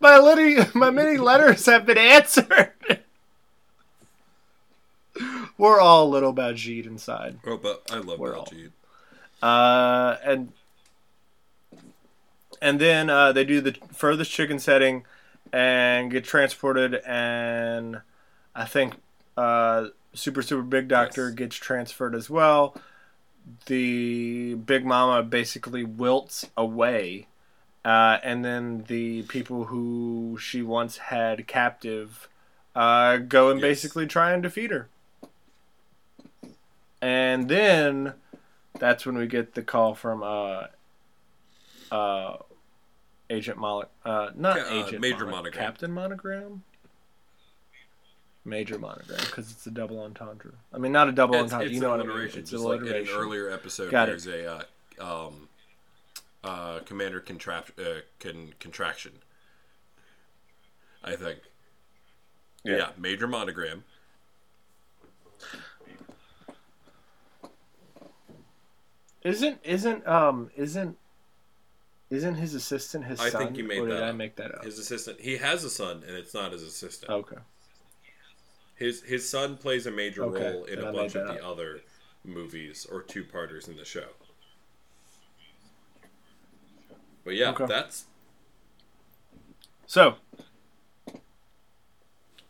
my 0.00 0.18
litty 0.18 0.56
my 0.74 0.90
many 0.90 1.16
letters 1.18 1.66
have 1.66 1.86
been 1.86 1.98
answered. 1.98 2.72
We're 5.58 5.80
all 5.80 6.10
little 6.10 6.34
Baljeet 6.34 6.86
inside. 6.86 7.38
Oh, 7.46 7.56
but 7.56 7.82
I 7.90 7.98
love 7.98 8.18
We're 8.18 8.34
Baljeet. 8.34 8.70
Uh, 9.42 10.16
and 10.24 10.52
and 12.60 12.78
then 12.80 13.08
uh, 13.10 13.32
they 13.32 13.44
do 13.44 13.60
the 13.60 13.76
furthest 13.92 14.30
chicken 14.30 14.58
setting 14.58 15.04
and 15.52 16.10
get 16.10 16.24
transported, 16.24 16.96
and 17.06 18.00
I 18.54 18.64
think 18.66 18.94
uh, 19.36 19.88
Super 20.12 20.42
Super 20.42 20.62
Big 20.62 20.88
Doctor 20.88 21.28
Yes. 21.28 21.34
gets 21.36 21.56
transferred 21.56 22.14
as 22.14 22.28
well. 22.28 22.76
The 23.66 24.54
Big 24.54 24.84
Mama 24.84 25.22
basically 25.22 25.84
wilts 25.84 26.46
away, 26.56 27.28
uh, 27.86 28.18
and 28.24 28.44
then 28.44 28.84
the 28.88 29.22
people 29.22 29.64
who 29.66 30.36
she 30.40 30.60
once 30.60 30.96
had 30.96 31.46
captive 31.46 32.28
uh, 32.74 33.16
go 33.18 33.50
and 33.50 33.60
Yes. 33.60 33.68
basically 33.68 34.06
try 34.06 34.32
and 34.32 34.42
defeat 34.42 34.70
her. 34.72 34.88
And 37.00 37.48
then 37.48 38.14
that's 38.78 39.06
when 39.06 39.16
we 39.16 39.26
get 39.26 39.54
the 39.54 39.62
call 39.62 39.94
from 39.94 40.22
uh 40.22 40.64
uh 41.92 42.36
Agent 43.30 43.58
Monogram. 43.58 43.90
Uh, 44.04 44.30
not 44.34 44.58
uh, 44.58 44.64
Agent 44.86 45.00
Major 45.00 45.24
Mono- 45.24 45.36
Monogram. 45.36 45.64
Captain 45.64 45.92
Monogram. 45.92 46.62
Major 48.44 48.78
Monogram 48.78 49.18
because 49.20 49.50
it's 49.50 49.66
a 49.66 49.70
double 49.70 50.00
entendre. 50.00 50.52
I 50.72 50.78
mean, 50.78 50.92
not 50.92 51.08
a 51.08 51.12
double 51.12 51.34
It's, 51.34 51.44
entendre. 51.52 51.66
it's 51.66 51.74
you 51.74 51.80
know 51.80 51.90
what 51.90 52.00
I 52.00 52.02
mean? 52.04 52.10
alliteration. 52.10 52.40
It's 52.40 52.50
Just 52.50 52.62
like 52.64 52.80
in 52.82 52.88
an 52.88 53.06
earlier 53.10 53.50
episode, 53.50 53.90
Got 53.90 54.08
it. 54.08 54.22
there's 54.22 54.26
a 54.28 54.64
uh, 55.00 55.26
um, 55.26 55.48
uh, 56.46 56.80
commander 56.80 57.20
contrap- 57.20 57.78
uh, 57.78 58.02
con- 58.20 58.54
contraction. 58.60 59.12
I 61.02 61.16
think. 61.16 61.40
Yeah. 62.64 62.76
Yeah. 62.76 62.90
major 62.96 63.26
monogram. 63.28 63.84
Isn't 69.22 69.58
isn't 69.64 70.06
um 70.06 70.50
isn't 70.56 70.96
Isn't 72.10 72.34
his 72.36 72.54
assistant 72.54 73.04
his 73.04 73.20
I 73.20 73.30
son? 73.30 73.42
I 73.42 73.44
think 73.46 73.56
you 73.56 73.64
made 73.64 73.80
or 73.80 73.88
did 73.88 73.98
that 73.98 74.02
I 74.02 74.10
up. 74.10 74.16
make 74.16 74.36
that 74.36 74.54
up? 74.54 74.64
His 74.64 74.78
assistant. 74.78 75.20
He 75.20 75.36
has 75.38 75.64
a 75.64 75.70
son, 75.70 76.02
and 76.06 76.16
it's 76.16 76.34
not 76.34 76.52
his 76.52 76.62
assistant. 76.62 77.10
Okay. 77.10 77.36
His 78.74 79.02
his 79.02 79.28
son 79.28 79.56
plays 79.56 79.86
a 79.86 79.90
major 79.90 80.24
Okay, 80.24 80.44
role 80.52 80.64
in 80.64 80.80
then 80.80 80.84
a 80.84 80.88
I 80.88 80.92
bunch 80.92 81.14
of 81.14 81.24
that 81.26 81.26
the 81.26 81.44
other 81.44 81.80
movies 82.24 82.86
or 82.90 83.02
two 83.02 83.24
parters 83.24 83.68
in 83.68 83.76
the 83.76 83.84
show. 83.84 84.08
But 87.26 87.34
yeah, 87.34 87.50
Okay. 87.50 87.66
that's. 87.66 88.06
So, 89.86 90.14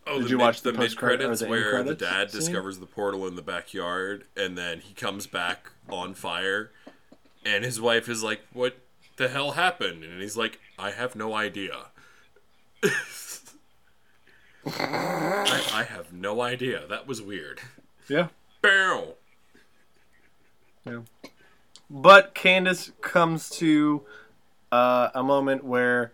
Oh, 0.09 0.21
Did 0.21 0.31
you 0.31 0.37
mid- 0.37 0.45
watch 0.45 0.61
the 0.63 0.71
the 0.71 0.79
mid 0.79 0.97
credits 0.97 1.43
where 1.43 1.83
the 1.83 1.95
dad 1.97 2.31
scene? 2.31 2.41
discovers 2.41 2.79
the 2.79 2.87
portal 2.87 3.27
in 3.27 3.35
the 3.35 3.43
backyard, 3.43 4.25
and 4.37 4.57
then 4.57 4.79
he 4.79 4.95
comes 4.95 5.27
back 5.27 5.73
on 5.89 6.15
fire, 6.15 6.71
and 7.45 7.65
his 7.65 7.81
wife 7.81 8.09
is 8.09 8.23
like, 8.23 8.43
"What 8.53 8.77
the 9.17 9.29
hell 9.29 9.53
happened?" 9.53 10.05
And 10.05 10.23
he's 10.23 10.37
like, 10.37 10.61
"I 10.79 10.93
have 10.93 11.17
no 11.17 11.35
idea." 11.35 11.87
I, 14.65 15.71
I 15.73 15.83
have 15.85 16.13
no 16.13 16.41
idea. 16.41 16.87
That 16.87 17.07
was 17.09 17.21
weird. 17.23 17.61
yeah. 18.09 18.29
Bow. 18.63 19.15
Yeah. 20.85 21.01
But 21.91 22.35
Candace 22.35 22.93
comes 23.01 23.49
to 23.51 24.05
uh, 24.77 25.11
a 25.15 25.23
moment 25.23 25.65
where 25.65 26.13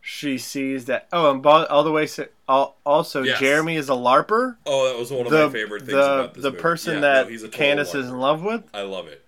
she 0.00 0.38
sees 0.38 0.84
that. 0.84 1.08
Oh, 1.12 1.30
and 1.30 1.44
all 1.44 1.82
the 1.84 1.90
way. 1.90 2.06
So, 2.06 2.26
al- 2.48 2.76
also, 2.84 3.22
Yes. 3.22 3.40
Jeremy 3.40 3.76
is 3.76 3.88
a 3.88 3.92
larper. 3.92 4.56
Oh, 4.64 4.88
that 4.88 4.98
was 4.98 5.10
one 5.10 5.26
of 5.26 5.32
the 5.32 5.46
my 5.46 5.52
favorite 5.52 5.80
things 5.80 5.92
the 5.92 5.98
about 5.98 6.34
this 6.34 6.42
the 6.44 6.50
movie. 6.50 6.62
person 6.62 6.94
Yeah, 6.94 7.00
that 7.00 7.26
no, 7.26 7.30
he's 7.30 7.42
a 7.42 7.46
total 7.46 7.58
Candace 7.58 7.94
is 7.94 8.06
in 8.08 8.18
love 8.18 8.42
with, 8.42 8.62
I 8.72 8.82
love 8.82 9.08
it. 9.08 9.24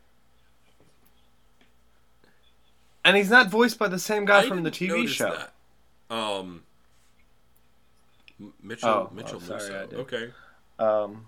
and 3.05 3.17
he's 3.17 3.31
not 3.31 3.49
voiced 3.51 3.79
by 3.79 3.89
the 3.89 3.99
same 3.99 4.25
guy 4.25 4.41
I 4.41 4.49
from 4.49 4.63
the 4.63 4.71
TV 4.71 5.09
show. 5.09 5.35
That. 6.11 6.15
Um, 6.15 6.63
Mitchell. 8.63 8.89
Oh, 8.89 9.11
Mitchell 9.15 9.41
oh, 9.43 9.47
sorry, 9.47 9.61
Musso. 9.61 9.83
I 9.83 9.87
did. 9.87 9.99
Okay. 10.01 10.31
Um, 10.79 11.27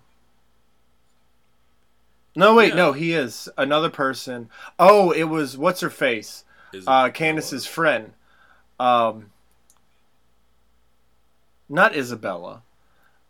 no, 2.37 2.55
wait, 2.55 2.69
Yeah. 2.69 2.75
no, 2.77 2.93
he 2.93 3.13
is 3.15 3.49
another 3.59 3.91
person. 3.91 4.49
Oh, 4.79 5.11
it 5.11 5.25
was 5.25 5.59
what's 5.59 5.81
her 5.81 5.91
face? 5.91 6.45
Uh, 6.87 7.11
Candace's 7.11 7.67
friend. 7.67 8.13
Um, 8.79 9.31
not 11.69 11.95
Isabella. 11.95 12.63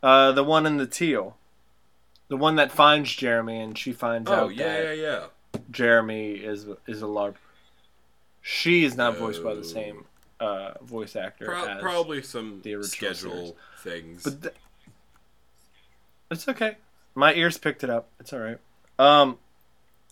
Uh, 0.02 0.32
the 0.32 0.44
one 0.44 0.66
in 0.66 0.76
the 0.76 0.86
teal. 0.86 1.36
The 2.28 2.36
one 2.36 2.56
that 2.56 2.70
finds 2.70 3.12
Jeremy, 3.14 3.60
and 3.60 3.76
she 3.76 3.92
finds 3.92 4.30
Oh 4.30 4.34
out 4.34 4.54
yeah, 4.54 4.64
that 4.82 4.96
yeah, 4.96 5.02
yeah. 5.02 5.60
Jeremy 5.70 6.32
is 6.34 6.66
is 6.86 7.02
a 7.02 7.06
larp. 7.06 7.34
She 8.40 8.84
is 8.84 8.96
not 8.96 9.18
voiced 9.18 9.42
by 9.42 9.50
Oh. 9.50 9.56
the 9.56 9.64
same 9.64 10.04
uh, 10.38 10.72
voice 10.80 11.16
actor 11.16 11.46
Pro- 11.46 11.66
as. 11.66 11.82
probably 11.82 12.22
some 12.22 12.60
the 12.62 12.82
schedule 12.84 13.56
things. 13.82 14.22
But 14.22 14.42
th- 14.42 14.54
it's 16.30 16.48
okay. 16.48 16.76
My 17.14 17.34
ears 17.34 17.58
picked 17.58 17.82
it 17.82 17.90
up. 17.90 18.08
It's 18.20 18.32
all 18.32 18.38
right. 18.38 18.58
Um, 18.98 19.38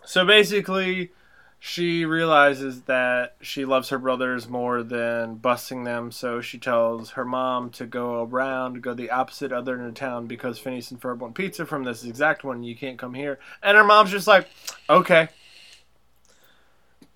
so 0.04 0.26
basically, 0.26 1.12
she 1.60 2.04
realizes 2.04 2.82
that 2.82 3.34
she 3.40 3.64
loves 3.64 3.88
her 3.88 3.98
brothers 3.98 4.48
more 4.48 4.82
than 4.82 5.34
busting 5.36 5.84
them. 5.84 6.12
So 6.12 6.40
she 6.40 6.58
tells 6.58 7.10
her 7.10 7.24
mom 7.24 7.70
to 7.70 7.86
go 7.86 8.22
around, 8.22 8.82
go 8.82 8.94
the 8.94 9.10
opposite 9.10 9.52
other 9.52 9.76
end 9.76 9.88
of 9.88 9.94
town 9.94 10.26
because 10.26 10.58
Phineas 10.58 10.90
and 10.90 11.00
Ferb 11.00 11.18
want 11.18 11.34
pizza 11.34 11.66
from 11.66 11.84
this 11.84 12.04
exact 12.04 12.44
one. 12.44 12.62
You 12.62 12.76
can't 12.76 12.98
come 12.98 13.14
here. 13.14 13.40
And 13.62 13.76
her 13.76 13.84
mom's 13.84 14.10
just 14.12 14.28
like, 14.28 14.48
okay. 14.88 15.28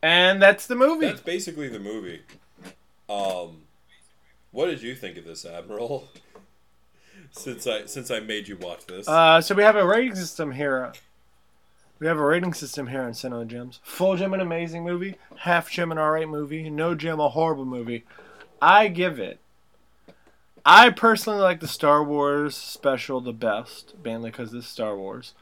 And 0.02 0.42
that's 0.42 0.66
the 0.66 0.74
movie. 0.74 1.06
That's 1.06 1.20
basically 1.20 1.68
the 1.68 1.78
movie. 1.78 2.22
Um, 3.08 3.62
what 4.50 4.66
did 4.66 4.82
you 4.82 4.96
think 4.96 5.16
of 5.16 5.24
this, 5.24 5.44
Admiral? 5.44 6.08
since 7.30 7.66
I 7.68 7.86
since 7.86 8.10
I 8.10 8.18
made 8.18 8.48
you 8.48 8.56
watch 8.56 8.86
this, 8.86 9.06
Uh, 9.06 9.40
so 9.40 9.54
we 9.54 9.62
have 9.62 9.76
a 9.76 9.86
rating 9.86 10.16
system 10.16 10.50
here. 10.50 10.92
We 12.02 12.08
have 12.08 12.18
a 12.18 12.24
rating 12.26 12.52
system 12.52 12.88
here 12.88 13.04
in 13.04 13.14
Cinema 13.14 13.44
Gems. 13.44 13.78
Full 13.84 14.16
gem 14.16 14.34
an 14.34 14.40
amazing 14.40 14.82
movie. 14.82 15.14
Half 15.36 15.70
gem 15.70 15.92
an 15.92 15.98
alright 16.00 16.28
movie. 16.28 16.68
No 16.68 16.96
gem 16.96 17.20
a 17.20 17.28
horrible 17.28 17.64
movie. 17.64 18.02
I 18.60 18.88
give 18.88 19.20
it. 19.20 19.38
I 20.66 20.90
personally 20.90 21.38
like 21.38 21.60
the 21.60 21.68
Star 21.68 22.02
Wars 22.02 22.56
special 22.56 23.20
the 23.20 23.32
best, 23.32 23.94
mainly 24.04 24.30
because 24.32 24.50
this 24.50 24.64
is 24.64 24.70
Star 24.70 24.96
Wars. 24.96 25.34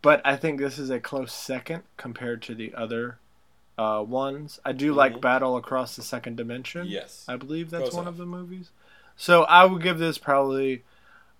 But 0.00 0.22
I 0.24 0.34
think 0.36 0.58
this 0.58 0.78
is 0.78 0.88
a 0.88 0.98
close 0.98 1.30
second 1.30 1.82
compared 1.98 2.40
to 2.44 2.54
the 2.54 2.72
other 2.74 3.18
uh, 3.76 4.02
ones. 4.02 4.60
I 4.64 4.72
do 4.72 4.94
like 4.94 5.16
Mhm. 5.16 5.20
Battle 5.20 5.58
Across 5.58 5.94
the 5.96 6.02
Second 6.02 6.38
Dimension. 6.38 6.86
yes, 6.86 7.26
I 7.28 7.36
believe 7.36 7.68
that's 7.68 7.82
Close 7.90 7.94
one 7.94 8.04
enough. 8.04 8.14
of 8.14 8.16
the 8.18 8.24
movies. 8.24 8.70
So 9.14 9.42
I 9.44 9.66
would 9.66 9.82
give 9.82 9.98
this 9.98 10.16
probably 10.16 10.84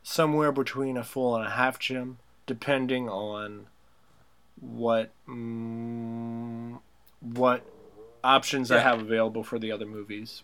somewhere 0.03 0.53
between 0.53 0.99
a 0.99 1.05
full 1.05 1.35
and 1.37 1.47
a 1.47 1.51
half 1.53 1.79
gem, 1.79 2.19
depending 2.47 3.09
on 3.09 3.69
what 4.61 5.11
mm, 5.29 6.79
what 7.21 7.65
options 8.25 8.71
I 8.71 8.81
have 8.81 9.01
available 9.01 9.43
for 9.45 9.59
the 9.59 9.73
other 9.73 9.87
movies. 9.87 10.43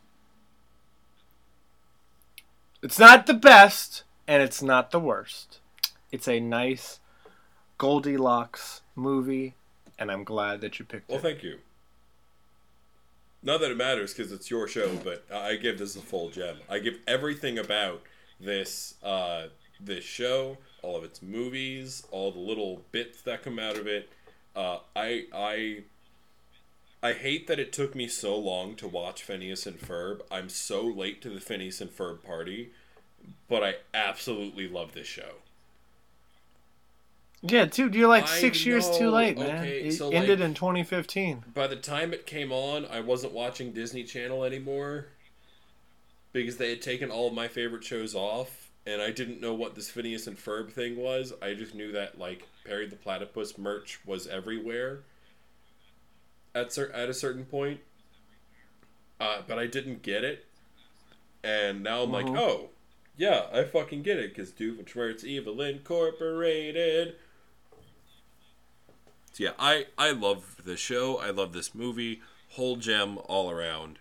It's 2.82 2.98
not 2.98 3.26
the 3.26 3.34
best, 3.34 4.04
and 4.28 4.42
it's 4.42 4.62
not 4.62 4.90
the 4.90 5.00
worst. 5.00 5.60
It's 6.12 6.28
a 6.28 6.38
nice 6.38 7.00
Goldilocks 7.78 8.82
movie, 8.94 9.54
and 9.98 10.10
I'm 10.10 10.22
glad 10.24 10.60
that 10.60 10.78
you 10.78 10.84
picked 10.84 11.08
Well, 11.08 11.18
it. 11.18 11.22
thank 11.22 11.42
you. 11.42 11.58
Not 13.42 13.60
that 13.60 13.70
it 13.70 13.76
matters 13.76 14.14
because 14.14 14.32
it's 14.32 14.50
your 14.50 14.66
show, 14.68 14.96
but 14.96 15.24
I 15.32 15.56
give 15.56 15.78
this 15.78 15.96
a 15.96 16.00
full 16.00 16.30
gem. 16.30 16.56
I 16.68 16.78
give 16.78 16.98
everything 17.06 17.58
about 17.58 18.02
this 18.40 18.94
uh, 19.02 19.48
this 19.80 20.04
show, 20.04 20.58
all 20.84 20.96
of 20.96 21.04
its 21.04 21.22
movies, 21.22 22.06
all 22.10 22.30
the 22.30 22.38
little 22.38 22.82
bits 22.92 23.22
that 23.22 23.42
come 23.42 23.58
out 23.58 23.76
of 23.76 23.86
it. 23.86 24.10
Uh, 24.54 24.78
I 24.94 25.24
I 25.34 25.82
I 27.02 27.12
hate 27.14 27.46
that 27.48 27.58
it 27.58 27.72
took 27.72 27.94
me 27.94 28.06
so 28.06 28.36
long 28.36 28.76
to 28.76 28.86
watch 28.86 29.22
Phineas 29.22 29.66
and 29.66 29.80
Ferb. 29.80 30.20
I'm 30.30 30.48
so 30.48 30.82
late 30.82 31.20
to 31.22 31.30
the 31.30 31.40
Phineas 31.40 31.80
and 31.80 31.90
Ferb 31.90 32.22
party, 32.22 32.70
but 33.48 33.62
I 33.64 33.76
absolutely 33.92 34.68
love 34.68 34.92
this 34.92 35.06
show. 35.06 35.36
Yeah, 37.42 37.66
dude, 37.66 37.94
you're 37.94 38.08
like 38.08 38.24
I 38.24 38.26
six 38.40 38.64
years 38.64 38.88
too 38.96 39.10
late, 39.10 39.36
man. 39.36 39.56
okay, 39.58 39.80
it 39.82 39.92
so, 39.92 40.08
ended 40.10 40.40
like- 40.40 40.48
in 40.48 40.54
2015. 40.54 41.44
by 41.52 41.66
the 41.66 41.76
time 41.76 42.14
it 42.14 42.24
came 42.24 42.50
on, 42.50 42.86
I 42.86 43.00
wasn't 43.00 43.34
watching 43.34 43.72
Disney 43.72 44.02
Channel 44.04 44.44
anymore 44.44 45.08
because 46.32 46.56
they 46.56 46.70
had 46.70 46.80
taken 46.80 47.10
all 47.10 47.28
of 47.28 47.34
my 47.34 47.48
favorite 47.48 47.84
shows 47.84 48.14
off, 48.14 48.63
and 48.86 49.00
I 49.02 49.10
didn't 49.10 49.40
know 49.40 49.54
what 49.54 49.74
this 49.74 49.90
Phineas 49.90 50.26
and 50.26 50.36
Ferb 50.36 50.72
thing 50.72 50.96
was. 50.96 51.32
I 51.42 51.54
just 51.54 51.74
knew 51.74 51.92
that 51.92 52.18
like 52.18 52.46
Perry 52.64 52.86
the 52.86 52.96
Platypus 52.96 53.56
merch 53.58 53.98
was 54.06 54.26
everywhere 54.26 55.00
at 56.54 56.72
cer- 56.72 56.92
at 56.92 57.08
a 57.08 57.14
certain 57.14 57.44
point, 57.44 57.80
uh, 59.20 59.42
but 59.46 59.58
I 59.58 59.66
didn't 59.66 60.02
get 60.02 60.22
it, 60.24 60.46
and 61.42 61.82
now 61.82 62.02
I'm 62.02 62.12
like, 62.12 62.26
Mhm. 62.26 62.38
oh. 62.38 62.70
Yeah, 63.16 63.46
I 63.52 63.62
fucking 63.62 64.02
get 64.02 64.18
it 64.18 64.30
because 64.34 64.50
Doofenshmirtz 64.50 65.22
Evil 65.22 65.60
Incorporated. 65.60 67.14
So 69.32 69.44
yeah, 69.44 69.52
I 69.56 69.86
I 69.96 70.10
love 70.10 70.64
the 70.64 70.76
show. 70.76 71.18
I 71.18 71.30
love 71.30 71.52
this 71.52 71.76
movie. 71.76 72.22
Whole 72.50 72.74
gem 72.74 73.18
all 73.26 73.50
around. 73.50 74.00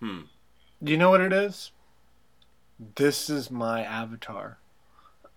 Hmm. 0.00 0.22
Do 0.82 0.90
you 0.92 0.96
know 0.96 1.10
what 1.10 1.20
it 1.20 1.32
is? 1.34 1.70
This 2.78 3.28
is 3.28 3.50
my 3.50 3.82
avatar. 3.82 4.58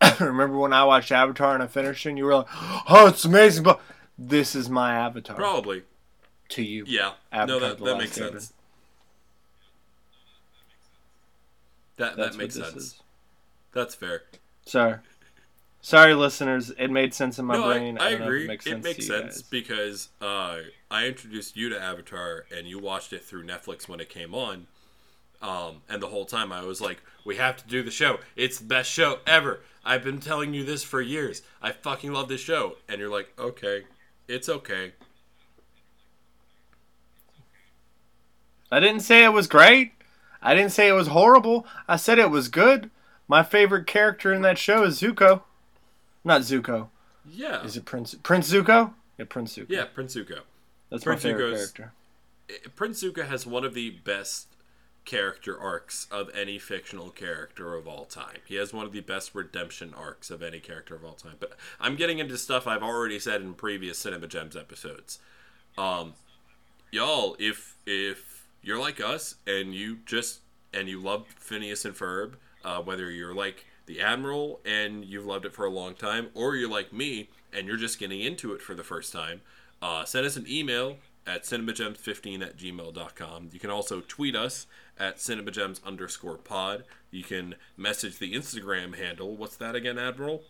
Remember 0.19 0.57
when 0.57 0.73
I 0.73 0.83
watched 0.83 1.11
Avatar 1.11 1.53
and 1.53 1.63
I 1.63 1.67
finished 1.67 2.05
it 2.05 2.09
and 2.09 2.17
you 2.17 2.25
were 2.25 2.35
like, 2.35 2.47
oh, 2.89 3.07
it's 3.07 3.25
amazing, 3.25 3.63
but 3.63 3.81
this 4.17 4.55
is 4.55 4.69
my 4.69 4.93
avatar 4.93 5.35
Probably. 5.35 5.83
to 6.49 6.63
you. 6.63 6.83
Yeah. 6.87 7.13
Avatar 7.31 7.59
no, 7.59 7.67
that, 7.67 7.83
that 7.83 7.97
makes 7.97 8.17
Airbender. 8.17 8.31
sense. 8.31 8.53
That 11.97 12.15
That's 12.17 12.35
that 12.35 12.37
makes 12.41 12.55
sense. 12.55 12.75
is. 12.75 12.99
That's 13.73 13.95
fair. 13.95 14.23
Sorry. 14.65 14.97
Sorry, 15.81 16.13
listeners. 16.13 16.71
It 16.77 16.89
made 16.89 17.13
sense 17.13 17.39
in 17.39 17.45
my 17.45 17.55
no, 17.55 17.63
brain. 17.63 17.97
I, 17.97 18.09
I 18.09 18.09
if 18.13 18.21
agree. 18.21 18.43
It 18.43 18.47
makes 18.47 18.65
it 18.65 18.69
sense, 18.69 18.83
makes 18.83 18.95
to 18.97 19.01
you 19.01 19.07
sense 19.19 19.41
because 19.41 20.09
uh, 20.21 20.57
I 20.91 21.07
introduced 21.07 21.57
you 21.57 21.69
to 21.69 21.81
Avatar 21.81 22.45
and 22.55 22.67
you 22.67 22.79
watched 22.79 23.13
it 23.13 23.23
through 23.23 23.45
Netflix 23.45 23.87
when 23.87 23.99
it 23.99 24.09
came 24.09 24.35
on. 24.35 24.67
Um, 25.41 25.81
and 25.89 26.01
the 26.01 26.07
whole 26.07 26.25
time 26.25 26.51
I 26.51 26.63
was 26.63 26.81
like, 26.81 27.01
we 27.25 27.35
have 27.37 27.57
to 27.57 27.67
do 27.67 27.81
the 27.83 27.91
show. 27.91 28.19
It's 28.35 28.59
the 28.59 28.65
best 28.65 28.89
show 28.91 29.19
ever. 29.25 29.61
I've 29.83 30.03
been 30.03 30.19
telling 30.19 30.53
you 30.53 30.63
this 30.63 30.83
for 30.83 31.01
years. 31.01 31.41
I 31.61 31.71
fucking 31.71 32.13
love 32.13 32.27
this 32.29 32.41
show. 32.41 32.77
And 32.87 32.99
you're 32.99 33.09
like, 33.09 33.33
okay, 33.39 33.85
it's 34.27 34.47
okay. 34.47 34.93
I 38.71 38.79
didn't 38.79 39.01
say 39.01 39.23
it 39.23 39.33
was 39.33 39.47
great. 39.47 39.93
I 40.41 40.55
didn't 40.55 40.71
say 40.71 40.87
it 40.87 40.93
was 40.93 41.07
horrible. 41.07 41.65
I 41.87 41.95
said 41.97 42.19
it 42.19 42.29
was 42.31 42.47
good. 42.47 42.89
My 43.27 43.43
favorite 43.43 43.85
character 43.87 44.33
in 44.33 44.41
that 44.43 44.57
show 44.57 44.83
is 44.83 44.99
Zuko. 45.01 45.41
Not 46.23 46.41
Zuko. 46.41 46.89
Yeah. 47.29 47.63
Is 47.63 47.77
it 47.77 47.85
Prince 47.85 48.15
Prince 48.23 48.51
Zuko? 48.51 48.93
Yeah, 49.17 49.25
Prince 49.27 49.55
Zuko. 49.55 49.65
Yeah, 49.69 49.85
Prince 49.85 50.15
Zuko. 50.15 50.39
That's 50.89 51.03
Prince 51.03 51.23
my 51.23 51.29
favorite 51.31 51.53
Zuko's- 51.55 51.71
character. 51.71 51.93
Prince 52.75 53.03
Zuko 53.03 53.25
has 53.27 53.45
one 53.45 53.63
of 53.63 53.73
the 53.73 53.91
best 53.91 54.47
character 55.05 55.59
arcs 55.59 56.07
of 56.11 56.29
any 56.35 56.59
fictional 56.59 57.09
character 57.09 57.75
of 57.75 57.87
all 57.87 58.05
time. 58.05 58.37
He 58.45 58.55
has 58.55 58.73
one 58.73 58.85
of 58.85 58.91
the 58.91 59.01
best 59.01 59.33
redemption 59.33 59.93
arcs 59.97 60.29
of 60.29 60.43
any 60.43 60.59
character 60.59 60.95
of 60.95 61.03
all 61.03 61.13
time. 61.13 61.35
But 61.39 61.53
I'm 61.79 61.95
getting 61.95 62.19
into 62.19 62.37
stuff 62.37 62.67
I've 62.67 62.83
already 62.83 63.19
said 63.19 63.41
in 63.41 63.53
previous 63.53 63.97
Cinema 63.97 64.27
Gems 64.27 64.55
episodes. 64.55 65.19
Um, 65.77 66.13
y'all, 66.91 67.35
if 67.39 67.75
if 67.85 68.45
you're 68.61 68.79
like 68.79 69.01
us 69.01 69.35
and 69.47 69.73
you 69.73 69.99
just 70.05 70.41
and 70.73 70.87
you 70.87 71.01
love 71.01 71.25
Phineas 71.39 71.85
and 71.85 71.95
Ferb, 71.95 72.33
uh, 72.63 72.81
whether 72.81 73.09
you're 73.09 73.33
like 73.33 73.65
the 73.87 74.01
Admiral 74.01 74.59
and 74.65 75.03
you've 75.03 75.25
loved 75.25 75.45
it 75.45 75.53
for 75.53 75.65
a 75.65 75.69
long 75.69 75.95
time, 75.95 76.29
or 76.33 76.55
you're 76.55 76.69
like 76.69 76.93
me 76.93 77.29
and 77.51 77.67
you're 77.67 77.77
just 77.77 77.99
getting 77.99 78.21
into 78.21 78.53
it 78.53 78.61
for 78.61 78.75
the 78.75 78.83
first 78.83 79.11
time, 79.11 79.41
uh, 79.81 80.05
send 80.05 80.25
us 80.25 80.37
an 80.37 80.45
email 80.47 80.97
at 81.27 81.43
cinemagems15 81.43 82.41
at 82.41 82.57
gmail.com. 82.57 83.49
You 83.51 83.59
can 83.59 83.69
also 83.69 84.01
tweet 84.07 84.35
us 84.35 84.67
at 85.01 85.17
cinemagems 85.17 85.83
underscore 85.83 86.37
pod. 86.37 86.83
You 87.09 87.23
can 87.23 87.55
message 87.75 88.19
the 88.19 88.33
Instagram 88.33 88.95
handle. 88.95 89.35
What's 89.35 89.57
that 89.57 89.75
again, 89.75 89.97
Admiral? 89.97 90.43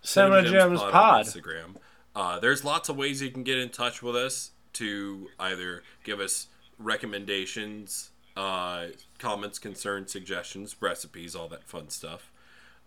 Cinema 0.00 0.42
Gems 0.42 0.80
Pod. 0.80 1.26
Instagram. 1.26 1.76
Uh, 2.16 2.38
there's 2.40 2.64
lots 2.64 2.88
of 2.88 2.96
ways 2.96 3.20
you 3.20 3.30
can 3.30 3.42
get 3.42 3.58
in 3.58 3.68
touch 3.68 4.02
with 4.02 4.16
us 4.16 4.52
to 4.72 5.28
either 5.38 5.82
give 6.02 6.18
us 6.18 6.46
recommendations, 6.78 8.10
uh, 8.34 8.86
comments, 9.18 9.58
concerns, 9.58 10.10
suggestions, 10.10 10.76
recipes, 10.80 11.36
all 11.36 11.48
that 11.48 11.64
fun 11.64 11.90
stuff. 11.90 12.32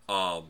Um, 0.08 0.46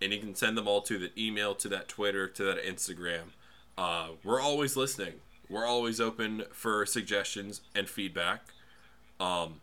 and 0.00 0.10
you 0.10 0.18
can 0.18 0.34
send 0.34 0.56
them 0.56 0.66
all 0.66 0.80
to 0.82 0.98
the 0.98 1.10
email, 1.18 1.54
to 1.56 1.68
that 1.68 1.86
Twitter, 1.86 2.26
to 2.28 2.44
that 2.44 2.64
Instagram. 2.64 3.32
Uh, 3.76 4.08
we're 4.24 4.40
always 4.40 4.74
listening. 4.74 5.14
We're 5.48 5.66
always 5.66 6.00
open 6.00 6.44
for 6.52 6.84
suggestions 6.86 7.60
and 7.74 7.88
feedback. 7.88 8.42
Um, 9.20 9.60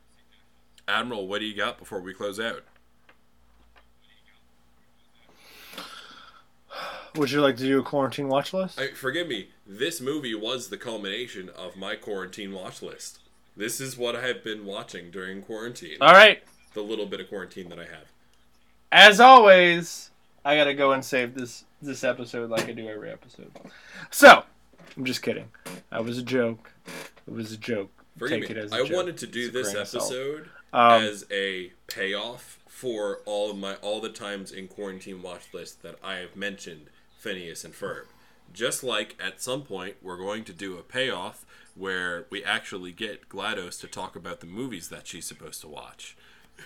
Admiral, 0.88 1.28
what 1.28 1.40
do 1.40 1.46
you 1.46 1.56
got 1.56 1.78
before 1.78 2.00
we 2.00 2.14
close 2.14 2.40
out? 2.40 2.64
Would 7.16 7.32
you 7.32 7.42
like 7.42 7.58
to 7.58 7.64
do 7.64 7.80
a 7.80 7.84
quarantine 7.84 8.28
watch 8.28 8.54
list? 8.54 8.80
I, 8.80 8.88
forgive 8.90 9.28
me. 9.28 9.50
This 9.68 10.02
movie 10.02 10.34
was 10.34 10.70
the 10.70 10.78
culmination 10.78 11.50
of 11.50 11.76
my 11.76 11.96
quarantine 11.96 12.54
watch 12.54 12.82
list. 12.82 13.20
This 13.56 13.80
is 13.80 13.96
what 13.96 14.16
I 14.16 14.26
have 14.26 14.44
been 14.44 14.66
watching 14.66 15.12
during 15.12 15.44
quarantine. 15.44 15.98
All 16.02 16.14
right. 16.14 16.42
The 16.74 16.82
little 16.82 17.06
bit 17.06 17.20
of 17.20 17.30
quarantine 17.30 17.70
that 17.70 17.78
I 17.78 17.84
have. 17.84 18.08
As 18.92 19.20
always, 19.20 20.10
I 20.44 20.56
gotta 20.56 20.74
go 20.74 20.92
and 20.92 21.06
save 21.06 21.36
this 21.36 21.66
this 21.82 22.04
episode 22.04 22.50
like 22.50 22.68
I 22.68 22.72
do 22.72 22.88
every 22.88 23.12
episode. 23.12 23.52
So, 24.10 24.44
I'm 24.98 25.06
just 25.06 25.22
kidding. 25.22 25.50
That 25.90 26.04
was 26.04 26.18
a 26.18 26.24
joke. 26.24 26.72
It 27.28 27.34
was 27.34 27.52
a 27.52 27.58
joke. 27.58 27.92
Forgive 28.18 28.42
Take 28.42 28.50
me. 28.50 28.56
it 28.56 28.66
as 28.66 28.72
a 28.72 28.76
I 28.76 28.80
joke. 28.80 28.92
I 28.92 28.96
wanted 28.96 29.18
to 29.18 29.28
do 29.28 29.46
It's 29.46 29.54
this 29.54 29.72
grain 29.72 29.82
of 29.82 29.88
salt. 29.88 30.04
episode 30.06 30.50
Um, 30.72 31.04
as 31.04 31.26
a 31.32 31.72
payoff 31.88 32.60
for 32.68 33.20
all 33.26 33.52
of 33.52 33.58
my 33.58 33.76
all 33.76 34.02
the 34.02 34.10
times 34.10 34.52
in 34.52 34.68
quarantine 34.68 35.22
watch 35.22 35.54
list 35.54 35.82
that 35.84 35.96
I 36.04 36.16
have 36.16 36.36
mentioned 36.36 36.88
Phineas 37.18 37.64
and 37.64 37.74
Ferb. 37.74 38.06
Just 38.54 38.84
like 38.84 39.16
at 39.24 39.42
some 39.42 39.64
point 39.64 39.96
we're 40.02 40.18
going 40.18 40.44
to 40.46 40.54
do 40.54 40.78
a 40.78 40.84
payoff 40.84 41.46
where 41.76 42.28
we 42.30 42.44
actually 42.44 42.92
get 42.92 43.30
GLaDOS 43.30 43.80
to 43.82 43.88
talk 43.88 44.16
about 44.16 44.42
the 44.42 44.46
movies 44.46 44.90
that 44.90 45.08
she's 45.08 45.26
supposed 45.26 45.60
to 45.62 45.68
watch. 45.68 46.16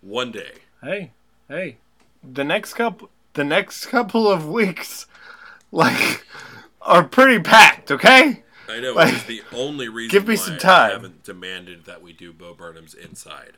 One 0.00 0.32
day. 0.32 0.52
Hey, 0.82 1.12
hey. 1.48 1.76
The 2.22 2.44
next 2.44 2.74
couple 2.74 3.10
the 3.34 3.44
next 3.44 3.86
couple 3.86 4.28
of 4.28 4.48
weeks 4.48 5.06
like 5.72 6.24
are 6.82 7.04
pretty 7.04 7.40
packed, 7.42 7.90
okay? 7.90 8.42
I 8.68 8.78
know 8.80 8.94
Like, 8.94 9.14
it's 9.14 9.24
the 9.24 9.42
only 9.52 9.88
reason 9.88 10.10
give 10.10 10.28
me 10.28 10.34
why 10.36 10.40
some 10.58 10.58
I 10.70 10.90
haven't 10.90 11.24
demanded 11.24 11.84
that 11.86 12.02
we 12.02 12.12
do 12.12 12.32
Bo 12.32 12.54
Burnham's 12.54 12.94
Inside. 12.94 13.52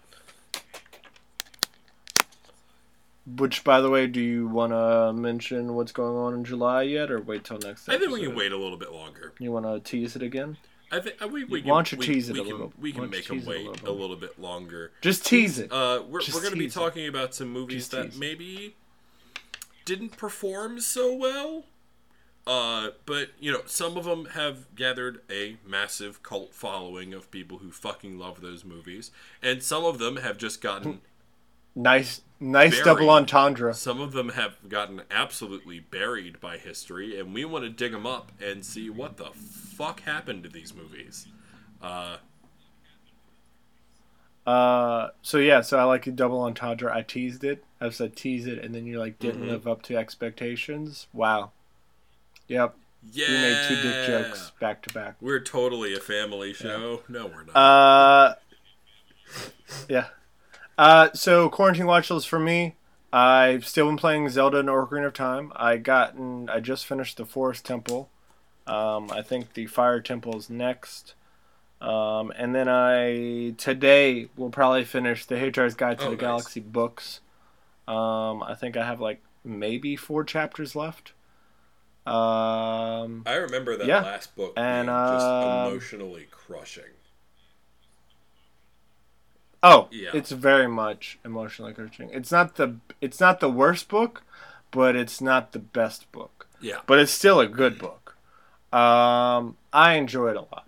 Which 3.36 3.62
by 3.62 3.80
the 3.80 3.88
way, 3.88 4.06
do 4.08 4.20
you 4.20 4.48
wanna 4.48 5.12
mention 5.12 5.74
what's 5.74 5.92
going 5.92 6.16
on 6.16 6.34
in 6.34 6.44
July 6.44 6.82
yet 6.82 7.10
or 7.10 7.20
wait 7.20 7.44
till 7.44 7.58
next 7.58 7.88
I 7.88 7.98
think 7.98 8.10
we 8.10 8.22
can 8.22 8.34
wait 8.34 8.52
a 8.52 8.56
little 8.56 8.76
bit 8.78 8.90
longer. 8.92 9.32
You 9.38 9.52
wanna 9.52 9.78
tease 9.80 10.16
it 10.16 10.22
again? 10.22 10.56
I 10.90 11.00
think 11.00 11.20
we, 11.20 11.44
we 11.44 11.44
Why 11.44 11.58
can, 11.60 11.68
don't 11.68 11.92
you 11.92 11.98
we, 11.98 12.06
tease 12.06 12.28
it 12.28 12.32
we 12.34 12.40
a 12.40 12.42
can, 12.42 12.52
little- 12.52 12.72
We 12.80 12.92
can 12.92 13.02
why 13.02 13.06
don't 13.06 13.12
you 13.14 13.18
make 13.18 13.26
them 13.28 13.38
tease 13.38 13.46
it 13.46 13.48
a 13.48 13.50
wait 13.50 13.66
little 13.82 13.88
a 13.88 13.96
little 13.98 14.16
bit 14.16 14.38
longer. 14.40 14.92
Just 15.00 15.24
tease 15.24 15.58
it. 15.58 15.70
Uh, 15.72 16.02
we're 16.08 16.20
Just 16.20 16.34
we're 16.34 16.40
going 16.42 16.52
to 16.52 16.58
be 16.58 16.64
tease 16.66 16.76
it. 16.76 16.80
talking 16.80 17.06
about 17.08 17.34
some 17.34 17.48
movies 17.48 17.88
Just 17.88 17.92
that 17.92 18.18
maybe 18.18 18.74
didn't 19.84 20.16
perform 20.18 20.80
so 20.80 21.14
well. 21.14 21.64
Uh, 22.46 22.90
but 23.06 23.28
you 23.38 23.52
know, 23.52 23.62
some 23.66 23.96
of 23.96 24.04
them 24.04 24.24
have 24.34 24.74
gathered 24.74 25.20
a 25.30 25.56
massive 25.66 26.22
cult 26.22 26.52
following 26.52 27.14
of 27.14 27.30
people 27.30 27.58
who 27.58 27.70
fucking 27.70 28.18
love 28.18 28.40
those 28.40 28.64
movies, 28.64 29.10
and 29.42 29.62
some 29.62 29.84
of 29.84 29.98
them 29.98 30.16
have 30.16 30.38
just 30.38 30.60
gotten 30.60 31.00
Nice 31.74 32.20
nice 32.38 32.72
Very. 32.72 32.84
double 32.84 33.08
entendre. 33.10 33.72
some 33.72 34.00
of 34.00 34.12
them 34.12 34.30
have 34.30 34.56
gotten 34.68 35.02
absolutely 35.10 35.78
buried 35.80 36.40
by 36.40 36.58
history, 36.58 37.18
and 37.18 37.32
we 37.32 37.44
want 37.44 37.64
to 37.64 37.70
dig 37.70 37.92
them 37.92 38.06
up 38.06 38.32
and 38.44 38.64
see 38.64 38.90
what 38.90 39.16
the 39.16 39.30
fuck 39.32 40.00
happened 40.02 40.42
to 40.42 40.48
these 40.50 40.74
movies. 40.74 41.28
Uh, 41.80 42.16
Uh, 44.44 45.10
so 45.22 45.38
yeah, 45.38 45.60
so 45.60 45.78
I 45.78 45.84
like 45.84 46.06
a 46.08 46.10
double 46.10 46.40
entendre. 46.42 46.92
I 46.92 47.02
teased 47.02 47.44
it. 47.44 47.64
I 47.80 47.90
said 47.90 48.16
tease 48.16 48.46
it, 48.48 48.58
and 48.58 48.74
then 48.74 48.86
you 48.86 48.98
like 48.98 49.18
didn't 49.20 49.44
Mhm. 49.44 49.48
live 49.50 49.68
up 49.68 49.82
to 49.82 49.96
expectations. 49.96 51.06
Wow. 51.12 51.52
Yep, 52.52 52.76
yeah, 53.12 53.28
we 53.28 53.34
made 53.34 53.68
two 53.68 53.82
dick 53.82 54.06
jokes 54.06 54.52
back 54.60 54.82
to 54.82 54.92
back. 54.94 55.16
We're 55.20 55.40
totally 55.40 55.94
a 55.94 56.00
family 56.00 56.52
show. 56.52 57.02
No, 57.08 57.26
we're 57.26 57.44
not. 57.44 57.56
Uh, 57.56 58.34
yeah. 59.88 60.06
Uh, 60.78 61.08
so 61.14 61.48
quarantine 61.48 61.86
watch 61.86 62.10
list 62.10 62.28
for 62.28 62.38
me. 62.38 62.76
I've 63.12 63.66
still 63.66 63.86
been 63.86 63.96
playing 63.96 64.28
Zelda 64.30 64.58
and 64.60 64.68
Ocarina 64.68 65.06
of 65.06 65.12
Time. 65.14 65.52
I 65.54 65.76
gotten. 65.76 66.48
I 66.48 66.60
just 66.60 66.86
finished 66.86 67.16
the 67.18 67.26
Forest 67.26 67.64
Temple. 67.64 68.08
Um, 68.66 69.10
I 69.10 69.22
think 69.22 69.54
the 69.54 69.66
Fire 69.66 70.00
Temple 70.00 70.36
is 70.36 70.48
next. 70.48 71.14
Um, 71.80 72.32
and 72.36 72.54
then 72.54 72.68
I 72.68 73.54
today 73.58 74.28
will 74.36 74.50
probably 74.50 74.84
finish 74.84 75.26
the 75.26 75.34
Hitchhiker's 75.34 75.74
Guide 75.74 75.98
to 75.98 76.04
Oh, 76.06 76.10
the 76.10 76.16
nice. 76.16 76.20
Galaxy 76.20 76.60
books. 76.60 77.20
Um, 77.88 78.42
I 78.42 78.54
think 78.58 78.76
I 78.76 78.86
have 78.86 79.00
like 79.00 79.20
maybe 79.44 79.96
four 79.96 80.22
chapters 80.24 80.76
left. 80.76 81.12
Um, 82.04 83.22
I 83.26 83.34
remember 83.34 83.76
that 83.76 83.86
yeah. 83.86 84.02
last 84.02 84.34
book 84.34 84.54
And, 84.56 84.86
being 84.88 84.96
just 84.96 85.24
um, 85.26 85.68
emotionally 85.70 86.26
crushing. 86.30 86.84
Oh, 89.62 89.88
Yeah. 89.92 90.10
it's 90.12 90.32
very 90.32 90.66
much 90.68 91.18
emotionally 91.24 91.72
crushing. 91.72 92.10
It's 92.12 92.32
not 92.32 92.56
the 92.56 92.76
it's 93.00 93.20
not 93.20 93.38
the 93.40 93.48
worst 93.48 93.88
book, 93.88 94.24
but 94.72 94.96
it's 94.96 95.20
not 95.20 95.52
the 95.52 95.60
best 95.60 96.10
book. 96.10 96.48
Yeah. 96.60 96.80
But 96.86 96.98
it's 96.98 97.12
still 97.12 97.38
a 97.38 97.46
good 97.46 97.78
book. 97.78 98.16
Um, 98.72 99.56
I 99.72 99.94
enjoy 99.94 100.30
it 100.30 100.36
a 100.36 100.40
lot. 100.40 100.66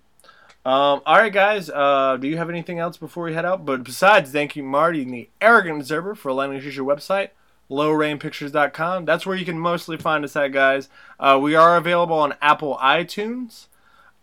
Um, 0.67 1.03
all 1.05 1.17
right, 1.19 1.33
guys. 1.33 1.69
Uh, 1.69 2.17
do 2.21 2.29
you 2.29 2.37
have 2.37 2.49
anything 2.49 2.79
else 2.79 2.97
before 2.97 3.25
we 3.25 3.35
head 3.35 3.45
out? 3.45 3.67
But 3.67 3.83
besides, 3.85 4.31
thank 4.31 4.55
you, 4.57 4.63
Marty 4.63 5.03
and 5.03 5.13
the 5.13 5.29
Arrogant 5.41 5.81
Observer, 5.81 6.15
for 6.15 6.33
letting 6.33 6.57
us 6.57 6.65
use 6.65 6.77
your 6.77 6.87
website, 6.87 7.31
lowrainpictures.com. 7.71 9.05
That's 9.05 9.27
where 9.27 9.37
you 9.37 9.45
can 9.45 9.59
mostly 9.59 9.97
find 9.97 10.25
us 10.25 10.37
at, 10.37 10.49
guys. 10.53 10.89
Uh, 11.19 11.39
we 11.41 11.55
are 11.55 11.77
available 11.77 12.17
on 12.19 12.35
Apple 12.41 12.79
iTunes, 12.83 13.67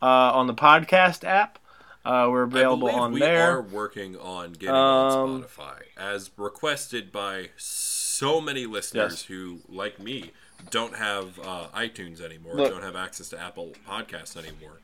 uh, 0.02 0.06
on 0.06 0.48
the 0.48 0.54
podcast 0.54 1.24
app. 1.24 1.58
Uh, 2.04 2.28
we're 2.32 2.44
available 2.44 2.90
on 2.90 3.12
we 3.12 3.20
there. 3.20 3.36
We 3.36 3.58
are 3.58 3.62
working 3.62 4.16
on 4.18 4.54
getting 4.54 4.70
Um, 4.70 4.76
on 4.76 5.44
Spotify, 5.44 5.82
as 5.98 6.32
requested 6.36 7.12
by 7.12 7.50
so 7.58 8.42
many 8.42 8.66
listeners 8.66 9.12
Yes. 9.14 9.24
who, 9.26 9.60
like 9.70 10.00
me, 10.00 10.32
don't 10.72 10.96
have 10.96 11.40
uh, 11.40 11.68
iTunes 11.76 12.20
anymore, 12.20 12.56
Look. 12.56 12.72
don't 12.72 12.82
have 12.82 12.96
access 12.96 13.30
to 13.30 13.40
Apple 13.40 13.74
Podcasts 13.88 14.36
anymore. 14.36 14.80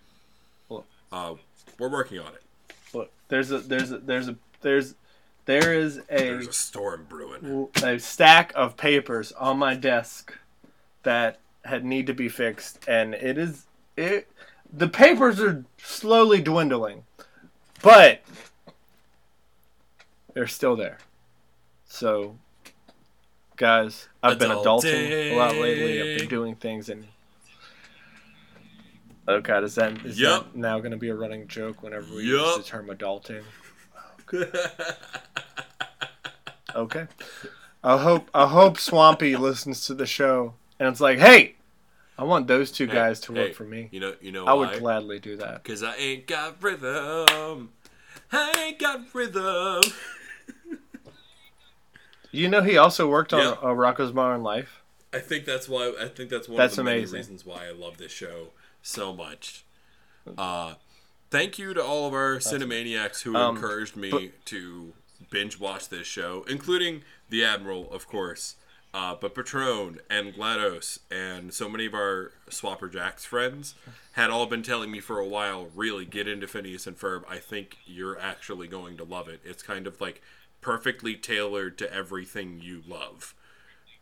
Look. 0.69 0.85
Uh, 1.11 1.33
we're 1.79 1.89
working 1.89 2.19
on 2.19 2.33
it. 2.33 2.43
Look, 2.93 3.11
there's 3.29 3.51
a 3.51 3.59
there's 3.59 3.91
a 3.91 3.97
there's 3.97 4.27
a 4.29 4.35
there's 4.61 4.93
there 5.47 5.73
is 5.73 5.97
a 6.09 6.17
There's 6.17 6.47
a 6.49 6.53
storm 6.53 7.07
brewing. 7.09 7.69
a 7.81 7.97
stack 7.97 8.51
of 8.53 8.77
papers 8.77 9.31
on 9.31 9.57
my 9.57 9.73
desk 9.75 10.37
that 11.03 11.39
had 11.65 11.83
need 11.83 12.05
to 12.07 12.13
be 12.13 12.29
fixed, 12.29 12.79
and 12.87 13.15
it 13.15 13.37
is 13.37 13.65
it. 13.95 14.27
The 14.71 14.89
papers 14.89 15.39
are 15.39 15.63
slowly 15.77 16.41
dwindling, 16.41 17.05
but 17.81 18.21
they're 20.33 20.47
still 20.47 20.75
there. 20.75 20.97
So, 21.87 22.37
guys, 23.55 24.09
I've 24.21 24.37
been 24.37 24.51
adulting 24.51 25.31
a 25.31 25.35
lot 25.37 25.55
lately. 25.55 26.01
I've 26.13 26.19
been 26.19 26.29
doing 26.29 26.55
things 26.55 26.89
and. 26.89 27.07
Oh 29.29 29.41
God, 29.41 29.63
is 29.63 29.75
that 29.75 30.05
is 30.05 30.19
Yup. 30.19 30.53
that 30.53 30.55
now 30.57 30.79
going 30.79 30.91
to 30.91 30.97
be 30.97 31.09
a 31.09 31.15
running 31.15 31.47
joke 31.47 31.83
whenever 31.83 32.13
we 32.15 32.23
Yup. 32.31 32.45
use 32.45 32.57
the 32.57 32.63
term 32.63 32.87
adulting? 32.87 33.43
Okay. 36.75 37.07
I 37.84 37.97
hope 37.97 38.30
I 38.34 38.47
hope 38.47 38.78
Swampy 38.80 39.36
listens 39.36 39.86
to 39.88 39.93
the 39.95 40.05
show 40.05 40.53
and 40.80 40.89
it's 40.89 41.01
like, 41.01 41.17
hey, 41.17 41.55
I 42.17 42.23
want 42.23 42.47
those 42.47 42.71
two 42.71 42.86
Hey, 42.88 42.93
guys 42.93 43.19
to 43.21 43.32
work 43.34 43.47
hey, 43.47 43.53
for 43.53 43.63
me. 43.63 43.89
You 43.91 43.99
know, 43.99 44.13
you 44.21 44.32
know 44.32 44.45
I 44.45 44.53
why? 44.53 44.71
would 44.71 44.80
gladly 44.80 45.19
do 45.19 45.38
that. 45.38 45.63
Cause 45.63 45.82
I 45.82 45.95
ain't 45.95 46.28
got 46.28 46.61
rhythm. 46.61 47.69
I 48.32 48.63
ain't 48.67 48.80
got 48.80 49.01
rhythm. 49.13 49.82
You 52.32 52.49
know, 52.49 52.61
he 52.61 52.78
also 52.78 53.07
worked 53.09 53.34
on 53.34 53.39
Yeah. 53.39 53.51
uh, 53.51 53.73
Rocko's 53.73 54.13
Modern 54.13 54.43
Life. 54.43 54.84
I 55.13 55.19
think 55.19 55.45
that's 55.45 55.67
why. 55.69 55.93
I 55.99 56.07
think 56.09 56.30
that's 56.30 56.47
one 56.49 56.57
That's 56.57 56.73
of 56.73 56.78
the 56.78 56.84
many 56.84 57.05
reasons 57.05 57.45
why 57.45 57.65
I 57.67 57.71
love 57.71 57.97
this 57.97 58.11
show 58.11 58.49
so 58.82 59.13
much. 59.13 59.63
Uh, 60.38 60.73
thank 61.30 61.57
you 61.59 61.73
to 61.73 61.84
all 61.84 62.07
of 62.07 62.13
our 62.13 62.38
cinemaniacs 62.38 63.21
who 63.23 63.36
Um, 63.36 63.55
encouraged 63.55 63.95
me 63.95 64.09
but- 64.09 64.45
to 64.45 64.93
binge 65.30 65.59
watch 65.59 65.89
this 65.89 66.07
show, 66.07 66.43
including 66.47 67.03
the 67.30 67.43
Admiral, 67.43 67.91
of 67.91 68.07
course. 68.07 68.55
Uh, 68.93 69.13
but 69.13 69.36
Patron 69.36 69.99
and 70.09 70.34
GLaDOS 70.34 70.99
and 71.11 71.53
so 71.53 71.67
many 71.69 71.86
of 71.86 71.93
our 71.93 72.32
Swapper 72.49 72.91
Jacks 72.91 73.25
friends 73.25 73.75
had 74.13 74.30
all 74.30 74.45
been 74.47 74.63
telling 74.63 74.89
me 74.89 74.99
for 75.01 75.19
a 75.19 75.28
while, 75.28 75.69
really 75.75 76.05
get 76.05 76.28
into 76.28 76.47
Phineas 76.47 76.88
and 76.88 76.97
Ferb. 76.97 77.23
I 77.30 77.38
think 77.38 77.78
you're 77.86 78.17
actually 78.17 78.67
going 78.67 78.97
to 78.97 79.03
love 79.03 79.28
it. 79.28 79.41
It's 79.43 79.61
kind 79.61 79.86
of 79.86 79.99
like 79.99 80.21
perfectly 80.61 81.15
tailored 81.15 81.78
to 81.80 81.93
everything 81.93 82.59
you 82.61 82.82
love 82.88 83.36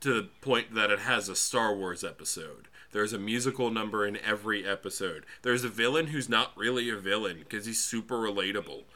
to 0.01 0.13
the 0.13 0.29
point 0.41 0.73
that 0.75 0.91
it 0.91 0.99
has 0.99 1.27
a 1.27 1.35
Star 1.35 1.73
Wars 1.75 2.03
episode. 2.03 2.67
There's 2.95 3.11
a 3.11 3.19
musical 3.19 3.71
number 3.71 4.07
in 4.07 4.17
every 4.25 4.65
episode. 4.65 5.25
There's 5.41 5.65
a 5.65 5.67
villain 5.67 6.07
who's 6.07 6.29
not 6.29 6.53
really 6.55 6.89
a 6.89 6.95
villain 6.95 7.39
because 7.39 7.65
he's 7.65 7.83
super 7.83 8.15
relatable. 8.15 8.83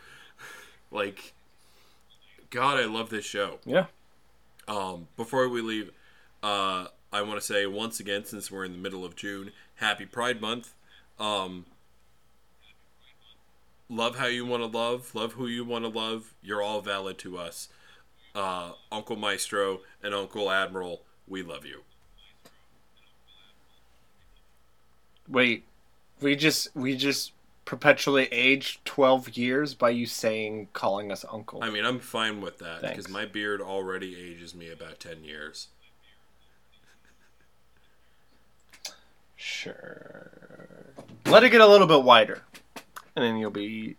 Like, 0.92 1.34
God, 2.50 2.80
I 2.80 2.86
love 2.86 3.12
this 3.12 3.26
show. 3.26 3.60
Yeah. 3.64 3.86
Um, 4.68 5.08
before 5.18 5.48
we 5.50 5.62
leave, 5.62 5.92
uh, 6.42 6.88
I 7.14 7.22
want 7.22 7.40
to 7.40 7.46
say 7.46 7.68
once 7.68 8.00
again, 8.00 8.26
since 8.26 8.50
we're 8.50 8.66
in 8.66 8.72
the 8.72 8.80
middle 8.80 9.06
of 9.06 9.16
June, 9.16 9.52
Happy 9.76 10.08
Pride 10.08 10.42
Month. 10.42 10.74
Um, 11.20 11.68
love 13.88 14.18
how 14.18 14.26
you 14.26 14.48
want 14.48 14.64
to 14.64 14.78
love, 14.78 15.14
love 15.14 15.34
who 15.34 15.46
you 15.46 15.64
want 15.64 15.84
to 15.84 15.90
love. 15.90 16.34
You're 16.42 16.64
all 16.64 16.82
valid 16.82 17.20
to 17.20 17.38
us. 17.38 17.68
Uh, 18.34 18.72
Uncle 18.92 19.18
Maestro 19.18 19.82
and 20.02 20.16
Uncle 20.16 20.50
Admiral, 20.50 21.02
we 21.28 21.44
love 21.44 21.66
you. 21.66 21.84
Wait, 25.30 25.64
we 26.22 26.36
just 26.36 26.76
we 26.76 26.96
just 26.96 27.34
perpetually 27.66 28.26
age 28.32 28.80
twelve 28.84 29.38
years 29.38 29.76
by 29.76 29.92
you 29.92 30.06
saying 30.06 30.68
calling 30.74 31.12
us 31.12 31.24
uncle. 31.32 31.64
I 31.64 31.70
mean, 31.70 31.86
I'm 31.86 32.00
fine 32.00 32.42
with 32.42 32.58
that 32.60 32.82
because 32.82 33.08
my 33.08 33.26
beard 33.26 33.62
already 33.62 34.20
ages 34.20 34.56
me 34.56 34.70
about 34.72 35.00
10 35.00 35.24
years. 35.24 35.68
Sure. 39.36 40.32
Let 41.26 41.44
it 41.44 41.52
get 41.52 41.62
a 41.62 41.68
little 41.68 41.88
bit 41.88 42.04
wider, 42.04 42.42
and 43.16 43.24
then 43.24 43.38
you'll 43.38 43.52
be 43.52 43.96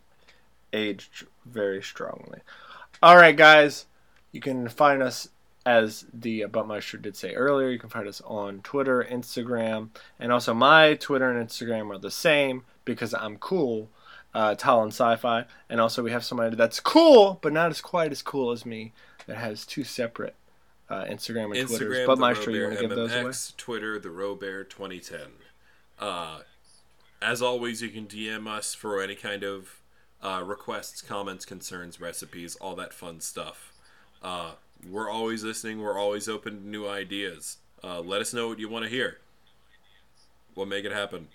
aged 0.72 1.26
very 1.46 1.82
strongly. 1.82 2.40
All 3.02 3.16
right, 3.16 3.36
guys, 3.36 3.86
you 4.32 4.40
can 4.40 4.68
find 4.68 5.02
us 5.02 5.28
as 5.66 6.06
the 6.12 6.42
Buttmeister 6.42 7.00
did 7.00 7.16
say 7.16 7.34
earlier. 7.34 7.68
You 7.68 7.78
can 7.78 7.90
find 7.90 8.08
us 8.08 8.20
on 8.24 8.60
Twitter, 8.60 9.06
Instagram, 9.10 9.90
and 10.18 10.32
also 10.32 10.54
my 10.54 10.94
Twitter 10.94 11.30
and 11.30 11.48
Instagram 11.48 11.94
are 11.94 11.98
the 11.98 12.10
same 12.10 12.64
because 12.84 13.14
I'm 13.14 13.36
cool. 13.36 13.88
Uh, 14.32 14.54
Talon 14.54 14.90
Sci-Fi, 14.92 15.44
and 15.68 15.80
also 15.80 16.04
we 16.04 16.12
have 16.12 16.24
somebody 16.24 16.54
that's 16.54 16.78
cool, 16.78 17.40
but 17.42 17.52
not 17.52 17.70
as 17.70 17.80
quite 17.80 18.12
as 18.12 18.22
cool 18.22 18.52
as 18.52 18.64
me, 18.64 18.92
that 19.26 19.36
has 19.36 19.66
two 19.66 19.82
separate 19.82 20.36
uh, 20.88 21.04
Instagram 21.04 21.46
and. 21.46 21.68
Instagram, 21.68 22.06
Buttmeister, 22.06 22.54
you 22.54 22.62
want 22.62 22.74
to 22.74 22.80
give 22.80 22.90
those 22.90 23.12
away? 23.12 23.32
Twitter, 23.56 23.98
the 23.98 24.08
Robear 24.08 24.62
2010. 24.62 25.20
Uh, 25.98 26.40
as 27.20 27.42
always, 27.42 27.82
you 27.82 27.88
can 27.88 28.06
DM 28.06 28.46
us 28.46 28.72
for 28.72 29.02
any 29.02 29.16
kind 29.16 29.42
of 29.42 29.80
uh, 30.22 30.42
requests, 30.44 31.02
comments, 31.02 31.44
concerns, 31.44 32.00
recipes, 32.00 32.56
all 32.56 32.74
that 32.76 32.92
fun 32.92 33.20
stuff. 33.20 33.72
Uh, 34.22 34.52
we're 34.88 35.10
always 35.10 35.42
listening. 35.42 35.80
We're 35.80 35.98
always 35.98 36.28
open 36.28 36.62
to 36.62 36.68
new 36.68 36.88
ideas. 36.88 37.58
Uh, 37.82 38.00
let 38.00 38.20
us 38.20 38.32
know 38.32 38.48
what 38.48 38.58
you 38.58 38.68
want 38.68 38.84
to 38.84 38.90
hear. 38.90 39.18
We'll 40.54 40.66
make 40.66 40.84
it 40.84 40.92
happen. 40.92 41.28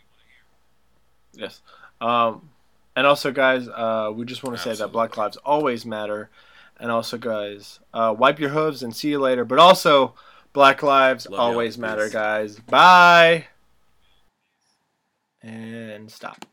Yes. 1.34 1.62
Um, 2.02 2.50
and 2.96 3.06
also, 3.06 3.32
guys, 3.32 3.68
uh, 3.68 4.12
we 4.14 4.26
just 4.26 4.44
want 4.44 4.58
to 4.58 4.62
say 4.62 4.74
that 4.76 4.92
Black 4.92 5.18
Lives 5.18 5.38
always 5.38 5.86
matter. 5.86 6.30
And 6.78 6.92
also, 6.92 7.18
guys, 7.18 7.80
uh, 7.94 8.14
wipe 8.18 8.40
your 8.40 8.50
hooves 8.50 8.84
and 8.84 8.96
see 8.96 9.10
you 9.10 9.20
later. 9.20 9.46
But 9.46 9.60
also, 9.60 10.14
Black 10.54 10.84
Lives 10.84 11.28
Love 11.30 11.40
always 11.40 11.78
matter, 11.78 12.10
guys. 12.10 12.60
Bye. 12.60 13.48
And 15.42 16.12
stop. 16.12 16.44